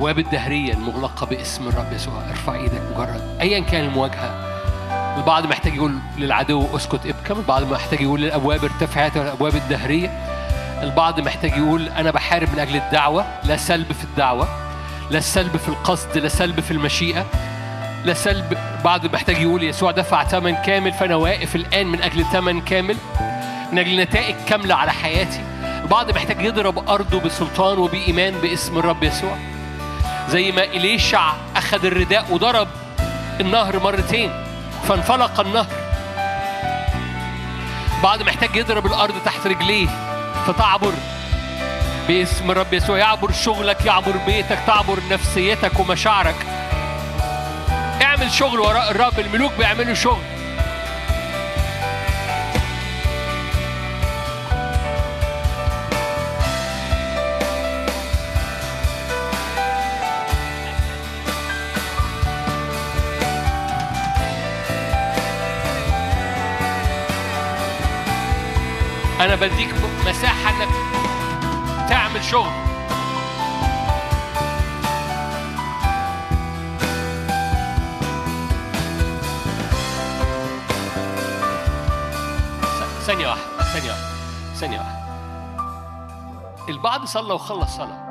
[0.00, 2.22] أبواب الدهرية المغلقة باسم الرب يسوع.
[2.30, 4.30] ارفع إيدك مجرد أيا كان المواجهة.
[5.16, 10.08] البعض محتاج يقول للعدو اسكت ابكم البعض محتاج يقول للأبواب ارتفعت الأبواب الدهرية.
[10.82, 13.26] البعض محتاج يقول أنا بحارب من أجل الدعوة.
[13.44, 14.48] لا سلب في الدعوة
[15.10, 17.26] لا سلب في القصد لا سلب في المشيئة.
[18.04, 22.60] لا سلب بعض محتاج يقول يسوع دفع ثمن كامل فأنا واقف الآن من أجل ثمن
[22.60, 22.96] كامل
[23.72, 25.40] من أجل نتائج كاملة على حياتي.
[25.82, 29.36] البعض محتاج يضرب أرضه بسلطان وبإيمان باسم الرب يسوع.
[30.30, 32.68] زي ما إليشع أخذ الرداء وضرب
[33.40, 34.44] النهر مرتين
[34.88, 35.66] فانفلق النهر.
[38.02, 39.88] بعض محتاج يضرب الأرض تحت رجليه
[40.46, 40.92] فتعبر
[42.08, 42.98] باسم الرب يسوع.
[42.98, 46.46] يعبر شغلك يعبر بيتك تعبر نفسيتك ومشاعرك.
[48.02, 50.22] اعمل شغل وراء الرب الملوك بيعملوا شغل.
[69.20, 69.74] أنا بديك
[70.06, 70.68] مساحة إنك
[71.88, 72.50] تعمل شغل.
[83.00, 85.00] ثانية واحدة ثانية واحدة ثانية واحدة.
[86.68, 88.10] البعض صلى وخلص صلاة.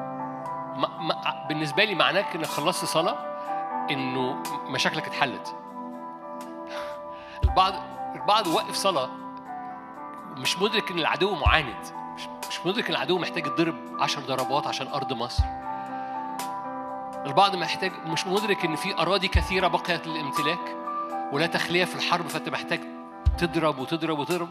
[0.78, 3.18] ما ما بالنسبة لي معناه إنك خلصت صلاة
[3.92, 5.56] إنه مشاكلك اتحلت.
[7.44, 7.74] البعض
[8.16, 9.10] البعض وقف صلاة
[10.40, 12.00] مش مدرك إن العدو معاند.
[12.50, 15.44] مش, مدرك إن العدو محتاج يتضرب عشر ضربات عشان أرض مصر.
[17.26, 20.76] البعض محتاج مش مدرك إن في أراضي كثيرة بقيت للامتلاك
[21.32, 22.82] ولا تخلية في الحرب فأنت محتاج
[23.38, 24.50] تضرب وتضرب وتضرب.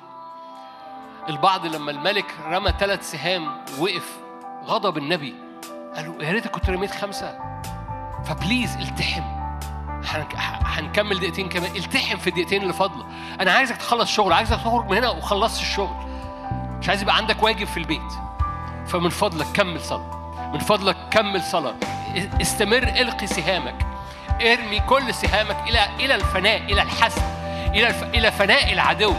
[1.28, 4.18] البعض لما الملك رمى ثلاث سهام وقف
[4.64, 5.34] غضب النبي.
[5.96, 7.38] قال له يا ريتك كنت رميت خمسة.
[8.24, 9.37] فبليز التحم.
[10.64, 11.76] هنكمل دقيقتين كمان.
[11.76, 13.04] التحم في الدقيقتين اللي فاضلة.
[13.40, 14.32] أنا عايزك تخلص شغل.
[14.32, 15.96] عايزك تخرج من هنا وخلصت الشغل.
[16.52, 18.12] مش عايز يبقى عندك واجب في البيت.
[18.86, 20.50] فمن فضلك كمل صلاة.
[20.52, 21.74] من فضلك كمل صلاة.
[22.40, 23.86] استمر القي سهامك.
[24.42, 27.22] ارمي كل سهامك إلى إلى الفناء إلى الحسم.
[27.74, 28.02] إلى الف...
[28.02, 29.14] إلى فناء العدو.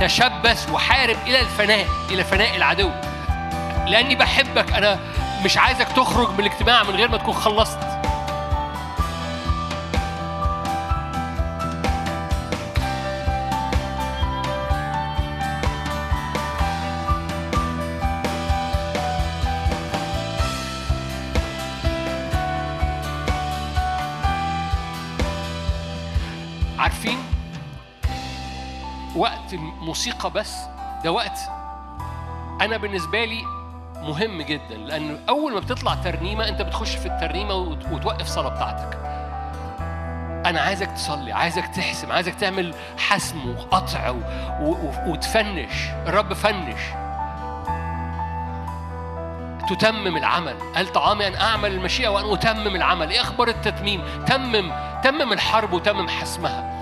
[0.00, 2.90] تشبث وحارب إلى الفناء إلى فناء العدو.
[3.86, 4.72] لأني بحبك.
[4.72, 4.98] أنا
[5.44, 7.78] مش عايزك تخرج من الاجتماع من غير ما تكون خلصت.
[26.78, 27.18] عارفين؟
[29.16, 30.54] وقت الموسيقى بس
[31.04, 31.38] ده وقت
[32.60, 33.44] أنا بالنسبة لي
[34.02, 38.98] مهم جدا لأن أول ما بتطلع ترنيمة أنت بتخش في الترنيمة وت- وتوقف الصلاه بتاعتك.
[40.46, 44.14] أنا عايزك تصلي عايزك تحسم عايزك تعمل حسم وقطع.
[45.06, 45.88] وتفنش.
[46.06, 46.80] الرب فنش.
[49.70, 50.54] تتمم العمل.
[50.74, 53.10] قال طعامي ان أعمل المشيئة وان أتمم العمل.
[53.10, 54.72] إيه أخبار التتميم؟ تمم
[55.04, 56.72] تمم الحرب وتمم حسمها.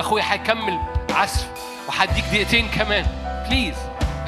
[0.00, 0.78] أخويا هيكمل
[1.10, 1.48] عزف
[1.88, 3.06] وهديك دقيقتين كمان.
[3.48, 3.76] بليز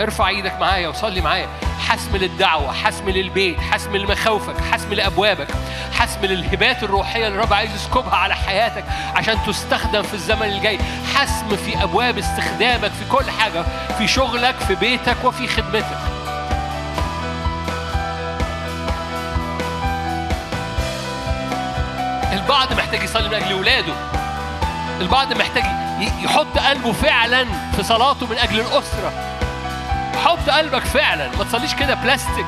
[0.01, 1.49] ارفع إيدك معايا وصلي معايا.
[1.89, 5.49] حسم للدعوة حسم للبيت حسم لمخاوفك حسم لأبوابك
[5.93, 8.85] حسم للهبات الروحية اللي الرب عايز يسكبها على حياتك
[9.15, 10.79] عشان تستخدم في الزمن الجاي.
[11.15, 13.65] حسم في أبواب استخدامك في كل حاجة
[13.99, 15.99] في شغلك في بيتك وفي خدمتك.
[22.33, 23.95] البعض محتاج يصلي من أجل ولاده.
[25.01, 25.65] البعض محتاج
[26.25, 27.47] يحط قلبه فعلا
[27.77, 29.38] في صلاته من أجل الأسرة.
[30.25, 31.29] حط قلبك فعلا.
[31.39, 32.47] ما تصليش كده بلاستيك.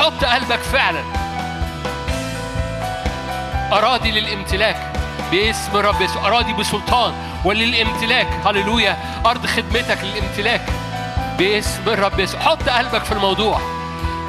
[0.00, 1.02] حط قلبك فعلا.
[3.72, 4.92] أراضي للامتلاك
[5.30, 7.14] باسم رب يسوع أراضي بسلطان
[7.44, 8.28] وللامتلاك.
[8.46, 8.96] هللويا.
[9.26, 10.62] أرض خدمتك للامتلاك
[11.38, 13.60] باسم الرب يسوع حط قلبك في الموضوع.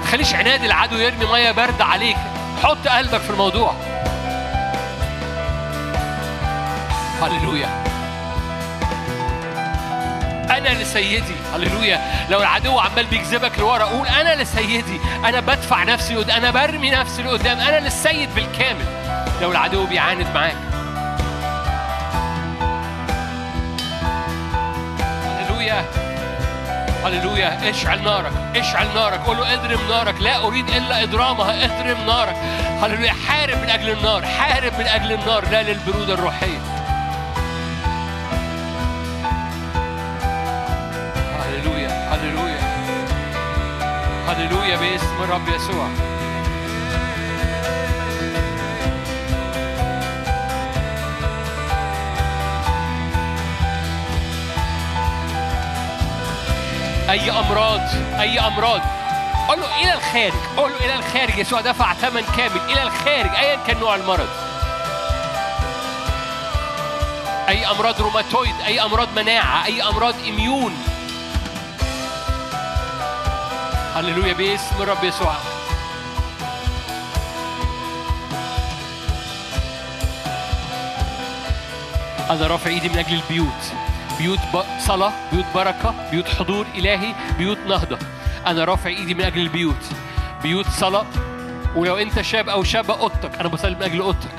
[0.04, 2.18] تخليش عناد العدو يرمي مية باردة عليك.
[2.64, 3.74] حط قلبك في الموضوع.
[7.22, 7.91] هللويا.
[10.58, 12.02] أنا لسيدي هللويا.
[12.30, 15.00] لو العدو عمال بيجذبك لورا قول أنا لسيدي.
[15.26, 17.60] أنا بدفع نفسي لقدام أنا برمي نفسي لقدام.
[17.60, 18.86] أنا للسيد بالكامل.
[19.42, 20.56] لو العدو بيعاند معاك.
[25.26, 25.86] هللويا.
[27.06, 27.70] هللويا.
[27.70, 29.20] اشعل نارك اشعل نارك.
[29.20, 30.22] قول له اضرم نارك.
[30.22, 31.66] لا أريد إلا إضرامها.
[31.66, 32.36] اضرم نارك.
[32.84, 33.14] هللويا.
[33.28, 34.26] حارب من أجل النار.
[34.26, 35.50] حارب من أجل النار.
[35.52, 36.60] لا للبرودة الروحية.
[44.42, 45.88] هللويا باسم الرب يسوع
[57.10, 57.82] أي أمراض
[58.20, 58.82] أي أمراض.
[59.48, 61.38] قول له إلى الخارج قول له إلى الخارج.
[61.38, 62.62] يسوع دفع ثمن كامل.
[62.70, 64.30] إلى الخارج ايا كان نوع المرض.
[67.50, 70.91] أي أمراض روماتويد أي أمراض مناعة أي أمراض immune
[74.02, 75.36] هللويا باسم الرب يسوع
[82.30, 83.74] أنا رافع إيدي من أجل البيوت
[84.20, 84.40] بيوت.
[84.80, 87.98] صلاة بيوت بركة بيوت حضور إلهي بيوت نهضة
[88.48, 89.86] أنا رافع إيدي من أجل البيوت
[90.44, 91.06] بيوت صلاة
[91.76, 94.32] ولو أنت شاب أو شابة أوضتك أنا بصلي من أجل أوضتك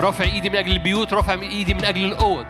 [0.00, 2.46] رافع ايدي من أجل البيوت رافع ايدي من أجل الاوض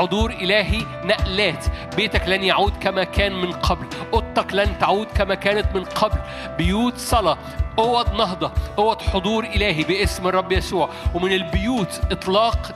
[0.00, 1.64] حضور إلهي نقلات.
[1.96, 3.86] بيتك لن يعود كما كان من قبل.
[4.12, 6.18] أوضتك لن تعود كما كانت من قبل.
[6.58, 7.38] بيوت صلاة
[7.78, 10.90] أوض نهضة أوض حضور إلهي باسم الرب يسوع.
[11.14, 12.72] ومن البيوت إطلاق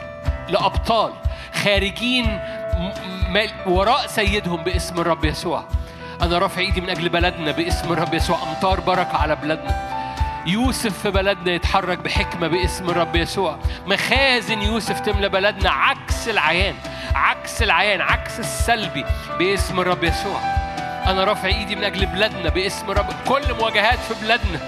[0.48, 1.12] لأبطال.
[1.54, 2.40] خارجين
[3.66, 5.64] وراء سيدهم باسم الرب يسوع.
[6.22, 8.38] أنا رافع إيدي من أجل بلدنا باسم الرب يسوع.
[8.42, 9.94] أمطار بركة على بلادنا
[10.46, 13.58] يوسف في بلدنا يتحرك بحكمة باسم الرب يسوع.
[13.86, 16.74] مخازن يوسف تملى بلدنا عكس العيان.
[17.14, 19.04] عكس العيان عكس السلبي
[19.38, 20.40] باسم الرب يسوع.
[21.06, 23.06] أنا رافع إيدي من أجل بلادنا باسم الرب.
[23.28, 24.60] كل مواجهات في بلادنا.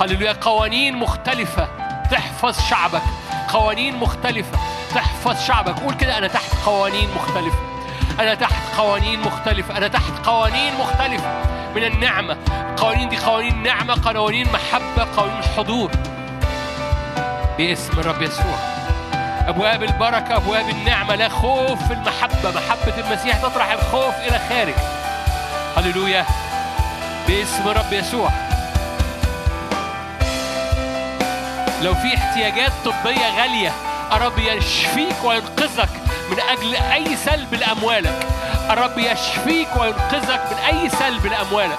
[0.00, 0.32] هللويا.
[0.32, 1.68] قوانين مختلفة
[2.10, 3.02] تحفظ شعبك.
[3.48, 4.58] قوانين مختلفة
[4.94, 5.80] تحفظ شعبك.
[5.80, 7.58] قول كده أنا تحت قوانين مختلفة.
[8.20, 9.76] أنا تحت قوانين مختلفة.
[9.76, 11.42] أنا تحت قوانين مختلفة.
[11.74, 12.36] من النعمة.
[12.70, 15.90] القوانين دي قوانين نعمة قوانين محبة قوانين حضور
[17.58, 18.69] باسم الرب يسوع.
[19.48, 22.50] أبواب البركة أبواب النعمة لا خوف في المحبة.
[22.50, 24.74] محبة المسيح تطرح الخوف إلى خارج.
[25.76, 26.24] هللويا.
[27.28, 28.30] باسم الرب يسوع.
[31.82, 33.72] لو في احتياجات طبية غالية
[34.12, 35.90] الرب يشفيك وينقذك
[36.30, 38.26] من أجل أي سلب لأموالك.
[38.70, 41.78] الرب يشفيك وينقذك من أي سلب لأموالك.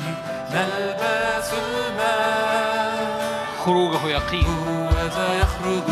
[3.65, 4.45] خروجه يقين.
[4.45, 5.90] هو ذا يخرج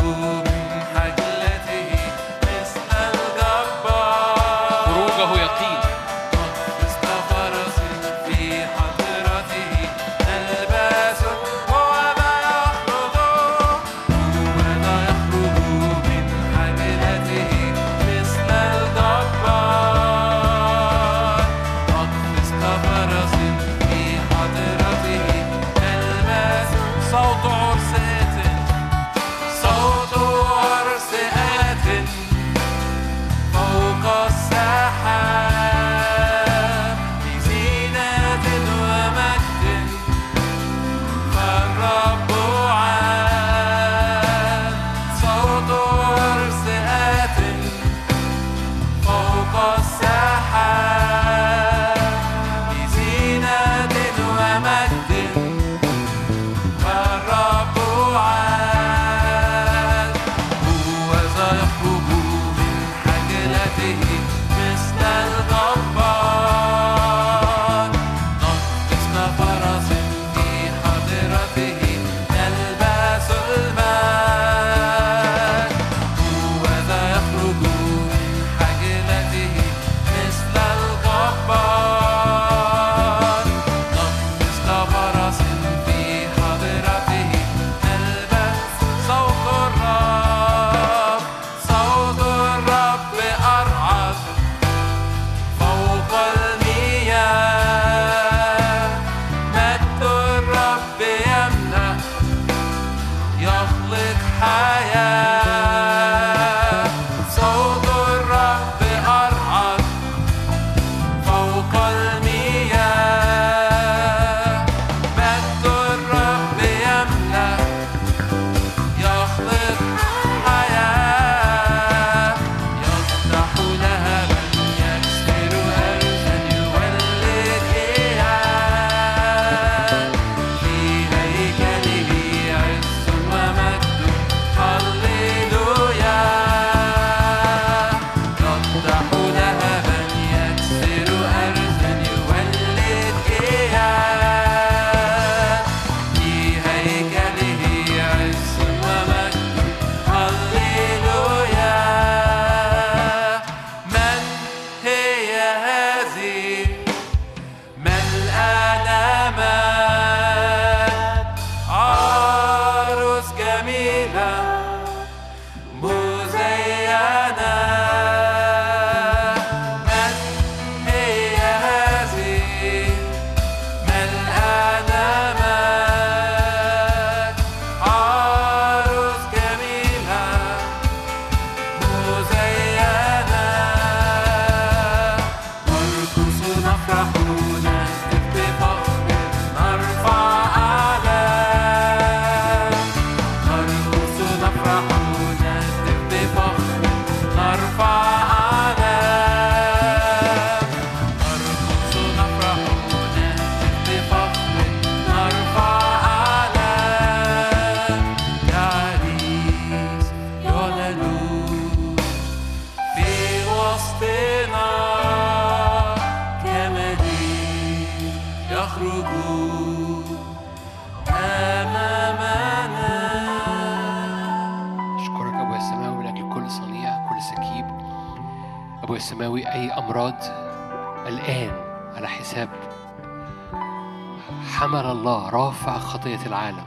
[236.00, 236.64] خطية العالم.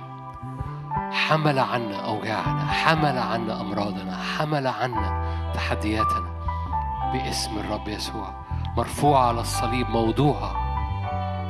[1.12, 5.24] حمل عنا أوجاعنا حمل عنا أمراضنا حمل عنا
[5.54, 6.30] تحدياتنا
[7.14, 8.34] باسم الرب يسوع.
[8.78, 10.54] مرفوعة على الصليب موضوعة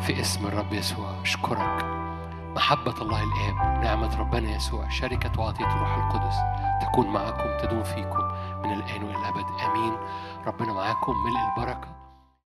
[0.01, 1.10] في اسم الرب يسوع.
[1.22, 1.85] أشكرك.
[2.55, 6.35] محبة الله الآب نعمة ربنا يسوع شركة وعطية الروح القدس
[6.81, 8.23] تكون معكم تدوم فيكم
[8.64, 9.45] من الآن وإلى الأبد.
[9.65, 9.93] آمين.
[10.47, 11.93] ربنا معاكم ملء البركة.